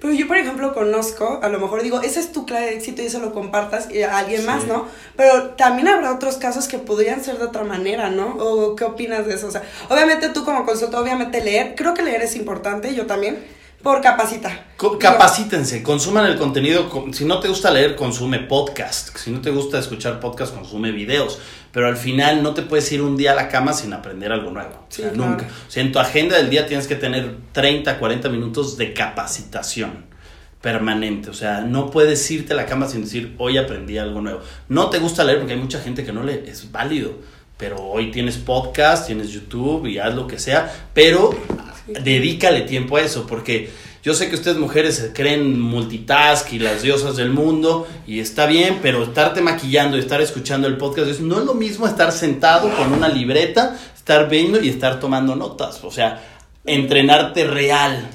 Pero 0.00 0.12
yo, 0.12 0.28
por 0.28 0.36
ejemplo, 0.36 0.74
conozco, 0.74 1.40
a 1.42 1.48
lo 1.48 1.58
mejor 1.58 1.82
digo, 1.82 2.02
ese 2.02 2.20
es 2.20 2.30
tu 2.30 2.44
clave 2.44 2.66
de 2.66 2.74
éxito 2.74 3.00
y 3.00 3.06
eso 3.06 3.20
lo 3.20 3.32
compartas 3.32 3.88
a 4.06 4.18
alguien 4.18 4.44
más, 4.44 4.66
¿no? 4.66 4.86
Pero 5.16 5.52
también 5.52 5.88
habrá 5.88 6.12
otros 6.12 6.36
casos 6.36 6.68
que 6.68 6.76
podrían 6.76 7.24
ser 7.24 7.38
de 7.38 7.44
otra 7.44 7.64
manera, 7.64 8.10
¿no? 8.10 8.36
¿O 8.36 8.76
qué 8.76 8.84
opinas 8.84 9.26
de 9.26 9.36
eso? 9.36 9.46
O 9.46 9.50
sea, 9.50 9.62
obviamente 9.88 10.28
tú 10.28 10.44
como 10.44 10.66
consultor, 10.66 11.02
obviamente 11.02 11.42
leer, 11.42 11.74
creo 11.74 11.94
que 11.94 12.02
leer 12.02 12.20
es 12.20 12.36
importante, 12.36 12.94
yo 12.94 13.06
también 13.06 13.38
por 13.84 14.00
capacita. 14.00 14.64
capacítense, 14.98 15.82
consuman 15.82 16.24
el 16.24 16.38
contenido. 16.38 16.90
Si 17.12 17.26
no 17.26 17.38
te 17.38 17.48
gusta 17.48 17.70
leer, 17.70 17.94
consume 17.94 18.38
podcast. 18.38 19.14
Si 19.18 19.30
no 19.30 19.42
te 19.42 19.50
gusta 19.50 19.78
escuchar 19.78 20.20
podcast, 20.20 20.54
consume 20.54 20.90
videos. 20.90 21.38
Pero 21.70 21.86
al 21.86 21.98
final 21.98 22.42
no 22.42 22.54
te 22.54 22.62
puedes 22.62 22.90
ir 22.92 23.02
un 23.02 23.18
día 23.18 23.32
a 23.32 23.34
la 23.34 23.48
cama 23.48 23.74
sin 23.74 23.92
aprender 23.92 24.32
algo 24.32 24.50
nuevo. 24.50 24.86
o 24.88 24.92
sea, 24.92 25.12
nunca. 25.12 25.46
O 25.68 25.70
sea, 25.70 25.82
en 25.82 25.92
tu 25.92 25.98
agenda 25.98 26.38
del 26.38 26.48
día 26.48 26.66
tienes 26.66 26.86
que 26.86 26.94
tener 26.94 27.36
30, 27.52 27.98
40 27.98 28.30
minutos 28.30 28.78
de 28.78 28.94
capacitación 28.94 30.06
permanente. 30.62 31.28
O 31.28 31.34
sea, 31.34 31.60
no 31.60 31.90
puedes 31.90 32.30
irte 32.30 32.54
a 32.54 32.56
la 32.56 32.64
cama 32.64 32.88
sin 32.88 33.02
decir, 33.02 33.34
hoy 33.36 33.58
aprendí 33.58 33.98
algo 33.98 34.22
nuevo. 34.22 34.40
No 34.70 34.88
te 34.88 34.98
gusta 34.98 35.24
leer 35.24 35.40
porque 35.40 35.52
hay 35.52 35.60
mucha 35.60 35.80
gente 35.80 36.06
que 36.06 36.12
no 36.12 36.22
lee. 36.22 36.42
Es 36.46 36.72
válido. 36.72 37.18
Pero 37.58 37.76
hoy 37.82 38.10
tienes 38.10 38.38
podcast, 38.38 39.06
tienes 39.06 39.28
YouTube 39.28 39.86
y 39.86 39.98
haz 39.98 40.14
lo 40.14 40.26
que 40.26 40.38
sea. 40.38 40.72
Pero 40.94 41.30
dedícale 41.86 42.62
tiempo 42.62 42.96
a 42.96 43.02
eso, 43.02 43.26
porque 43.26 43.70
yo 44.02 44.12
sé 44.12 44.28
que 44.28 44.34
ustedes 44.34 44.58
mujeres 44.58 44.96
se 44.96 45.12
creen 45.12 45.58
multitask 45.58 46.52
y 46.52 46.58
las 46.58 46.82
diosas 46.82 47.16
del 47.16 47.30
mundo, 47.30 47.86
y 48.06 48.20
está 48.20 48.46
bien, 48.46 48.80
pero 48.82 49.02
estarte 49.02 49.40
maquillando 49.40 49.96
y 49.96 50.00
estar 50.00 50.20
escuchando 50.20 50.68
el 50.68 50.76
podcast 50.76 51.20
no 51.20 51.38
es 51.38 51.46
lo 51.46 51.54
mismo 51.54 51.86
estar 51.86 52.12
sentado 52.12 52.68
con 52.76 52.92
una 52.92 53.08
libreta, 53.08 53.78
estar 53.96 54.28
viendo 54.28 54.60
y 54.60 54.68
estar 54.68 55.00
tomando 55.00 55.34
notas, 55.36 55.82
o 55.82 55.90
sea, 55.90 56.22
entrenarte 56.66 57.46
real. 57.46 58.10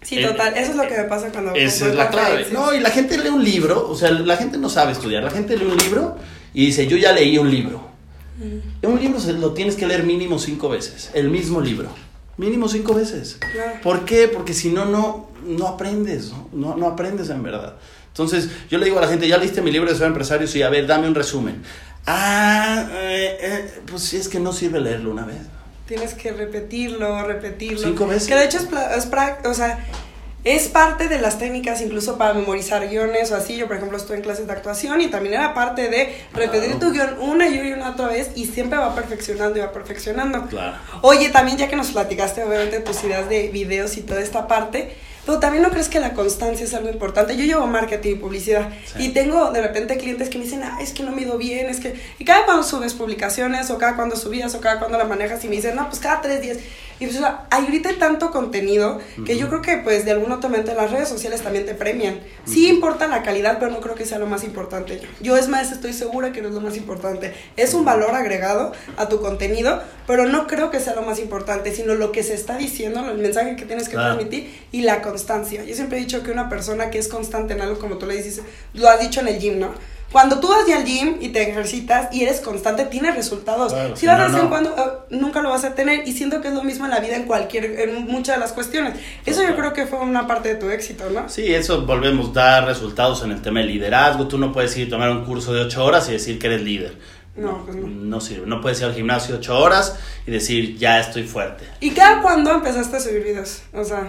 Sí, 0.00 0.22
total, 0.22 0.56
eso 0.56 0.70
es 0.70 0.76
lo 0.76 0.88
que 0.88 0.96
me 0.96 1.04
pasa 1.04 1.30
cuando... 1.30 1.54
Esa 1.54 1.88
es 1.88 1.94
la 1.94 2.08
clave. 2.08 2.46
No, 2.52 2.72
y 2.72 2.80
la 2.80 2.88
gente 2.88 3.18
lee 3.18 3.28
un 3.28 3.44
libro, 3.44 3.86
o 3.86 3.94
sea, 3.94 4.10
la 4.10 4.36
gente 4.38 4.56
no 4.56 4.70
sabe 4.70 4.92
estudiar, 4.92 5.22
la 5.22 5.30
gente 5.30 5.58
lee 5.58 5.66
un 5.66 5.76
libro 5.76 6.16
y 6.54 6.66
dice, 6.66 6.86
yo 6.86 6.96
ya 6.96 7.12
leí 7.12 7.36
un 7.36 7.50
libro. 7.50 7.86
Mm. 8.38 8.86
Un 8.86 9.00
libro 9.00 9.20
se 9.20 9.34
lo 9.34 9.52
tienes 9.52 9.76
que 9.76 9.86
leer 9.86 10.04
mínimo 10.04 10.38
cinco 10.38 10.70
veces, 10.70 11.10
el 11.12 11.28
mismo 11.28 11.60
libro. 11.60 11.90
Mínimo 12.38 12.68
cinco 12.68 12.94
veces. 12.94 13.38
¿Por 13.82 14.04
qué? 14.04 14.28
Porque 14.28 14.54
si 14.54 14.70
no, 14.70 14.84
no, 14.84 15.28
no 15.44 15.66
aprendes, 15.66 16.32
¿no? 16.52 16.76
¿no? 16.76 16.86
aprendes 16.86 17.28
en 17.30 17.42
verdad. 17.42 17.74
Entonces, 18.06 18.48
yo 18.70 18.78
le 18.78 18.86
digo 18.86 18.98
a 18.98 19.02
la 19.02 19.08
gente, 19.08 19.28
¿ya 19.28 19.38
leíste 19.38 19.60
mi 19.60 19.72
libro 19.72 19.90
de 19.90 19.98
ser 19.98 20.06
empresario? 20.06 20.46
Sí, 20.46 20.62
a 20.62 20.70
ver, 20.70 20.86
dame 20.86 21.08
un 21.08 21.16
resumen. 21.16 21.62
Ah, 22.06 22.88
eh, 22.92 23.38
eh, 23.40 23.80
pues 23.90 24.02
sí, 24.02 24.16
es 24.16 24.28
que 24.28 24.38
no 24.38 24.52
sirve 24.52 24.80
leerlo 24.80 25.10
una 25.10 25.26
vez. 25.26 25.38
Tienes 25.86 26.14
que 26.14 26.32
repetirlo, 26.32 27.26
repetirlo. 27.26 27.80
Cinco 27.80 28.06
veces. 28.06 28.28
Que 28.28 28.34
de 28.36 28.44
hecho 28.44 28.58
es, 28.58 28.68
es 28.96 29.08
o 29.44 29.54
sea, 29.54 29.84
es 30.44 30.68
parte 30.68 31.08
de 31.08 31.20
las 31.20 31.38
técnicas 31.38 31.80
incluso 31.80 32.16
para 32.16 32.32
memorizar 32.32 32.88
guiones 32.88 33.30
o 33.32 33.36
así. 33.36 33.56
Yo, 33.56 33.66
por 33.66 33.76
ejemplo, 33.76 33.98
estoy 33.98 34.16
en 34.16 34.22
clases 34.22 34.46
de 34.46 34.52
actuación 34.52 35.00
y 35.00 35.08
también 35.08 35.34
era 35.34 35.52
parte 35.52 35.88
de 35.88 36.14
repetir 36.32 36.78
tu 36.78 36.92
guion 36.92 37.16
una 37.20 37.48
y 37.48 37.72
una 37.72 37.90
otra 37.90 38.08
vez 38.08 38.30
y 38.36 38.46
siempre 38.46 38.78
va 38.78 38.94
perfeccionando 38.94 39.58
y 39.58 39.62
va 39.62 39.72
perfeccionando. 39.72 40.46
Claro. 40.46 40.76
Oye, 41.02 41.28
también 41.30 41.58
ya 41.58 41.68
que 41.68 41.76
nos 41.76 41.90
platicaste 41.90 42.44
obviamente 42.44 42.80
tus 42.80 43.02
ideas 43.04 43.28
de 43.28 43.48
videos 43.48 43.96
y 43.96 44.02
toda 44.02 44.20
esta 44.20 44.46
parte, 44.46 44.94
pero 45.26 45.40
también 45.40 45.62
no 45.62 45.68
crees 45.68 45.90
que 45.90 46.00
la 46.00 46.14
constancia 46.14 46.64
es 46.64 46.72
algo 46.72 46.88
importante. 46.88 47.36
Yo 47.36 47.44
llevo 47.44 47.66
marketing 47.66 48.12
y 48.12 48.14
publicidad 48.14 48.70
y 48.96 49.10
tengo 49.10 49.50
de 49.50 49.60
repente 49.60 49.98
clientes 49.98 50.30
que 50.30 50.38
me 50.38 50.44
dicen, 50.44 50.62
ah, 50.62 50.78
es 50.80 50.92
que 50.92 51.02
no 51.02 51.10
me 51.12 51.20
ido 51.20 51.36
bien, 51.36 51.68
es 51.68 51.80
que... 51.80 52.00
Y 52.18 52.24
cada 52.24 52.46
cuando 52.46 52.62
subes 52.62 52.94
publicaciones 52.94 53.70
o 53.70 53.76
cada 53.76 53.96
cuando 53.96 54.16
subías 54.16 54.54
o 54.54 54.60
cada 54.62 54.78
cuando 54.78 54.96
la 54.96 55.04
manejas 55.04 55.44
y 55.44 55.48
me 55.48 55.56
dicen, 55.56 55.76
no, 55.76 55.86
pues 55.88 56.00
cada 56.00 56.22
tres 56.22 56.40
días. 56.40 56.56
Y 57.00 57.06
pues 57.06 57.20
hay 57.50 57.64
ahorita 57.64 57.90
tanto 57.98 58.30
contenido 58.30 58.98
que 59.24 59.36
yo 59.36 59.48
creo 59.48 59.62
que 59.62 59.76
pues 59.78 60.04
de 60.04 60.12
alguna 60.12 60.36
otra 60.36 60.48
manera 60.48 60.74
las 60.74 60.90
redes 60.90 61.08
sociales 61.08 61.42
también 61.42 61.64
te 61.66 61.74
premian. 61.74 62.20
Sí 62.44 62.68
importa 62.68 63.06
la 63.06 63.22
calidad, 63.22 63.58
pero 63.58 63.70
no 63.70 63.80
creo 63.80 63.94
que 63.94 64.04
sea 64.04 64.18
lo 64.18 64.26
más 64.26 64.44
importante. 64.44 65.00
Yo 65.20 65.36
es 65.36 65.48
más, 65.48 65.70
estoy 65.70 65.92
segura 65.92 66.32
que 66.32 66.42
no 66.42 66.48
es 66.48 66.54
lo 66.54 66.60
más 66.60 66.76
importante. 66.76 67.34
Es 67.56 67.74
un 67.74 67.84
valor 67.84 68.14
agregado 68.14 68.72
a 68.96 69.08
tu 69.08 69.20
contenido, 69.20 69.80
pero 70.06 70.26
no 70.26 70.46
creo 70.46 70.70
que 70.70 70.80
sea 70.80 70.94
lo 70.94 71.02
más 71.02 71.18
importante, 71.18 71.74
sino 71.74 71.94
lo 71.94 72.12
que 72.12 72.22
se 72.22 72.34
está 72.34 72.56
diciendo, 72.56 73.08
el 73.10 73.18
mensaje 73.18 73.56
que 73.56 73.64
tienes 73.64 73.88
que 73.88 73.96
transmitir 73.96 74.66
y 74.72 74.82
la 74.82 75.02
constancia. 75.02 75.64
Yo 75.64 75.74
siempre 75.74 75.98
he 75.98 76.00
dicho 76.00 76.22
que 76.22 76.30
una 76.30 76.48
persona 76.48 76.90
que 76.90 76.98
es 76.98 77.08
constante 77.08 77.54
en 77.54 77.60
algo, 77.60 77.78
como 77.78 77.98
tú 77.98 78.06
le 78.06 78.16
dices, 78.16 78.42
lo 78.74 78.88
has 78.88 79.00
dicho 79.00 79.20
en 79.20 79.28
el 79.28 79.38
gym, 79.38 79.58
¿no? 79.58 79.72
Cuando 80.10 80.40
tú 80.40 80.48
vas 80.48 80.66
ya 80.66 80.78
al 80.78 80.84
gym 80.84 81.18
y 81.20 81.28
te 81.28 81.50
ejercitas 81.50 82.14
y 82.14 82.22
eres 82.22 82.40
constante, 82.40 82.86
tienes 82.86 83.14
resultados. 83.14 83.74
si 83.94 84.06
vas 84.06 84.18
a 84.18 84.26
hacer 84.26 84.48
cuando, 84.48 84.70
eh, 84.70 85.06
nunca 85.10 85.42
lo 85.42 85.50
vas 85.50 85.64
a 85.64 85.74
tener. 85.74 86.08
Y 86.08 86.12
siento 86.12 86.40
que 86.40 86.48
es 86.48 86.54
lo 86.54 86.64
mismo 86.64 86.86
en 86.86 86.92
la 86.92 87.00
vida 87.00 87.16
en 87.16 87.24
cualquier, 87.24 87.78
en 87.80 88.06
muchas 88.06 88.36
de 88.36 88.40
las 88.40 88.52
cuestiones. 88.52 88.94
Eso 89.26 89.42
yo 89.42 89.54
creo 89.54 89.74
que 89.74 89.86
fue 89.86 89.98
una 89.98 90.26
parte 90.26 90.48
de 90.48 90.54
tu 90.54 90.70
éxito, 90.70 91.10
¿no? 91.10 91.28
Sí, 91.28 91.52
eso 91.52 91.82
volvemos 91.82 92.30
a 92.30 92.40
dar 92.40 92.66
resultados 92.66 93.22
en 93.22 93.32
el 93.32 93.42
tema 93.42 93.60
del 93.60 93.68
liderazgo. 93.68 94.26
Tú 94.28 94.38
no 94.38 94.50
puedes 94.50 94.74
ir 94.78 94.86
a 94.86 94.90
tomar 94.90 95.10
un 95.10 95.26
curso 95.26 95.52
de 95.52 95.60
ocho 95.60 95.84
horas 95.84 96.08
y 96.08 96.12
decir 96.12 96.38
que 96.38 96.46
eres 96.46 96.62
líder. 96.62 96.96
No, 97.36 97.64
pues 97.66 97.76
no. 97.76 97.86
No 97.86 98.20
sirve. 98.20 98.46
No 98.46 98.62
puedes 98.62 98.80
ir 98.80 98.86
al 98.86 98.94
gimnasio 98.94 99.36
ocho 99.36 99.58
horas 99.58 99.96
y 100.26 100.30
decir, 100.30 100.78
ya 100.78 101.00
estoy 101.00 101.24
fuerte. 101.24 101.64
¿Y 101.80 101.90
cada 101.90 102.22
cuándo 102.22 102.50
empezaste 102.52 102.96
a 102.96 103.00
subir 103.00 103.24
videos? 103.24 103.62
O 103.74 103.84
sea... 103.84 104.08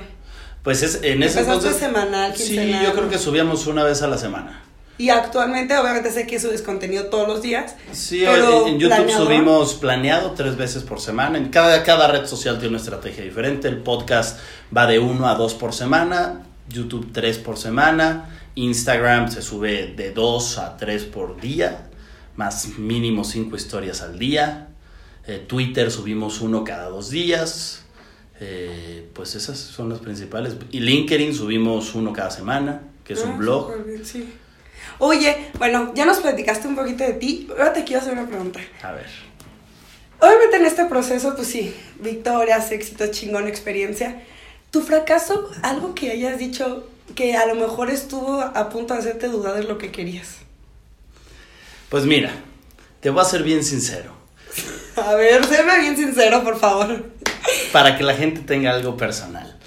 Pues 0.64 0.82
es, 0.82 1.00
en 1.04 1.24
ese 1.24 1.42
entonces... 1.42 1.76
semanal, 1.76 2.34
quincenal? 2.34 2.80
Sí, 2.80 2.86
yo 2.86 2.94
creo 2.94 3.10
que 3.10 3.18
subíamos 3.18 3.68
una 3.68 3.84
vez 3.84 4.02
a 4.02 4.08
la 4.08 4.18
semana. 4.18 4.64
Y 5.00 5.12
actualmente, 5.12 5.78
obviamente 5.78 6.12
sé 6.12 6.28
que 6.28 6.42
subes 6.42 6.62
contenido 6.62 7.06
todos 7.06 7.26
los 7.26 7.42
días. 7.42 7.78
Sí, 7.94 8.26
en 8.26 8.78
YouTube 8.80 9.10
subimos 9.10 9.76
planeado 9.76 10.32
tres 10.32 10.58
veces 10.58 10.84
por 10.84 11.00
semana. 11.00 11.38
En 11.38 11.48
cada, 11.48 11.84
cada 11.84 12.10
red 12.10 12.26
social 12.26 12.56
tiene 12.56 12.76
una 12.76 12.80
estrategia 12.80 13.24
diferente. 13.24 13.70
El 13.70 13.78
podcast 13.78 14.38
va 14.76 14.88
de 14.88 15.00
uno 15.00 15.30
a 15.30 15.36
dos 15.36 15.54
por 15.54 15.74
semana. 15.74 16.44
YouTube 16.68 17.14
tres 17.14 17.38
por 17.38 17.58
semana. 17.58 18.42
Instagram 18.56 19.32
se 19.32 19.42
sube 19.42 19.94
de 19.96 20.12
dos 20.12 20.58
a 20.58 20.76
tres 20.76 21.06
por 21.06 21.40
día. 21.40 21.88
Más 22.36 22.78
mínimo 22.78 23.24
cinco 23.24 23.56
historias 23.56 24.02
al 24.02 24.20
día. 24.20 24.68
Eh, 25.26 25.42
Twitter 25.48 25.92
subimos 25.92 26.42
uno 26.42 26.66
cada 26.66 26.90
dos 26.90 27.10
días. 27.10 27.84
Eh, 28.42 29.08
pues 29.14 29.36
esas 29.36 29.60
son 29.60 29.88
las 29.88 30.00
principales. 30.00 30.58
Y 30.72 30.82
LinkedIn 30.82 31.34
subimos 31.34 31.96
uno 31.96 32.12
cada 32.12 32.32
semana, 32.32 32.82
que 33.06 33.14
es 33.14 33.24
un 33.24 33.32
ah, 33.32 33.38
blog. 33.38 33.72
sí. 34.04 34.28
Oye, 35.00 35.52
bueno, 35.58 35.94
ya 35.96 36.06
nos 36.06 36.20
platicaste 36.20 36.68
un 36.68 36.76
poquito 36.76 37.04
de 37.04 37.14
ti, 37.14 37.48
ahora 37.52 37.74
te 37.74 37.84
quiero 37.84 38.02
hacer 38.02 38.14
una 38.14 38.28
pregunta. 38.28 38.60
A 38.84 38.92
ver. 38.92 39.08
Obviamente 40.20 40.58
en 40.58 40.66
este 40.66 40.86
proceso, 40.86 41.36
pues 41.36 41.48
sí, 41.48 41.74
victorias, 42.00 42.72
éxitos, 42.72 43.12
chingón, 43.12 43.48
experiencia. 43.48 44.22
¿Tu 44.72 44.82
fracaso, 44.82 45.50
algo 45.64 45.96
que 45.96 46.12
hayas 46.12 46.38
dicho 46.38 46.88
que 47.16 47.36
a 47.36 47.46
lo 47.46 47.56
mejor 47.56 47.90
estuvo 47.90 48.42
a 48.42 48.70
punto 48.70 48.94
de 48.94 49.00
hacerte 49.00 49.28
dudar 49.28 49.56
de 49.56 49.64
lo 49.64 49.78
que 49.78 49.92
querías? 49.92 50.38
Pues 51.90 52.06
mira, 52.06 52.32
te 53.00 53.10
voy 53.10 53.22
a 53.22 53.26
ser 53.26 53.44
bien 53.44 53.64
sincero. 53.64 54.14
A 54.96 55.16
ver, 55.16 55.46
séme 55.46 55.80
bien 55.80 55.96
sincero, 55.96 56.44
por 56.44 56.60
favor. 56.60 57.06
Para 57.72 57.98
que 57.98 58.04
la 58.04 58.14
gente 58.14 58.42
tenga 58.42 58.72
algo 58.72 58.98
personal. 58.98 59.59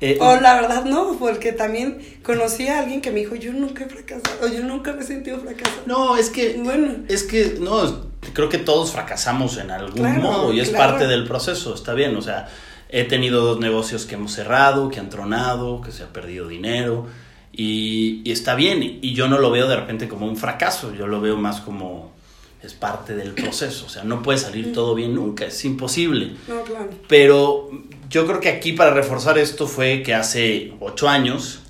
Eh, 0.00 0.18
o 0.20 0.38
la 0.40 0.60
verdad 0.60 0.84
no, 0.84 1.16
porque 1.18 1.52
también 1.52 1.98
conocí 2.22 2.68
a 2.68 2.80
alguien 2.80 3.00
que 3.00 3.10
me 3.10 3.20
dijo, 3.20 3.34
yo 3.34 3.52
nunca 3.52 3.84
he 3.84 3.88
fracasado, 3.88 4.46
yo 4.48 4.62
nunca 4.62 4.92
me 4.92 5.02
he 5.02 5.06
sentido 5.06 5.40
fracasado. 5.40 5.82
No, 5.86 6.16
es 6.16 6.28
que, 6.28 6.60
bueno. 6.62 7.04
es 7.08 7.22
que, 7.22 7.56
no, 7.60 8.10
creo 8.34 8.50
que 8.50 8.58
todos 8.58 8.92
fracasamos 8.92 9.56
en 9.56 9.70
algún 9.70 10.20
modo 10.20 10.52
y 10.52 10.60
es 10.60 10.70
parte 10.70 11.06
del 11.06 11.26
proceso, 11.26 11.74
está 11.74 11.94
bien, 11.94 12.14
o 12.14 12.20
sea, 12.20 12.48
he 12.90 13.04
tenido 13.04 13.40
dos 13.42 13.58
negocios 13.58 14.04
que 14.04 14.16
hemos 14.16 14.32
cerrado, 14.32 14.90
que 14.90 15.00
han 15.00 15.08
tronado, 15.08 15.80
que 15.80 15.92
se 15.92 16.02
ha 16.02 16.12
perdido 16.12 16.46
dinero 16.46 17.06
y, 17.50 18.20
y 18.22 18.32
está 18.32 18.54
bien, 18.54 18.82
y 18.82 19.14
yo 19.14 19.28
no 19.28 19.38
lo 19.38 19.50
veo 19.50 19.66
de 19.66 19.76
repente 19.76 20.08
como 20.08 20.26
un 20.26 20.36
fracaso, 20.36 20.94
yo 20.94 21.06
lo 21.06 21.22
veo 21.22 21.38
más 21.38 21.62
como 21.62 22.14
es 22.62 22.74
parte 22.74 23.14
del 23.14 23.32
proceso, 23.32 23.86
o 23.86 23.88
sea, 23.88 24.04
no 24.04 24.22
puede 24.22 24.38
salir 24.38 24.72
todo 24.72 24.94
bien 24.94 25.14
nunca, 25.14 25.46
es 25.46 25.64
imposible. 25.64 26.32
No, 26.48 26.62
claro. 26.62 26.90
Pero 27.08 27.70
yo 28.16 28.26
creo 28.26 28.40
que 28.40 28.48
aquí 28.48 28.72
para 28.72 28.94
reforzar 28.94 29.36
esto 29.36 29.66
fue 29.66 30.02
que 30.02 30.14
hace 30.14 30.72
ocho 30.80 31.06
años 31.06 31.60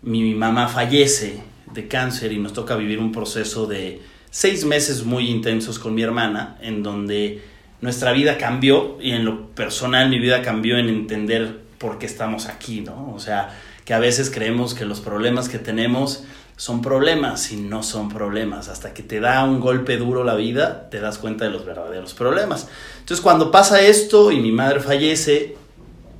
mi 0.00 0.32
mamá 0.32 0.66
fallece 0.66 1.42
de 1.74 1.88
cáncer 1.88 2.32
y 2.32 2.38
nos 2.38 2.54
toca 2.54 2.74
vivir 2.74 2.98
un 2.98 3.12
proceso 3.12 3.66
de 3.66 4.00
seis 4.30 4.64
meses 4.64 5.04
muy 5.04 5.28
intensos 5.28 5.78
con 5.78 5.94
mi 5.94 6.00
hermana, 6.00 6.56
en 6.62 6.82
donde 6.82 7.42
nuestra 7.82 8.12
vida 8.12 8.38
cambió 8.38 8.96
y 8.98 9.10
en 9.10 9.26
lo 9.26 9.48
personal 9.48 10.08
mi 10.08 10.18
vida 10.18 10.40
cambió 10.40 10.78
en 10.78 10.88
entender 10.88 11.60
por 11.76 11.98
qué 11.98 12.06
estamos 12.06 12.46
aquí, 12.46 12.80
¿no? 12.80 13.12
O 13.14 13.20
sea, 13.20 13.54
que 13.84 13.92
a 13.92 13.98
veces 13.98 14.30
creemos 14.30 14.72
que 14.72 14.86
los 14.86 15.00
problemas 15.00 15.50
que 15.50 15.58
tenemos 15.58 16.24
son 16.56 16.82
problemas 16.82 17.50
y 17.52 17.56
no 17.56 17.82
son 17.82 18.08
problemas. 18.08 18.68
Hasta 18.68 18.94
que 18.94 19.02
te 19.02 19.20
da 19.20 19.44
un 19.44 19.60
golpe 19.60 19.96
duro 19.96 20.24
la 20.24 20.34
vida, 20.34 20.88
te 20.90 21.00
das 21.00 21.18
cuenta 21.18 21.44
de 21.44 21.50
los 21.50 21.64
verdaderos 21.64 22.14
problemas. 22.14 22.68
Entonces 23.00 23.20
cuando 23.20 23.50
pasa 23.50 23.80
esto 23.80 24.30
y 24.30 24.40
mi 24.40 24.52
madre 24.52 24.80
fallece, 24.80 25.56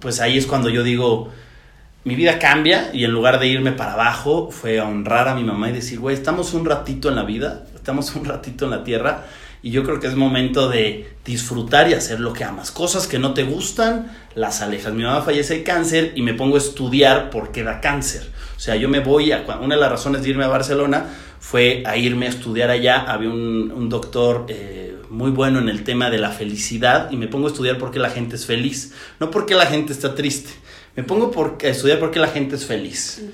pues 0.01 0.21
ahí 0.21 0.39
es 0.39 0.47
cuando 0.47 0.69
yo 0.69 0.83
digo, 0.83 1.31
mi 2.05 2.17
vida 2.17 2.39
cambia 2.39 2.91
y 2.93 3.05
en 3.05 3.13
lugar 3.13 3.39
de 3.39 3.47
irme 3.47 3.73
para 3.73 3.93
abajo, 3.93 4.51
fue 4.51 4.81
a 4.81 4.85
honrar 4.85 5.29
a 5.29 5.35
mi 5.35 5.45
mamá 5.45 5.71
y 5.71 5.73
decir, 5.73 6.01
güey, 6.01 6.17
estamos 6.17 6.53
un 6.55 6.65
ratito 6.65 7.09
en 7.09 7.15
la 7.15 7.23
vida, 7.23 7.65
estamos 7.75 8.15
un 8.17 8.25
ratito 8.25 8.65
en 8.65 8.73
la 8.73 8.83
tierra 8.83 9.25
y 9.63 9.71
yo 9.71 9.85
creo 9.85 10.01
que 10.01 10.09
es 10.09 10.17
momento 10.17 10.69
de 10.69 11.15
disfrutar 11.25 11.89
y 11.89 11.95
hacer 11.95 12.19
lo 12.19 12.33
que 12.33 12.43
amas. 12.43 12.73
Cosas 12.73 13.07
que 13.07 13.21
no 13.21 13.33
te 13.33 13.45
gustan, 13.45 14.11
las 14.35 14.61
alejas. 14.61 14.93
Mi 14.93 15.05
mamá 15.05 15.23
fallece 15.23 15.59
de 15.59 15.63
cáncer 15.63 16.13
y 16.17 16.23
me 16.23 16.35
pongo 16.35 16.57
a 16.57 16.59
estudiar 16.59 17.31
por 17.31 17.53
qué 17.53 17.63
da 17.63 17.81
cáncer. 17.81 18.32
O 18.63 18.65
sea, 18.65 18.77
yo 18.77 18.89
me 18.89 19.01
voy 19.01 19.33
a... 19.33 19.45
Una 19.61 19.75
de 19.75 19.81
las 19.81 19.91
razones 19.91 20.23
de 20.23 20.31
irme 20.31 20.45
a 20.45 20.47
Barcelona 20.49 21.07
fue 21.41 21.83
a 21.85 21.97
irme 21.97 22.27
a 22.27 22.29
estudiar 22.29 22.71
allá. 22.71 23.01
Había 23.01 23.29
un, 23.29 23.89
doctor 23.89 24.47
eh, 24.49 24.97
muy 25.11 25.33
bueno 25.33 25.59
en 25.59 25.69
el 25.69 25.83
tema 25.83 26.11
de 26.11 26.19
la 26.19 26.31
felicidad 26.31 27.11
y 27.11 27.17
me 27.17 27.27
pongo 27.27 27.49
a 27.49 27.51
estudiar 27.51 27.77
por 27.77 27.91
qué 27.91 27.99
la 27.99 28.11
gente 28.11 28.37
es 28.37 28.47
feliz. 28.47 28.95
No 29.19 29.33
porque 29.33 29.57
la 29.57 29.67
gente 29.67 29.93
está 29.93 30.15
triste. 30.15 30.53
Me 30.95 31.03
pongo 31.03 31.33
por, 31.33 31.59
a 31.61 31.67
estudiar 31.67 31.99
por 31.99 32.13
qué 32.13 32.21
la 32.21 32.29
gente 32.29 32.55
es 32.55 32.65
feliz. 32.65 33.25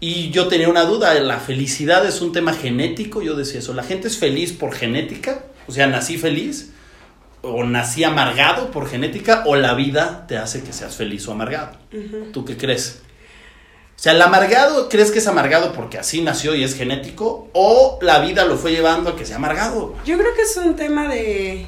Y 0.00 0.28
yo 0.28 0.48
tenía 0.48 0.68
una 0.68 0.84
duda, 0.84 1.14
la 1.14 1.38
felicidad 1.38 2.04
es 2.04 2.20
un 2.20 2.32
tema 2.32 2.52
genético, 2.52 3.22
yo 3.22 3.34
decía 3.36 3.60
eso, 3.60 3.72
la 3.72 3.84
gente 3.84 4.08
es 4.08 4.18
feliz 4.18 4.52
por 4.52 4.74
genética 4.74 5.46
o 5.66 5.72
sea, 5.72 5.86
nací 5.86 6.18
feliz 6.18 6.72
o 7.42 7.64
nací 7.64 8.04
amargado 8.04 8.70
por 8.70 8.88
genética 8.88 9.44
o 9.46 9.56
la 9.56 9.74
vida 9.74 10.26
te 10.26 10.36
hace 10.36 10.62
que 10.62 10.72
seas 10.72 10.94
feliz 10.96 11.26
o 11.28 11.32
amargado. 11.32 11.76
¿Tú 12.32 12.44
qué 12.44 12.56
crees? 12.56 13.02
O 13.96 14.02
sea, 14.04 14.12
¿el 14.12 14.20
amargado 14.20 14.88
crees 14.88 15.10
que 15.10 15.18
es 15.18 15.26
amargado 15.26 15.72
porque 15.72 15.98
así 15.98 16.20
nació 16.20 16.54
y 16.54 16.64
es 16.64 16.76
genético? 16.76 17.48
¿O 17.52 17.98
la 18.02 18.20
vida 18.20 18.44
lo 18.44 18.58
fue 18.58 18.72
llevando 18.72 19.10
a 19.10 19.16
que 19.16 19.24
sea 19.24 19.36
amargado? 19.36 19.94
Yo 20.04 20.18
creo 20.18 20.34
que 20.34 20.42
es 20.42 20.56
un 20.56 20.76
tema 20.76 21.08
de... 21.08 21.66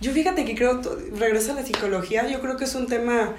Yo 0.00 0.12
fíjate 0.12 0.44
que 0.44 0.54
creo, 0.54 0.80
regresa 1.16 1.52
a 1.52 1.54
la 1.56 1.64
psicología, 1.64 2.28
yo 2.28 2.40
creo 2.40 2.56
que 2.56 2.64
es 2.64 2.74
un 2.74 2.86
tema 2.86 3.34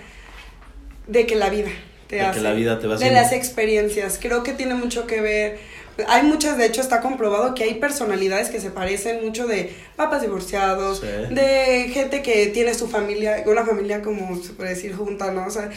de 1.08 1.26
que 1.26 1.36
la 1.36 1.50
vida 1.50 1.70
te 2.08 2.22
hace. 2.22 2.40
Que 2.40 2.44
la 2.44 2.54
vida 2.54 2.80
te 2.80 2.88
va 2.88 2.98
De 2.98 3.12
las 3.12 3.32
experiencias. 3.32 4.18
Creo 4.22 4.44
que 4.44 4.54
tiene 4.54 4.76
mucho 4.76 5.06
que 5.06 5.22
ver 5.22 5.60
hay 6.08 6.24
muchas, 6.24 6.58
de 6.58 6.66
hecho 6.66 6.82
está 6.82 7.02
comprobado 7.02 7.54
que 7.54 7.64
hay 7.64 7.76
personalidades 7.76 8.50
que 8.50 8.60
se 8.60 8.70
parecen 8.70 9.24
mucho 9.24 9.48
de 9.48 9.76
papás 9.96 10.22
divorciados, 10.22 11.02
de 11.02 11.90
gente 11.94 12.22
que 12.22 12.48
tiene 12.48 12.74
su 12.74 12.88
familia, 12.88 13.44
una 13.46 13.66
familia 13.66 14.02
como 14.02 14.42
se 14.42 14.54
puede 14.54 14.70
decir 14.70 14.96
junta, 14.96 15.32
¿no? 15.32 15.48
O 15.48 15.52
sea, 15.52 15.70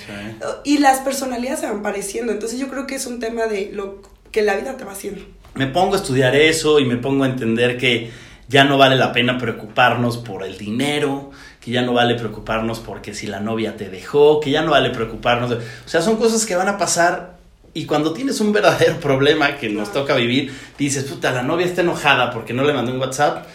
y 0.64 0.78
las 0.78 1.00
personalidades 1.00 1.61
se 1.61 1.66
van 1.66 1.82
pareciendo, 1.82 2.32
entonces 2.32 2.58
yo 2.58 2.68
creo 2.68 2.87
que 2.87 2.94
es 2.94 3.06
un 3.06 3.20
tema 3.20 3.46
de 3.46 3.70
lo 3.72 4.02
que 4.30 4.42
la 4.42 4.56
vida 4.56 4.76
te 4.76 4.85
va 4.85 4.92
haciendo. 4.92 5.22
Me 5.54 5.66
pongo 5.66 5.94
a 5.94 5.98
estudiar 5.98 6.35
eso 6.35 6.80
y 6.80 6.87
me 6.87 6.96
pongo 6.96 7.24
a 7.24 7.28
entender 7.28 7.76
que 7.76 8.11
ya 8.48 8.64
no 8.64 8.78
vale 8.78 8.96
la 8.96 9.12
pena 9.12 9.38
preocuparnos 9.38 10.18
por 10.18 10.44
el 10.44 10.58
dinero, 10.58 11.30
que 11.61 11.70
ya 11.70 11.82
no 11.82 11.92
vale 11.92 12.14
preocuparnos 12.16 12.80
porque 12.80 13.14
si 13.14 13.26
la 13.26 13.40
novia 13.40 13.76
te 13.76 13.88
dejó, 13.88 14.40
que 14.40 14.50
ya 14.50 14.62
no 14.62 14.72
vale 14.72 14.90
preocuparnos. 14.90 15.52
O 15.52 15.88
sea, 15.88 16.02
son 16.02 16.16
cosas 16.16 16.44
que 16.44 16.56
van 16.56 16.68
a 16.68 16.78
pasar 16.78 17.41
y 17.74 17.87
cuando 17.87 18.12
tienes 18.12 18.40
un 18.40 18.52
verdadero 18.52 18.96
problema 19.00 19.56
que 19.56 19.68
nos 19.68 19.92
toca 19.92 20.14
vivir, 20.14 20.52
dices, 20.78 21.04
puta, 21.04 21.30
la 21.32 21.42
novia 21.42 21.66
está 21.66 21.82
enojada 21.82 22.30
porque 22.30 22.52
no 22.52 22.64
le 22.64 22.72
mandé 22.72 22.92
un 22.92 23.00
WhatsApp. 23.00 23.46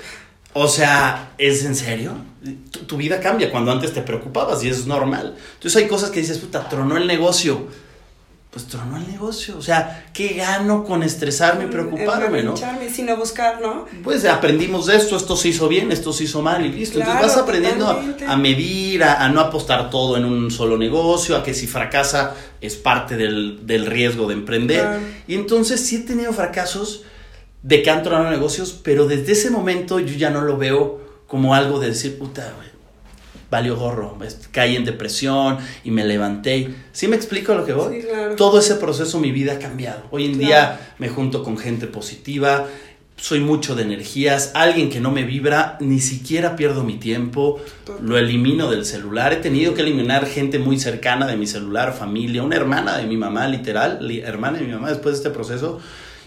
O 0.53 0.67
sea, 0.67 1.33
¿es 1.37 1.65
en 1.65 1.75
serio? 1.75 2.13
Tu, 2.87 2.97
vida 2.97 3.19
cambia 3.19 3.51
cuando 3.51 3.71
antes 3.71 3.93
te 3.93 4.01
preocupabas 4.01 4.63
y 4.63 4.69
es 4.69 4.87
normal. 4.87 5.35
Entonces 5.53 5.81
hay 5.81 5.87
cosas 5.87 6.09
que 6.09 6.19
dices, 6.19 6.39
puta, 6.39 6.67
tronó 6.67 6.97
el 6.97 7.05
negocio 7.05 7.67
pues 8.57 8.69
tronó 8.69 8.97
el 8.97 9.07
negocio. 9.07 9.55
O 9.55 9.61
sea, 9.61 10.07
¿qué 10.13 10.29
gano 10.29 10.83
con 10.83 11.03
estresarme 11.03 11.65
y 11.65 11.67
preocuparme, 11.67 12.41
no? 12.41 12.55
sino 12.91 13.15
buscar, 13.15 13.61
¿no? 13.61 13.85
Pues 14.03 14.25
aprendimos 14.25 14.87
de 14.87 14.95
esto, 14.95 15.15
esto 15.15 15.35
se 15.35 15.49
hizo 15.49 15.67
bien, 15.67 15.91
esto 15.91 16.11
se 16.11 16.23
hizo 16.23 16.41
mal 16.41 16.65
y 16.65 16.69
listo. 16.69 16.97
Entonces 16.97 17.21
vas 17.21 17.37
aprendiendo 17.37 17.87
a, 17.87 18.35
medir, 18.35 19.03
a, 19.03 19.29
no 19.29 19.41
apostar 19.41 19.91
todo 19.91 20.17
en 20.17 20.25
un 20.25 20.49
solo 20.49 20.75
negocio, 20.75 21.37
a 21.37 21.43
que 21.43 21.53
si 21.53 21.67
fracasa 21.67 22.33
es 22.59 22.75
parte 22.77 23.15
del, 23.15 23.85
riesgo 23.85 24.27
de 24.27 24.33
emprender. 24.33 24.87
Y 25.27 25.35
entonces 25.35 25.79
sí 25.79 25.97
he 25.97 25.99
tenido 25.99 26.33
fracasos 26.33 27.03
de 27.61 27.83
que 27.83 27.91
han 27.91 28.01
tronado 28.01 28.31
negocios, 28.31 28.75
pero 28.83 29.05
desde 29.05 29.33
ese 29.33 29.51
momento 29.51 29.99
yo 29.99 30.15
ya 30.15 30.31
no 30.31 30.41
lo 30.41 30.57
veo 30.57 30.99
como 31.27 31.53
algo 31.53 31.79
de 31.79 31.89
decir, 31.89 32.17
puta, 32.17 32.53
güey 32.55 32.76
valió 33.49 33.75
gorro, 33.75 34.17
caí 34.51 34.75
en 34.75 34.85
depresión 34.85 35.57
y 35.83 35.91
me 35.91 36.05
levanté. 36.05 36.69
¿Sí 36.91 37.07
me 37.07 37.15
explico 37.15 37.53
lo 37.53 37.65
que 37.65 37.73
voy? 37.73 38.01
Sí, 38.01 38.07
claro. 38.07 38.35
Todo 38.35 38.59
ese 38.59 38.75
proceso 38.75 39.19
mi 39.19 39.31
vida 39.31 39.53
ha 39.53 39.59
cambiado. 39.59 40.03
Hoy 40.11 40.25
en 40.25 40.37
día 40.37 40.93
me 40.97 41.09
junto 41.09 41.43
con 41.43 41.57
gente 41.57 41.87
positiva, 41.87 42.67
soy 43.17 43.39
mucho 43.39 43.75
de 43.75 43.81
energías, 43.83 44.51
alguien 44.53 44.89
que 44.89 44.99
no 44.99 45.11
me 45.11 45.23
vibra, 45.23 45.77
ni 45.79 45.99
siquiera 45.99 46.55
pierdo 46.55 46.83
mi 46.83 46.97
tiempo, 46.97 47.59
lo 48.01 48.17
elimino 48.17 48.69
del 48.69 48.85
celular. 48.85 49.33
He 49.33 49.37
tenido 49.37 49.73
que 49.73 49.81
eliminar 49.81 50.27
gente 50.27 50.59
muy 50.59 50.79
cercana 50.79 51.25
de 51.25 51.35
mi 51.35 51.47
celular, 51.47 51.93
familia, 51.93 52.43
una 52.43 52.55
hermana 52.55 52.97
de 52.97 53.07
mi 53.07 53.17
mamá, 53.17 53.47
literal, 53.47 54.07
hermana 54.23 54.59
de 54.59 54.65
mi 54.65 54.73
mamá 54.73 54.89
después 54.89 55.15
de 55.15 55.17
este 55.17 55.29
proceso 55.31 55.79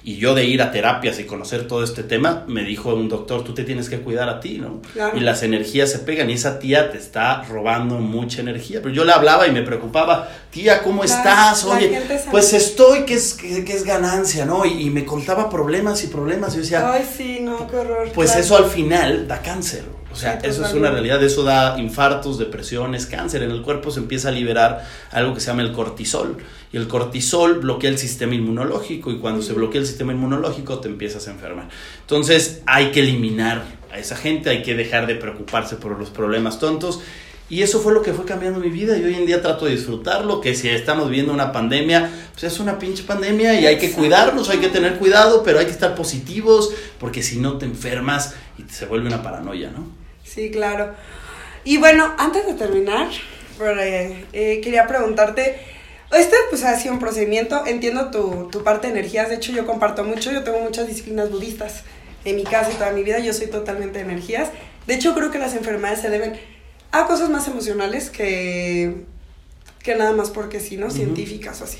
y 0.03 0.17
yo 0.17 0.35
de 0.35 0.45
ir 0.45 0.63
a 0.63 0.73
terapias 0.73 1.19
y 1.19 1.25
conocer 1.25 1.69
todo 1.69 1.85
este 1.85 2.03
tema, 2.03 2.45
me 2.47 2.65
dijo 2.65 2.95
un 2.95 3.09
doctor, 3.09 3.45
tú 3.45 3.53
te 3.53 3.65
tienes 3.65 3.91
que 3.91 4.01
cuidar 4.01 4.29
a 4.29 4.41
ti, 4.41 4.59
¿no? 4.59 4.81
Y 5.15 5.21
las 5.21 5.43
energías 5.43 5.91
se 5.91 5.99
pegan 5.99 6.31
y 6.31 6.35
esa 6.35 6.59
tía 6.59 6.91
te 6.91 6.99
está 6.99 7.43
robando 7.43 7.97
mucha 7.97 8.41
energía. 8.41 8.81
Pero 8.83 8.95
yo 8.95 9.05
le 9.05 9.13
hablaba 9.13 9.47
y 9.47 9.53
me 9.53 9.63
preocupaba, 9.63 10.29
tía, 10.51 10.83
¿cómo 10.83 11.05
estás? 11.05 11.65
Oye, 11.65 12.01
pues 12.31 12.53
estoy, 12.53 13.05
que 13.05 13.15
es, 13.15 13.35
que, 13.35 13.73
es 13.73 13.85
ganancia, 13.85 14.47
¿no? 14.47 14.65
Y, 14.65 14.91
me 14.91 15.05
contaba 15.05 15.49
problemas 15.49 16.03
y 16.03 16.09
problemas 16.09 16.53
y 16.53 16.57
yo 16.57 16.63
decía, 16.63 16.93
ay, 16.93 17.09
sí, 17.17 17.39
no, 17.41 17.69
qué 17.69 17.77
horror. 17.77 18.11
Pues 18.13 18.35
eso 18.35 18.57
al 18.57 18.65
final 18.65 19.29
da 19.29 19.41
cáncer. 19.41 19.85
O 20.13 20.17
sea, 20.17 20.35
eso 20.43 20.65
es 20.65 20.75
una 20.75 20.91
realidad, 20.91 21.23
eso 21.23 21.45
da 21.45 21.79
infartos, 21.79 22.39
depresiones, 22.39 23.07
cáncer. 23.07 23.43
En 23.43 23.51
el 23.51 23.63
cuerpo 23.63 23.91
se 23.91 24.01
empieza 24.01 24.29
a 24.29 24.33
liberar 24.33 24.85
algo 25.13 25.35
que 25.35 25.41
se 25.41 25.47
llama 25.47 25.63
el 25.63 25.73
cortisol. 25.73 26.39
Y 26.73 26.77
el 26.77 26.89
cortisol 26.89 27.61
bloquea 27.61 27.91
el 27.91 27.99
sistema 27.99 28.35
inmunológico 28.35 29.11
y 29.13 29.19
cuando 29.19 29.43
se 29.43 29.53
bloquea 29.53 29.81
el 29.81 29.87
sistema 29.87 30.13
inmunológico 30.13 30.81
te 30.81 30.89
empiezas 30.89 31.29
a 31.29 31.31
enfermar. 31.31 31.69
Entonces 32.01 32.63
hay 32.67 32.91
que 32.91 33.01
eliminar 33.01 33.65
a 33.93 33.99
esa 33.99 34.17
gente, 34.17 34.51
hay 34.51 34.63
que 34.63 34.75
dejar 34.75 35.07
de 35.07 35.15
preocuparse 35.15 35.77
por 35.77 35.99
los 35.99 36.11
problemas 36.11 36.59
tontos. 36.59 37.01
Y 37.49 37.63
eso 37.63 37.81
fue 37.81 37.93
lo 37.93 38.03
que 38.03 38.13
fue 38.13 38.25
cambiando 38.25 38.61
mi 38.61 38.69
vida 38.69 38.97
y 38.97 39.03
hoy 39.03 39.15
en 39.15 39.27
día 39.27 39.43
trato 39.43 39.65
de 39.65 39.73
disfrutarlo, 39.73 40.41
que 40.41 40.55
si 40.55 40.69
estamos 40.69 41.09
viviendo 41.09 41.33
una 41.33 41.51
pandemia, 41.51 42.09
pues 42.33 42.45
es 42.45 42.61
una 42.61 42.79
pinche 42.79 43.03
pandemia 43.03 43.61
y 43.61 43.67
hay 43.67 43.77
que 43.77 43.91
cuidarnos, 43.91 44.49
hay 44.51 44.59
que 44.59 44.69
tener 44.69 44.99
cuidado, 44.99 45.43
pero 45.43 45.59
hay 45.59 45.65
que 45.65 45.73
estar 45.73 45.97
positivos, 45.97 46.73
porque 47.01 47.25
si 47.25 47.41
no 47.41 47.59
te 47.59 47.67
enfermas 47.67 48.35
y 48.57 48.73
se 48.73 48.87
vuelve 48.87 49.09
una 49.09 49.25
paranoia, 49.25 49.73
¿no? 49.73 50.00
Sí, 50.33 50.51
claro. 50.51 50.95
Y 51.65 51.79
bueno, 51.79 52.15
antes 52.19 52.47
de 52.47 52.55
terminar, 52.55 53.09
eh, 53.61 54.25
eh, 54.33 54.61
quería 54.63 54.87
preguntarte, 54.87 55.57
este 56.13 56.37
pues 56.49 56.65
ha 56.65 56.77
sido 56.77 56.95
un 56.95 57.01
procedimiento, 57.01 57.67
entiendo 57.67 58.11
tu, 58.11 58.49
tu 58.51 58.63
parte 58.63 58.87
de 58.87 58.99
energías, 58.99 59.29
de 59.29 59.37
hecho 59.37 59.53
yo 59.53 59.67
comparto 59.67 60.05
mucho, 60.05 60.33
yo 60.33 60.43
tengo 60.43 60.61
muchas 60.61 60.87
disciplinas 60.87 61.31
budistas 61.31 61.85
en 62.25 62.37
mi 62.37 62.45
casa 62.45 62.71
y 62.71 62.75
toda 62.75 62.93
mi 62.93 63.03
vida, 63.03 63.19
yo 63.19 63.33
soy 63.33 63.49
totalmente 63.49 63.99
de 63.99 64.05
energías. 64.05 64.51
De 64.87 64.95
hecho, 64.95 65.15
creo 65.15 65.31
que 65.31 65.39
las 65.39 65.55
enfermedades 65.55 66.01
se 66.01 66.11
deben 66.11 66.39
a 66.93 67.07
cosas 67.07 67.31
más 67.31 67.47
emocionales 67.49 68.11
que, 68.11 69.05
que 69.83 69.95
nada 69.95 70.13
más 70.13 70.31
porque 70.31 70.61
sí, 70.61 70.77
¿no? 70.77 70.91
Científicas 70.91 71.61
o 71.61 71.65
así. 71.65 71.79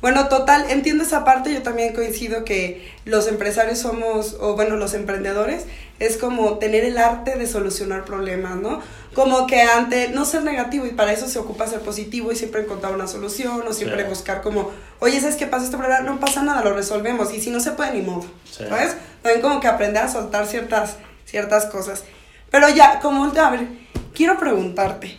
Bueno, 0.00 0.28
total, 0.28 0.66
entiendo 0.70 1.02
esa 1.02 1.24
parte, 1.24 1.52
yo 1.52 1.62
también 1.62 1.92
coincido 1.92 2.44
que 2.44 2.88
los 3.04 3.26
empresarios 3.26 3.80
somos, 3.80 4.36
o 4.38 4.54
bueno, 4.54 4.76
los 4.76 4.94
emprendedores, 4.94 5.64
es 5.98 6.16
como 6.16 6.58
tener 6.58 6.84
el 6.84 6.98
arte 6.98 7.34
de 7.36 7.48
solucionar 7.48 8.04
problemas, 8.04 8.54
¿no? 8.56 8.80
Como 9.14 9.48
que 9.48 9.60
ante 9.62 10.08
no 10.10 10.24
ser 10.24 10.44
negativo 10.44 10.86
y 10.86 10.90
para 10.90 11.12
eso 11.12 11.26
se 11.26 11.40
ocupa 11.40 11.66
ser 11.66 11.80
positivo 11.80 12.30
y 12.30 12.36
siempre 12.36 12.62
encontrar 12.62 12.94
una 12.94 13.08
solución 13.08 13.64
o 13.66 13.72
siempre 13.72 14.04
buscar 14.04 14.40
como, 14.42 14.70
oye, 15.00 15.20
¿sabes 15.20 15.34
qué 15.34 15.46
pasa 15.46 15.64
este 15.64 15.76
problema? 15.76 16.00
No 16.00 16.20
pasa 16.20 16.44
nada, 16.44 16.62
lo 16.62 16.74
resolvemos 16.74 17.34
y 17.34 17.40
si 17.40 17.50
no 17.50 17.58
se 17.58 17.72
puede 17.72 17.94
ni 17.94 18.02
modo, 18.02 18.26
¿sabes? 18.48 18.96
También 19.22 19.42
como 19.42 19.58
que 19.60 19.66
aprender 19.66 20.04
a 20.04 20.08
soltar 20.08 20.46
ciertas, 20.46 20.96
ciertas 21.24 21.66
cosas. 21.66 22.04
Pero 22.52 22.68
ya, 22.68 23.00
como, 23.00 23.24
a 23.24 23.50
ver, 23.50 23.66
quiero 24.14 24.38
preguntarte, 24.38 25.16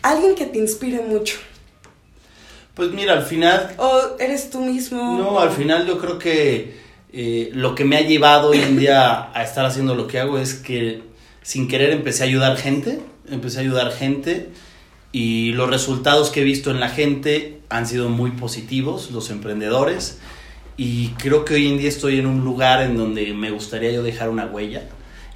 alguien 0.00 0.34
que 0.34 0.46
te 0.46 0.58
inspire 0.58 1.02
mucho. 1.02 1.36
Pues 2.76 2.90
mira, 2.90 3.14
al 3.14 3.22
final... 3.22 3.72
¿O 3.78 4.18
eres 4.20 4.50
tú 4.50 4.60
mismo? 4.60 5.16
No, 5.16 5.40
al 5.40 5.50
final 5.50 5.86
yo 5.86 5.98
creo 5.98 6.18
que 6.18 6.76
eh, 7.10 7.48
lo 7.54 7.74
que 7.74 7.86
me 7.86 7.96
ha 7.96 8.02
llevado 8.02 8.50
hoy 8.50 8.58
en 8.58 8.78
día 8.78 9.32
a 9.32 9.42
estar 9.42 9.64
haciendo 9.64 9.94
lo 9.94 10.06
que 10.06 10.20
hago 10.20 10.38
es 10.38 10.52
que 10.52 11.00
sin 11.40 11.68
querer 11.68 11.90
empecé 11.90 12.24
a 12.24 12.26
ayudar 12.26 12.58
gente, 12.58 13.00
empecé 13.30 13.58
a 13.58 13.60
ayudar 13.62 13.92
gente 13.92 14.50
y 15.10 15.52
los 15.52 15.70
resultados 15.70 16.28
que 16.28 16.42
he 16.42 16.44
visto 16.44 16.70
en 16.70 16.78
la 16.78 16.90
gente 16.90 17.62
han 17.70 17.86
sido 17.86 18.10
muy 18.10 18.32
positivos, 18.32 19.10
los 19.10 19.30
emprendedores, 19.30 20.18
y 20.76 21.08
creo 21.12 21.46
que 21.46 21.54
hoy 21.54 21.68
en 21.68 21.78
día 21.78 21.88
estoy 21.88 22.18
en 22.18 22.26
un 22.26 22.44
lugar 22.44 22.82
en 22.82 22.98
donde 22.98 23.32
me 23.32 23.52
gustaría 23.52 23.90
yo 23.90 24.02
dejar 24.02 24.28
una 24.28 24.44
huella, 24.44 24.82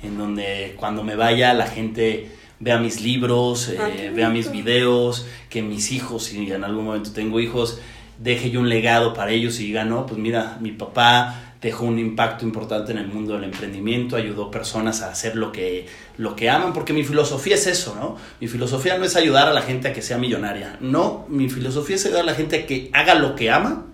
en 0.03 0.18
donde 0.18 0.74
cuando 0.76 1.03
me 1.03 1.16
vaya 1.16 1.55
la 1.55 1.66
gente 1.66 2.28
vea 2.61 2.79
mis 2.79 3.01
libros, 3.01 3.73
ah, 3.79 3.89
eh, 3.89 4.13
vea 4.15 4.29
mis 4.29 4.53
videos, 4.53 5.27
que 5.49 5.63
mis 5.63 5.91
hijos, 5.93 6.25
si 6.25 6.53
en 6.53 6.63
algún 6.63 6.85
momento 6.85 7.11
tengo 7.13 7.41
hijos, 7.41 7.81
deje 8.19 8.51
yo 8.51 8.61
un 8.61 8.69
legado 8.69 9.15
para 9.15 9.33
ellos 9.33 9.59
y 9.61 9.67
diga, 9.67 9.85
no, 9.85 10.07
pues 10.07 10.21
mira, 10.21 10.59
mi 10.61 10.73
papá 10.73 11.55
dejó 11.61 11.87
un 11.87 11.99
impacto 11.99 12.45
importante 12.45 12.93
en 12.93 12.99
el 12.99 13.09
mundo 13.09 13.35
del 13.35 13.45
emprendimiento, 13.45 14.17
ayudó 14.17 14.51
personas 14.51 15.03
a 15.03 15.11
hacer 15.11 15.37
lo 15.37 15.53
que, 15.53 15.87
lo 16.17 16.37
que 16.37 16.49
aman, 16.49 16.73
porque 16.73 16.93
mi 16.93 17.03
filosofía 17.03 17.55
es 17.55 17.67
eso, 17.67 17.95
¿no? 17.95 18.17
Mi 18.41 18.49
filosofía 18.49 18.97
no 18.97 19.05
es 19.05 19.17
ayudar 19.17 19.49
a 19.49 19.53
la 19.53 19.63
gente 19.63 19.89
a 19.89 19.93
que 19.93 20.03
sea 20.03 20.19
millonaria, 20.19 20.77
no, 20.81 21.27
mi 21.29 21.49
filosofía 21.49 21.97
es 21.97 22.05
ayudar 22.07 22.23
a 22.23 22.27
la 22.27 22.35
gente 22.35 22.57
a 22.57 22.67
que 22.67 22.91
haga 22.93 23.15
lo 23.15 23.35
que 23.35 23.51
ama, 23.51 23.87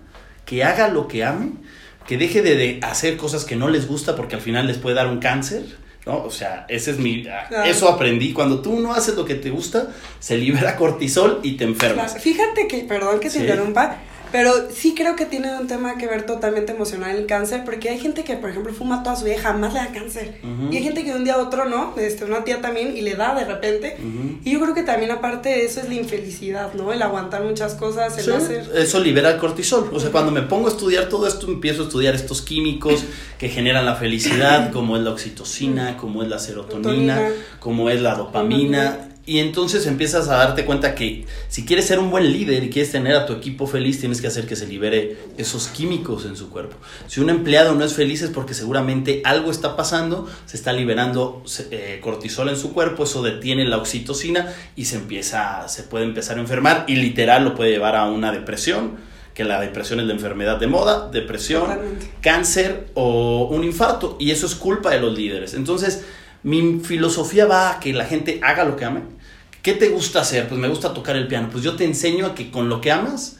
que 0.45 0.63
haga 0.63 0.89
lo 0.89 1.07
que 1.07 1.23
ame, 1.23 1.51
que 2.05 2.17
deje 2.17 2.41
de, 2.41 2.55
de 2.55 2.79
hacer 2.83 3.17
cosas 3.17 3.43
que 3.43 3.55
no 3.55 3.69
les 3.69 3.87
gusta 3.87 4.15
porque 4.15 4.35
al 4.35 4.41
final 4.41 4.67
les 4.67 4.77
puede 4.77 4.95
dar 4.95 5.07
un 5.07 5.19
cáncer 5.19 5.65
¿no? 6.07 6.23
O 6.23 6.31
sea, 6.31 6.65
ese 6.69 6.91
es 6.91 6.97
mi... 6.97 7.23
Eso 7.65 7.89
aprendí. 7.89 8.33
Cuando 8.33 8.61
tú 8.61 8.79
no 8.79 8.93
haces 8.93 9.15
lo 9.15 9.25
que 9.25 9.35
te 9.35 9.49
gusta, 9.49 9.89
se 10.19 10.37
libera 10.37 10.75
cortisol 10.75 11.41
y 11.43 11.57
te 11.57 11.65
enfermas. 11.65 12.17
Fíjate 12.19 12.67
que, 12.67 12.79
perdón 12.79 13.19
que 13.19 13.29
se 13.29 13.39
interrumpa, 13.39 13.97
pero 14.31 14.51
sí 14.71 14.93
creo 14.95 15.15
que 15.15 15.25
tiene 15.25 15.57
un 15.57 15.67
tema 15.67 15.97
que 15.97 16.07
ver 16.07 16.25
totalmente 16.25 16.71
emocional 16.71 17.15
el 17.15 17.25
cáncer, 17.25 17.63
porque 17.65 17.89
hay 17.89 17.99
gente 17.99 18.23
que, 18.23 18.35
por 18.35 18.49
ejemplo, 18.49 18.73
fuma 18.73 19.03
toda 19.03 19.15
su 19.15 19.25
vida, 19.25 19.37
jamás 19.39 19.73
le 19.73 19.79
da 19.79 19.91
cáncer. 19.91 20.39
Y 20.71 20.77
hay 20.77 20.83
gente 20.83 21.03
que 21.03 21.11
de 21.11 21.17
un 21.17 21.23
día 21.23 21.35
a 21.35 21.37
otro, 21.37 21.65
¿no? 21.65 21.93
Este, 21.97 22.25
una 22.25 22.43
tía 22.43 22.61
también, 22.61 22.95
y 22.95 23.01
le 23.01 23.15
da 23.15 23.35
de 23.35 23.45
repente. 23.45 23.97
Y 24.43 24.51
yo 24.51 24.59
creo 24.59 24.73
que 24.73 24.83
también 24.83 25.11
aparte 25.11 25.49
de 25.49 25.65
eso 25.65 25.79
es 25.79 25.89
la 25.89 25.95
infelicidad, 25.95 26.73
¿no? 26.73 26.91
El 26.91 27.01
aguantar 27.01 27.43
muchas 27.43 27.75
cosas, 27.75 28.17
el 28.17 28.33
hacer... 28.33 28.69
Eso 28.75 28.99
libera 28.99 29.31
el 29.31 29.37
cortisol. 29.37 29.89
O 29.93 29.99
sea, 29.99 30.11
cuando 30.11 30.31
me 30.31 30.41
pongo 30.41 30.67
a 30.67 30.71
estudiar 30.71 31.09
todo 31.09 31.27
esto, 31.27 31.47
empiezo 31.47 31.83
a 31.83 31.85
estudiar 31.85 32.15
estos 32.15 32.41
químicos 32.41 33.03
que 33.37 33.49
generan 33.49 33.85
la 33.85 33.95
felicidad, 33.95 34.71
como 34.71 34.97
es 34.97 35.03
la 35.03 35.11
oxitocina, 35.11 35.97
como 35.97 36.23
es 36.23 36.29
la 36.29 36.39
serotonina, 36.39 37.29
como 37.59 37.89
es 37.89 38.01
la 38.01 38.15
dopamina 38.15 39.09
y 39.27 39.39
entonces 39.39 39.85
empiezas 39.87 40.29
a 40.29 40.37
darte 40.37 40.63
cuenta 40.63 40.95
que 40.95 41.25
si 41.49 41.65
quieres 41.65 41.85
ser 41.85 41.99
un 41.99 42.09
buen 42.09 42.31
líder 42.31 42.63
y 42.63 42.69
quieres 42.69 42.93
tener 42.93 43.13
a 43.13 43.25
tu 43.25 43.33
equipo 43.33 43.67
feliz, 43.67 43.99
tienes 43.99 44.21
que 44.21 44.27
hacer 44.27 44.47
que 44.47 44.55
se 44.55 44.65
libere 44.65 45.17
esos 45.37 45.67
químicos 45.67 46.25
en 46.25 46.37
su 46.37 46.49
cuerpo. 46.49 46.77
Si 47.07 47.19
un 47.19 47.29
empleado 47.29 47.75
no 47.75 47.83
es 47.83 47.93
feliz 47.93 48.21
es 48.21 48.29
porque 48.29 48.53
seguramente 48.53 49.21
algo 49.25 49.51
está 49.51 49.75
pasando, 49.75 50.29
se 50.45 50.55
está 50.55 50.71
liberando 50.71 51.43
eh, 51.71 51.99
cortisol 52.01 52.47
en 52.47 52.55
su 52.55 52.71
cuerpo, 52.71 53.03
eso 53.03 53.21
detiene 53.21 53.65
la 53.65 53.77
oxitocina 53.77 54.47
y 54.77 54.85
se 54.85 54.95
empieza, 54.95 55.67
se 55.67 55.83
puede 55.83 56.05
empezar 56.05 56.37
a 56.37 56.39
enfermar 56.39 56.85
y 56.87 56.95
literal 56.95 57.43
lo 57.43 57.53
puede 57.53 57.71
llevar 57.71 57.97
a 57.97 58.05
una 58.05 58.31
depresión, 58.31 58.95
que 59.33 59.43
la 59.43 59.59
depresión 59.59 59.99
es 59.99 60.05
la 60.05 60.13
enfermedad 60.13 60.57
de 60.57 60.67
moda, 60.67 61.09
depresión, 61.09 61.77
cáncer 62.21 62.87
o 62.93 63.49
un 63.51 63.65
infarto 63.65 64.15
y 64.21 64.31
eso 64.31 64.45
es 64.45 64.55
culpa 64.55 64.91
de 64.91 65.01
los 65.01 65.17
líderes. 65.17 65.53
Entonces, 65.53 66.05
mi 66.43 66.79
filosofía 66.79 67.45
va 67.45 67.71
a 67.71 67.79
que 67.81 67.91
la 67.91 68.05
gente 68.05 68.39
haga 68.41 68.63
lo 68.63 68.77
que 68.77 68.85
ame 68.85 69.16
¿Qué 69.67 69.73
te 69.73 69.89
gusta 69.89 70.21
hacer? 70.21 70.47
Pues 70.47 70.61
me 70.61 70.69
gusta 70.69 70.93
tocar 70.93 71.17
el 71.17 71.27
piano. 71.27 71.49
Pues 71.51 71.61
yo 71.61 71.75
te 71.75 71.83
enseño 71.83 72.27
a 72.27 72.35
que 72.35 72.49
con 72.51 72.69
lo 72.69 72.79
que 72.79 72.89
amas 72.89 73.35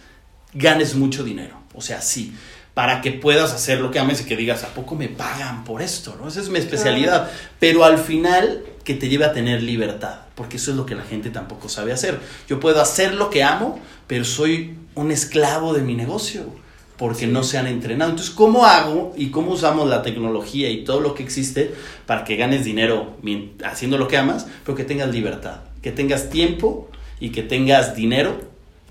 ganes 0.53 0.93
mucho 0.93 1.23
dinero. 1.23 1.55
O 1.73 1.79
sea, 1.79 2.01
sí, 2.01 2.33
para 2.73 2.99
que 2.99 3.13
puedas 3.13 3.53
hacer 3.53 3.79
lo 3.79 3.91
que 3.91 3.99
ames 3.99 4.19
y 4.19 4.25
que 4.25 4.35
digas, 4.35 4.65
¿a 4.65 4.73
poco 4.73 4.95
me 4.95 5.07
pagan 5.07 5.63
por 5.63 5.81
esto? 5.81 6.17
¿no? 6.21 6.27
Esa 6.27 6.41
es 6.41 6.49
mi 6.49 6.59
especialidad. 6.59 7.31
Pero 7.61 7.85
al 7.85 7.97
final 7.97 8.61
que 8.83 8.93
te 8.93 9.07
lleve 9.07 9.23
a 9.23 9.31
tener 9.31 9.63
libertad, 9.63 10.23
porque 10.35 10.57
eso 10.57 10.71
es 10.71 10.75
lo 10.75 10.85
que 10.85 10.95
la 10.95 11.03
gente 11.03 11.29
tampoco 11.29 11.69
sabe 11.69 11.93
hacer. 11.93 12.19
Yo 12.49 12.59
puedo 12.59 12.81
hacer 12.81 13.13
lo 13.13 13.29
que 13.29 13.45
amo, 13.45 13.79
pero 14.07 14.25
soy 14.25 14.75
un 14.95 15.11
esclavo 15.11 15.73
de 15.73 15.81
mi 15.81 15.95
negocio 15.95 16.43
porque 16.97 17.25
no 17.25 17.43
se 17.43 17.57
han 17.57 17.67
entrenado. 17.67 18.11
Entonces, 18.11 18.35
¿cómo 18.35 18.65
hago 18.65 19.13
y 19.15 19.29
cómo 19.29 19.51
usamos 19.51 19.87
la 19.87 20.01
tecnología 20.01 20.69
y 20.69 20.83
todo 20.83 20.99
lo 20.99 21.13
que 21.13 21.23
existe 21.23 21.73
para 22.05 22.25
que 22.25 22.35
ganes 22.35 22.65
dinero 22.65 23.15
haciendo 23.63 23.97
lo 23.97 24.09
que 24.09 24.17
amas, 24.17 24.47
pero 24.65 24.75
que 24.75 24.83
tengas 24.83 25.09
libertad? 25.09 25.59
Que 25.87 25.93
tengas 25.93 26.29
tiempo 26.29 26.89
y 27.17 27.29
que 27.29 27.43
tengas 27.43 27.95
dinero 27.95 28.41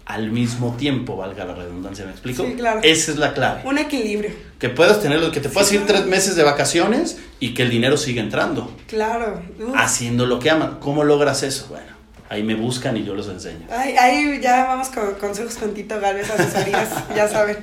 al 0.07 0.31
mismo 0.31 0.77
tiempo, 0.79 1.15
valga 1.19 1.45
la 1.45 1.55
redundancia, 1.55 2.07
¿me 2.07 2.13
explico? 2.13 2.43
Sí, 2.43 2.55
claro. 2.55 2.81
Esa 2.83 3.11
es 3.11 3.19
la 3.19 3.35
clave. 3.35 3.61
Un 3.65 3.77
equilibrio. 3.77 4.31
Que 4.59 4.71
puedas 4.71 5.03
tenerlo, 5.03 5.31
que 5.31 5.41
te 5.41 5.51
puedas 5.51 5.71
ir 5.73 5.85
tres 5.85 6.07
meses 6.07 6.37
de 6.37 6.43
vacaciones 6.43 7.19
y 7.39 7.53
que 7.53 7.65
el 7.65 7.71
dinero 7.71 7.99
siga 7.99 8.23
entrando. 8.23 8.75
Claro. 8.87 9.43
Haciendo 9.77 10.25
lo 10.25 10.39
que 10.39 10.49
aman. 10.49 10.79
¿Cómo 10.81 11.05
logras 11.05 11.43
eso? 11.43 11.67
Bueno, 11.69 11.93
ahí 12.31 12.43
me 12.43 12.55
buscan 12.55 12.97
y 12.97 13.05
yo 13.05 13.15
los 13.15 13.29
enseño. 13.29 13.67
ahí 13.71 14.41
ya 14.41 14.65
vamos 14.65 14.89
con 14.89 15.17
consejos 15.17 15.57
con 15.57 15.75
Tito 15.75 16.01
Galvez, 16.01 16.31
asesorías, 16.31 16.89
ya 17.15 17.29
saben. 17.29 17.59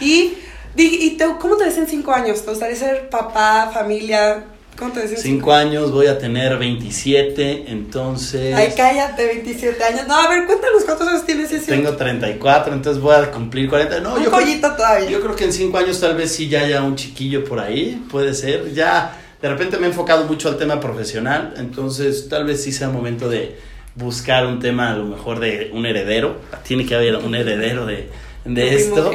Y, 0.00 0.34
y, 0.76 1.18
¿cómo 1.40 1.56
te 1.56 1.64
ves 1.64 1.78
en 1.78 1.88
cinco 1.88 2.12
años? 2.12 2.44
¿Te 2.44 2.50
gustaría 2.50 2.76
ser 2.76 3.08
papá, 3.08 3.68
familia? 3.74 4.44
¿Cuánto 4.78 5.00
decís? 5.00 5.20
Cinco 5.22 5.52
años, 5.52 5.90
voy 5.90 6.06
a 6.06 6.18
tener 6.18 6.58
27, 6.58 7.64
entonces... 7.68 8.54
Ay, 8.54 8.72
cállate, 8.76 9.24
27 9.26 9.82
años. 9.82 10.06
No, 10.06 10.14
a 10.14 10.28
ver, 10.28 10.44
cuéntanos 10.44 10.84
cuántos 10.84 11.08
años 11.08 11.24
tienes 11.24 11.50
ese 11.50 11.66
Tengo 11.66 11.96
34, 11.96 12.74
entonces 12.74 13.02
voy 13.02 13.14
a 13.14 13.30
cumplir 13.30 13.68
40. 13.68 14.00
No, 14.00 14.14
un 14.14 14.24
yo 14.24 14.30
pollito 14.30 14.70
todavía. 14.72 15.08
Yo 15.08 15.20
creo 15.20 15.34
que 15.34 15.44
en 15.44 15.52
cinco 15.52 15.78
años 15.78 15.98
tal 15.98 16.14
vez 16.14 16.32
sí 16.32 16.48
ya 16.48 16.60
haya 16.60 16.82
un 16.82 16.94
chiquillo 16.94 17.44
por 17.44 17.58
ahí, 17.58 18.04
puede 18.10 18.34
ser. 18.34 18.74
Ya, 18.74 19.16
de 19.40 19.48
repente 19.48 19.78
me 19.78 19.86
he 19.86 19.90
enfocado 19.90 20.26
mucho 20.26 20.48
al 20.48 20.58
tema 20.58 20.78
profesional, 20.78 21.54
entonces 21.56 22.28
tal 22.28 22.44
vez 22.44 22.62
sí 22.62 22.72
sea 22.72 22.90
momento 22.90 23.30
de 23.30 23.56
buscar 23.94 24.46
un 24.46 24.60
tema 24.60 24.92
a 24.92 24.96
lo 24.96 25.04
mejor 25.04 25.40
de 25.40 25.70
un 25.72 25.86
heredero. 25.86 26.36
Tiene 26.64 26.84
que 26.84 26.94
haber 26.94 27.16
un 27.16 27.34
heredero 27.34 27.86
de, 27.86 28.10
de 28.46 28.74
esto. 28.74 29.12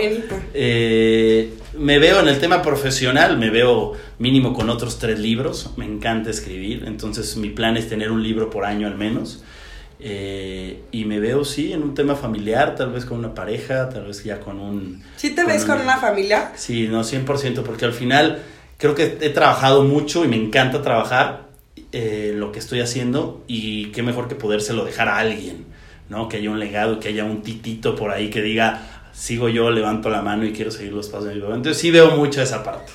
Eh, 0.53 1.53
me 1.77 1.99
veo 1.99 2.19
en 2.19 2.27
el 2.27 2.39
tema 2.39 2.61
profesional, 2.61 3.37
me 3.37 3.49
veo 3.49 3.93
mínimo 4.19 4.53
con 4.53 4.69
otros 4.69 4.99
tres 4.99 5.19
libros, 5.19 5.71
me 5.77 5.85
encanta 5.85 6.29
escribir, 6.29 6.83
entonces 6.85 7.37
mi 7.37 7.49
plan 7.49 7.77
es 7.77 7.87
tener 7.89 8.11
un 8.11 8.21
libro 8.21 8.49
por 8.49 8.65
año 8.65 8.87
al 8.87 8.97
menos. 8.97 9.43
Eh, 10.03 10.81
y 10.91 11.05
me 11.05 11.19
veo, 11.19 11.45
sí, 11.45 11.73
en 11.73 11.83
un 11.83 11.93
tema 11.93 12.15
familiar, 12.15 12.75
tal 12.75 12.91
vez 12.91 13.05
con 13.05 13.19
una 13.19 13.35
pareja, 13.35 13.87
tal 13.89 14.07
vez 14.07 14.23
ya 14.23 14.39
con 14.39 14.59
un... 14.59 15.03
¿Sí 15.15 15.35
te 15.35 15.45
ves 15.45 15.63
con 15.63 15.79
una 15.79 15.97
familia? 15.97 16.51
Sí, 16.55 16.87
no, 16.87 17.03
100%, 17.03 17.61
porque 17.61 17.85
al 17.85 17.93
final 17.93 18.41
creo 18.77 18.95
que 18.95 19.19
he 19.21 19.29
trabajado 19.29 19.83
mucho 19.83 20.25
y 20.25 20.27
me 20.27 20.37
encanta 20.37 20.81
trabajar 20.81 21.51
eh, 21.91 22.33
lo 22.35 22.51
que 22.51 22.57
estoy 22.57 22.79
haciendo 22.79 23.43
y 23.47 23.91
qué 23.91 24.01
mejor 24.01 24.27
que 24.27 24.33
podérselo 24.33 24.85
dejar 24.85 25.07
a 25.07 25.19
alguien, 25.19 25.65
¿no? 26.09 26.29
Que 26.29 26.37
haya 26.37 26.49
un 26.49 26.59
legado, 26.59 26.99
que 26.99 27.09
haya 27.09 27.23
un 27.23 27.43
titito 27.43 27.95
por 27.95 28.09
ahí 28.09 28.31
que 28.31 28.41
diga, 28.41 28.90
sigo 29.13 29.49
yo, 29.49 29.69
levanto 29.69 30.09
la 30.09 30.21
mano 30.21 30.45
y 30.45 30.53
quiero 30.53 30.71
seguir 30.71 30.93
los 30.93 31.07
pasos 31.09 31.27
de 31.27 31.35
mi 31.35 31.41
papá. 31.41 31.55
Entonces 31.55 31.81
sí 31.81 31.91
veo 31.91 32.11
mucho 32.11 32.41
esa 32.41 32.63
parte. 32.63 32.91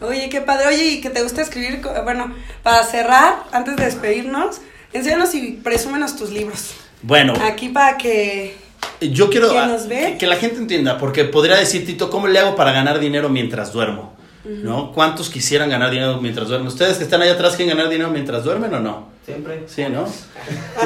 Oye, 0.00 0.28
qué 0.28 0.40
padre. 0.40 0.68
Oye, 0.68 0.84
¿y 0.84 1.00
que 1.00 1.10
te 1.10 1.22
gusta 1.22 1.42
escribir? 1.42 1.80
Bueno, 2.04 2.34
para 2.62 2.82
cerrar, 2.84 3.44
antes 3.52 3.76
de 3.76 3.84
despedirnos, 3.84 4.60
enséñanos 4.92 5.34
y 5.34 5.52
presúmenos 5.62 6.16
tus 6.16 6.30
libros. 6.30 6.74
Bueno. 7.02 7.34
Aquí 7.42 7.68
para 7.68 7.98
que... 7.98 8.56
Yo 9.00 9.30
quiero 9.30 9.48
que, 9.48 10.26
la 10.26 10.36
gente 10.36 10.58
entienda, 10.58 10.98
porque 10.98 11.24
podría 11.24 11.56
decir, 11.56 11.86
Tito, 11.86 12.10
¿cómo 12.10 12.28
le 12.28 12.38
hago 12.38 12.54
para 12.54 12.72
ganar 12.72 12.98
dinero 12.98 13.28
mientras 13.28 13.72
duermo? 13.72 14.14
¿No? 14.44 14.92
¿Cuántos 14.92 15.28
quisieran 15.28 15.68
ganar 15.68 15.90
dinero 15.90 16.18
mientras 16.20 16.48
duermen? 16.48 16.68
¿Ustedes 16.68 16.96
que 16.96 17.04
están 17.04 17.20
allá 17.20 17.32
atrás 17.32 17.56
quieren 17.56 17.76
ganar 17.76 17.90
dinero 17.90 18.10
mientras 18.10 18.42
duermen 18.42 18.72
o 18.72 18.80
no? 18.80 19.08
Siempre. 19.24 19.64
Sí, 19.66 19.84
¿no? 19.90 20.06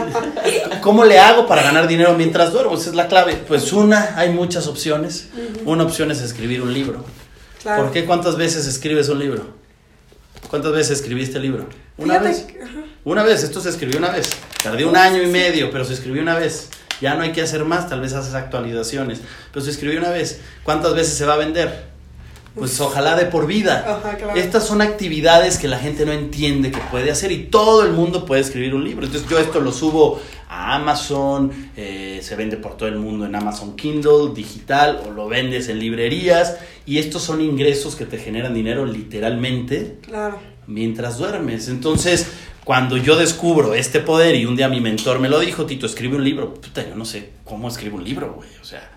¿Cómo 0.80 1.04
le 1.04 1.20
hago 1.20 1.46
para 1.46 1.62
ganar 1.62 1.86
dinero 1.86 2.14
mientras 2.14 2.52
duermo? 2.52 2.74
Esa 2.74 2.90
es 2.90 2.96
la 2.96 3.06
clave. 3.06 3.36
Pues 3.46 3.72
una, 3.72 4.18
hay 4.18 4.30
muchas 4.30 4.66
opciones. 4.66 5.28
Una 5.64 5.84
opción 5.84 6.10
es 6.10 6.20
escribir 6.20 6.62
un 6.62 6.74
libro. 6.74 7.04
¿Por 7.62 7.92
qué 7.92 8.04
cuántas 8.04 8.36
veces 8.36 8.66
escribes 8.66 9.08
un 9.08 9.20
libro? 9.20 9.54
¿Cuántas 10.50 10.72
veces 10.72 10.98
escribiste 10.98 11.36
el 11.36 11.44
libro? 11.44 11.68
Una 11.96 12.18
vez. 12.18 12.46
Una 13.04 13.22
vez, 13.22 13.44
esto 13.44 13.60
se 13.60 13.68
escribió 13.68 13.98
una 13.98 14.10
vez. 14.10 14.30
Tardé 14.62 14.84
un 14.84 14.96
año 14.96 15.22
y 15.22 15.26
medio, 15.26 15.70
pero 15.70 15.84
se 15.84 15.94
escribió 15.94 16.22
una 16.22 16.34
vez. 16.34 16.70
Ya 17.00 17.14
no 17.14 17.22
hay 17.22 17.32
que 17.32 17.42
hacer 17.42 17.64
más, 17.64 17.88
tal 17.88 18.00
vez 18.00 18.14
haces 18.14 18.34
actualizaciones. 18.34 19.20
Pero 19.52 19.64
se 19.64 19.70
escribió 19.70 20.00
una 20.00 20.10
vez. 20.10 20.40
¿Cuántas 20.64 20.94
veces 20.94 21.14
se 21.14 21.24
va 21.24 21.34
a 21.34 21.36
vender? 21.36 21.93
Pues 22.54 22.80
ojalá 22.80 23.16
de 23.16 23.26
por 23.26 23.46
vida. 23.46 24.00
Estas 24.36 24.64
son 24.64 24.80
actividades 24.80 25.58
que 25.58 25.66
la 25.66 25.78
gente 25.78 26.06
no 26.06 26.12
entiende 26.12 26.70
que 26.70 26.80
puede 26.90 27.10
hacer 27.10 27.32
y 27.32 27.44
todo 27.44 27.84
el 27.84 27.92
mundo 27.92 28.24
puede 28.24 28.42
escribir 28.42 28.74
un 28.74 28.84
libro. 28.84 29.06
Entonces 29.06 29.28
yo 29.28 29.38
esto 29.38 29.60
lo 29.60 29.72
subo 29.72 30.20
a 30.48 30.76
Amazon, 30.76 31.50
eh, 31.76 32.20
se 32.22 32.36
vende 32.36 32.56
por 32.56 32.76
todo 32.76 32.88
el 32.88 32.98
mundo 32.98 33.26
en 33.26 33.34
Amazon 33.34 33.74
Kindle, 33.74 34.34
digital, 34.34 35.02
o 35.04 35.10
lo 35.10 35.26
vendes 35.26 35.68
en 35.68 35.80
librerías. 35.80 36.58
Y 36.86 36.98
estos 36.98 37.22
son 37.22 37.40
ingresos 37.40 37.96
que 37.96 38.06
te 38.06 38.18
generan 38.18 38.54
dinero 38.54 38.86
literalmente 38.86 39.98
claro. 40.02 40.38
mientras 40.68 41.18
duermes. 41.18 41.66
Entonces, 41.68 42.28
cuando 42.62 42.96
yo 42.96 43.16
descubro 43.16 43.74
este 43.74 43.98
poder 43.98 44.36
y 44.36 44.46
un 44.46 44.54
día 44.54 44.68
mi 44.68 44.80
mentor 44.80 45.18
me 45.18 45.28
lo 45.28 45.40
dijo, 45.40 45.66
Tito, 45.66 45.86
escribe 45.86 46.14
un 46.14 46.24
libro. 46.24 46.54
Puta, 46.54 46.88
yo 46.88 46.94
no 46.94 47.04
sé 47.04 47.30
cómo 47.44 47.66
escribo 47.66 47.96
un 47.96 48.04
libro, 48.04 48.34
güey. 48.34 48.48
O 48.62 48.64
sea 48.64 48.93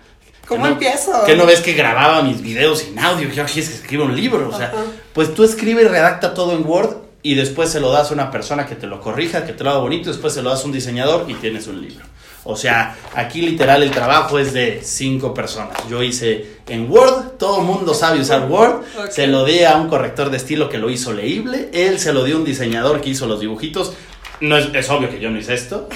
¿Cómo 0.48 0.66
empiezo? 0.66 1.24
Que 1.24 1.36
no 1.36 1.44
ves 1.44 1.60
que 1.60 1.74
grababa 1.74 2.22
mis 2.22 2.40
videos 2.40 2.80
sin 2.80 2.98
audio, 2.98 3.30
que 3.30 3.40
aquí 3.40 3.60
es 3.60 3.68
que 3.68 3.74
escribo 3.76 4.04
un 4.04 4.16
libro, 4.16 4.48
o 4.48 4.56
sea, 4.56 4.72
pues 5.12 5.34
tú 5.34 5.44
escribe 5.44 5.82
y 5.82 5.86
redacta 5.86 6.32
todo 6.32 6.52
en 6.52 6.66
Word 6.66 6.96
y 7.22 7.34
después 7.34 7.70
se 7.70 7.80
lo 7.80 7.90
das 7.92 8.10
a 8.10 8.14
una 8.14 8.30
persona 8.30 8.66
que 8.66 8.74
te 8.74 8.86
lo 8.86 9.00
corrija, 9.00 9.44
que 9.44 9.52
te 9.52 9.62
lo 9.62 9.70
haga 9.70 9.80
bonito, 9.80 10.08
después 10.10 10.32
se 10.32 10.42
lo 10.42 10.50
das 10.50 10.62
a 10.62 10.64
un 10.64 10.72
diseñador 10.72 11.26
y 11.28 11.34
tienes 11.34 11.66
un 11.66 11.82
libro. 11.82 12.04
O 12.44 12.56
sea, 12.56 12.96
aquí 13.14 13.42
literal 13.42 13.82
el 13.82 13.90
trabajo 13.90 14.38
es 14.38 14.54
de 14.54 14.80
cinco 14.82 15.34
personas. 15.34 15.76
Yo 15.90 16.02
hice 16.02 16.58
en 16.66 16.90
Word, 16.90 17.32
todo 17.38 17.58
el 17.58 17.64
mundo 17.64 17.92
sabe 17.92 18.20
usar 18.20 18.48
Word, 18.50 18.84
se 19.10 19.26
lo 19.26 19.44
di 19.44 19.64
a 19.64 19.76
un 19.76 19.88
corrector 19.88 20.30
de 20.30 20.38
estilo 20.38 20.70
que 20.70 20.78
lo 20.78 20.88
hizo 20.88 21.12
leíble, 21.12 21.68
él 21.74 21.98
se 21.98 22.12
lo 22.14 22.24
dio 22.24 22.36
a 22.36 22.38
un 22.38 22.44
diseñador 22.44 23.02
que 23.02 23.10
hizo 23.10 23.26
los 23.26 23.40
dibujitos. 23.40 23.92
No 24.40 24.56
es, 24.56 24.68
es 24.72 24.88
obvio 24.88 25.10
que 25.10 25.20
yo 25.20 25.30
no 25.30 25.38
hice 25.38 25.52
esto, 25.52 25.88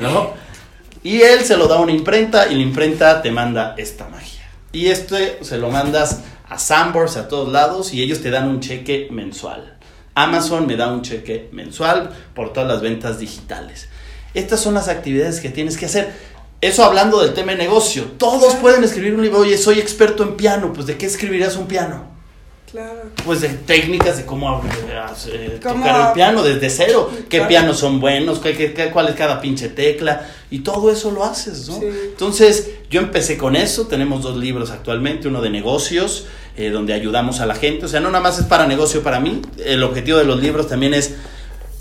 ¿no? 0.00 0.32
Y 1.02 1.22
él 1.22 1.44
se 1.44 1.56
lo 1.56 1.66
da 1.66 1.76
a 1.76 1.80
una 1.80 1.92
imprenta 1.92 2.48
y 2.48 2.54
la 2.54 2.62
imprenta 2.62 3.22
te 3.22 3.30
manda 3.30 3.74
esta 3.76 4.08
magia. 4.08 4.42
Y 4.72 4.86
esto 4.86 5.16
se 5.40 5.58
lo 5.58 5.70
mandas 5.70 6.20
a 6.48 6.58
Sambors, 6.58 7.16
a 7.16 7.28
todos 7.28 7.52
lados, 7.52 7.92
y 7.92 8.02
ellos 8.02 8.20
te 8.20 8.30
dan 8.30 8.48
un 8.48 8.60
cheque 8.60 9.08
mensual. 9.10 9.76
Amazon 10.14 10.66
me 10.66 10.76
da 10.76 10.92
un 10.92 11.02
cheque 11.02 11.48
mensual 11.52 12.10
por 12.34 12.52
todas 12.52 12.68
las 12.68 12.82
ventas 12.82 13.18
digitales. 13.18 13.88
Estas 14.34 14.60
son 14.60 14.74
las 14.74 14.88
actividades 14.88 15.40
que 15.40 15.48
tienes 15.48 15.76
que 15.76 15.86
hacer. 15.86 16.12
Eso 16.60 16.84
hablando 16.84 17.20
del 17.20 17.34
tema 17.34 17.52
de 17.52 17.58
negocio. 17.58 18.04
Todos 18.18 18.54
pueden 18.54 18.84
escribir 18.84 19.14
un 19.14 19.22
libro. 19.22 19.40
Oye, 19.40 19.58
soy 19.58 19.80
experto 19.80 20.22
en 20.22 20.36
piano. 20.36 20.72
Pues 20.72 20.86
¿de 20.86 20.96
qué 20.96 21.06
escribirías 21.06 21.56
un 21.56 21.66
piano? 21.66 22.11
Pues 23.24 23.42
de 23.42 23.48
técnicas 23.50 24.16
de 24.16 24.24
cómo 24.24 24.62
eh, 25.26 25.58
tocar 25.62 26.08
el 26.08 26.12
piano 26.14 26.42
desde 26.42 26.70
cero, 26.70 27.10
qué 27.28 27.42
pianos 27.42 27.78
son 27.78 28.00
buenos, 28.00 28.38
qué, 28.38 28.90
cuál 28.92 29.08
es 29.08 29.14
cada 29.14 29.40
pinche 29.42 29.68
tecla, 29.68 30.26
y 30.50 30.60
todo 30.60 30.90
eso 30.90 31.10
lo 31.10 31.22
haces, 31.24 31.68
¿no? 31.68 31.80
Entonces, 31.82 32.70
yo 32.88 33.00
empecé 33.00 33.36
con 33.36 33.56
eso, 33.56 33.86
tenemos 33.86 34.22
dos 34.22 34.38
libros 34.38 34.70
actualmente, 34.70 35.28
uno 35.28 35.42
de 35.42 35.50
negocios, 35.50 36.26
eh, 36.56 36.70
donde 36.70 36.94
ayudamos 36.94 37.40
a 37.40 37.46
la 37.46 37.54
gente, 37.54 37.84
o 37.84 37.88
sea, 37.88 38.00
no 38.00 38.10
nada 38.10 38.22
más 38.22 38.38
es 38.38 38.46
para 38.46 38.66
negocio 38.66 39.02
para 39.02 39.20
mí, 39.20 39.42
el 39.64 39.82
objetivo 39.82 40.16
de 40.18 40.24
los 40.24 40.40
libros 40.40 40.66
también 40.66 40.94
es 40.94 41.14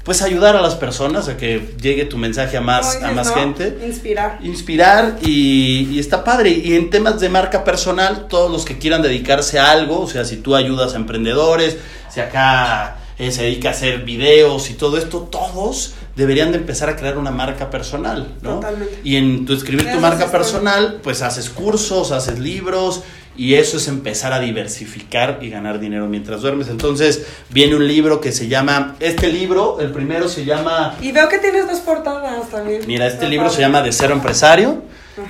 pues 0.03 0.21
ayudar 0.21 0.55
a 0.55 0.61
las 0.61 0.75
personas 0.75 1.27
a 1.27 1.37
que 1.37 1.75
llegue 1.79 2.05
tu 2.05 2.17
mensaje 2.17 2.57
a 2.57 2.61
más, 2.61 3.01
a 3.01 3.11
más 3.11 3.33
gente. 3.33 3.77
Inspirar. 3.85 4.39
Inspirar 4.41 5.17
y, 5.21 5.99
está 5.99 6.23
padre. 6.23 6.49
Y 6.49 6.75
en 6.75 6.89
temas 6.89 7.19
de 7.19 7.29
marca 7.29 7.63
personal, 7.63 8.27
todos 8.27 8.51
los 8.51 8.65
que 8.65 8.77
quieran 8.77 9.01
dedicarse 9.01 9.59
a 9.59 9.71
algo, 9.71 10.01
o 10.01 10.07
sea, 10.07 10.25
si 10.25 10.37
tú 10.37 10.55
ayudas 10.55 10.93
a 10.93 10.97
emprendedores, 10.97 11.77
si 12.09 12.19
acá 12.19 12.97
eh, 13.19 13.31
se 13.31 13.43
dedica 13.43 13.69
a 13.69 13.71
hacer 13.73 14.03
videos 14.03 14.69
y 14.71 14.73
todo 14.73 14.97
esto, 14.97 15.21
todos 15.31 15.93
deberían 16.15 16.51
de 16.51 16.57
empezar 16.57 16.89
a 16.89 16.95
crear 16.95 17.17
una 17.17 17.31
marca 17.31 17.69
personal, 17.69 18.35
¿no? 18.41 18.55
Totalmente. 18.55 18.99
Y 19.03 19.15
en 19.15 19.45
tu 19.45 19.53
escribir 19.53 19.91
tu 19.91 19.99
marca 19.99 20.31
personal, 20.31 20.99
pues 21.03 21.21
haces 21.21 21.49
cursos, 21.49 22.11
haces 22.11 22.39
libros 22.39 23.03
y 23.37 23.55
eso 23.55 23.77
es 23.77 23.87
empezar 23.87 24.33
a 24.33 24.39
diversificar 24.39 25.39
y 25.41 25.49
ganar 25.49 25.79
dinero 25.79 26.07
mientras 26.07 26.41
duermes. 26.41 26.67
Entonces 26.67 27.25
viene 27.49 27.75
un 27.75 27.87
libro 27.87 28.19
que 28.19 28.31
se 28.31 28.47
llama, 28.47 28.95
este 28.99 29.31
libro, 29.31 29.79
el 29.79 29.91
primero 29.91 30.27
se 30.27 30.45
llama... 30.45 30.95
Y 31.01 31.11
veo 31.11 31.29
que 31.29 31.39
tienes 31.39 31.67
dos 31.67 31.79
portadas 31.79 32.49
también. 32.49 32.81
Mira, 32.87 33.07
este 33.07 33.27
libro 33.27 33.49
se 33.49 33.61
llama 33.61 33.81
De 33.81 33.91
cero 33.91 34.13
empresario, 34.13 34.83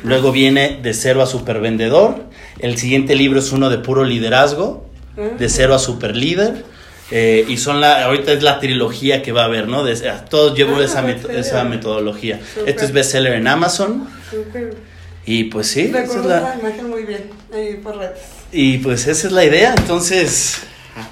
luego 0.03 0.31
viene 0.31 0.79
De 0.81 0.93
cero 0.93 1.21
a 1.21 1.25
supervendedor, 1.25 2.23
el 2.59 2.77
siguiente 2.77 3.15
libro 3.15 3.39
es 3.39 3.51
uno 3.51 3.69
de 3.69 3.77
puro 3.77 4.03
liderazgo, 4.03 4.85
De 5.37 5.49
cero 5.49 5.75
a 5.75 5.79
super 5.79 6.15
líder. 6.15 6.65
Eh, 7.13 7.45
y 7.49 7.57
son 7.57 7.81
la, 7.81 8.05
ahorita 8.05 8.31
es 8.31 8.41
la 8.41 8.61
trilogía 8.61 9.21
que 9.21 9.33
va 9.33 9.41
a 9.41 9.45
haber, 9.45 9.67
¿no? 9.67 9.83
De, 9.83 9.95
todos 10.29 10.57
llevo 10.57 10.77
ah, 10.77 10.83
esa, 10.85 11.09
esa 11.11 11.65
metodología. 11.65 12.39
Esto 12.65 12.85
es 12.85 12.93
bestseller 12.93 13.33
en 13.33 13.49
Amazon. 13.49 14.07
Y 15.25 15.45
pues 15.45 15.67
sí. 15.67 15.91
esa 15.93 16.19
es 16.19 16.25
la... 16.25 16.55
imagen 16.59 16.89
muy 16.89 17.03
bien 17.03 17.29
ahí 17.53 17.75
por 17.75 17.97
redes. 17.97 18.19
Y 18.51 18.79
pues 18.79 19.07
esa 19.07 19.27
es 19.27 19.33
la 19.33 19.45
idea, 19.45 19.73
entonces, 19.77 20.57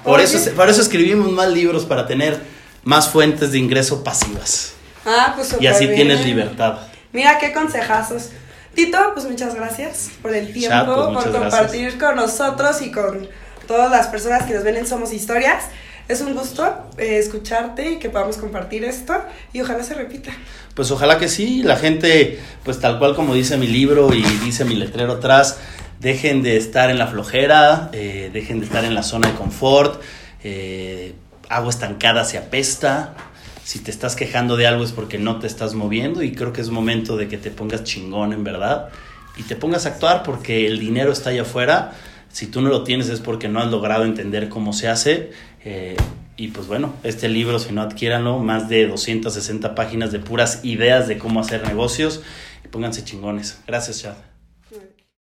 por 0.04 0.20
eso, 0.20 0.38
por 0.52 0.68
eso 0.68 0.82
escribimos 0.82 1.30
más 1.30 1.48
libros, 1.48 1.84
para 1.84 2.06
tener 2.06 2.38
más 2.84 3.08
fuentes 3.08 3.52
de 3.52 3.58
ingreso 3.58 4.04
pasivas. 4.04 4.72
Ah, 5.06 5.32
pues 5.36 5.56
Y 5.60 5.66
así 5.66 5.88
tienes 5.88 6.24
libertad. 6.24 6.78
Mira 7.12 7.38
qué 7.38 7.52
consejazos. 7.52 8.30
Tito, 8.74 8.98
pues 9.14 9.26
muchas 9.26 9.54
gracias 9.54 10.10
por 10.22 10.34
el 10.34 10.52
tiempo, 10.52 11.12
por 11.12 11.32
compartir 11.32 11.98
con 11.98 12.16
nosotros 12.16 12.82
y 12.82 12.92
con 12.92 13.28
todas 13.66 13.90
las 13.90 14.06
personas 14.08 14.44
que 14.44 14.54
nos 14.54 14.64
ven 14.64 14.76
en 14.76 14.86
Somos 14.86 15.12
Historias. 15.12 15.64
Es 16.10 16.20
un 16.22 16.34
gusto 16.34 16.64
eh, 16.98 17.18
escucharte 17.18 17.92
y 17.92 17.96
que 18.00 18.10
podamos 18.10 18.36
compartir 18.36 18.82
esto 18.82 19.14
y 19.52 19.60
ojalá 19.60 19.84
se 19.84 19.94
repita. 19.94 20.32
Pues 20.74 20.90
ojalá 20.90 21.18
que 21.18 21.28
sí, 21.28 21.62
la 21.62 21.76
gente, 21.76 22.40
pues 22.64 22.80
tal 22.80 22.98
cual 22.98 23.14
como 23.14 23.32
dice 23.32 23.56
mi 23.56 23.68
libro 23.68 24.12
y 24.12 24.20
dice 24.44 24.64
mi 24.64 24.74
letrero 24.74 25.12
atrás, 25.12 25.58
dejen 26.00 26.42
de 26.42 26.56
estar 26.56 26.90
en 26.90 26.98
la 26.98 27.06
flojera, 27.06 27.90
eh, 27.92 28.28
dejen 28.32 28.58
de 28.58 28.66
estar 28.66 28.84
en 28.84 28.96
la 28.96 29.04
zona 29.04 29.28
de 29.28 29.34
confort, 29.34 30.02
eh, 30.42 31.14
agua 31.48 31.70
estancada 31.70 32.24
se 32.24 32.38
apesta, 32.38 33.14
si 33.62 33.78
te 33.78 33.92
estás 33.92 34.16
quejando 34.16 34.56
de 34.56 34.66
algo 34.66 34.82
es 34.82 34.90
porque 34.90 35.16
no 35.16 35.38
te 35.38 35.46
estás 35.46 35.74
moviendo 35.74 36.24
y 36.24 36.32
creo 36.32 36.52
que 36.52 36.60
es 36.60 36.70
momento 36.70 37.16
de 37.16 37.28
que 37.28 37.38
te 37.38 37.52
pongas 37.52 37.84
chingón 37.84 38.32
en 38.32 38.42
verdad 38.42 38.88
y 39.36 39.44
te 39.44 39.54
pongas 39.54 39.86
a 39.86 39.90
actuar 39.90 40.24
porque 40.24 40.66
el 40.66 40.80
dinero 40.80 41.12
está 41.12 41.30
allá 41.30 41.42
afuera 41.42 41.92
si 42.30 42.46
tú 42.46 42.60
no 42.60 42.68
lo 42.68 42.84
tienes 42.84 43.08
es 43.08 43.20
porque 43.20 43.48
no 43.48 43.60
has 43.60 43.70
logrado 43.70 44.04
entender 44.04 44.48
cómo 44.48 44.72
se 44.72 44.88
hace. 44.88 45.30
Eh, 45.64 45.96
y 46.36 46.48
pues 46.48 46.66
bueno, 46.66 46.94
este 47.02 47.28
libro, 47.28 47.58
si 47.58 47.72
no 47.72 47.82
adquiéranlo, 47.82 48.38
más 48.38 48.68
de 48.68 48.86
260 48.86 49.74
páginas 49.74 50.10
de 50.12 50.20
puras 50.20 50.64
ideas 50.64 51.06
de 51.06 51.18
cómo 51.18 51.40
hacer 51.40 51.66
negocios. 51.66 52.22
Y 52.64 52.68
pónganse 52.68 53.04
chingones. 53.04 53.60
Gracias, 53.66 54.02
Chad. 54.02 54.29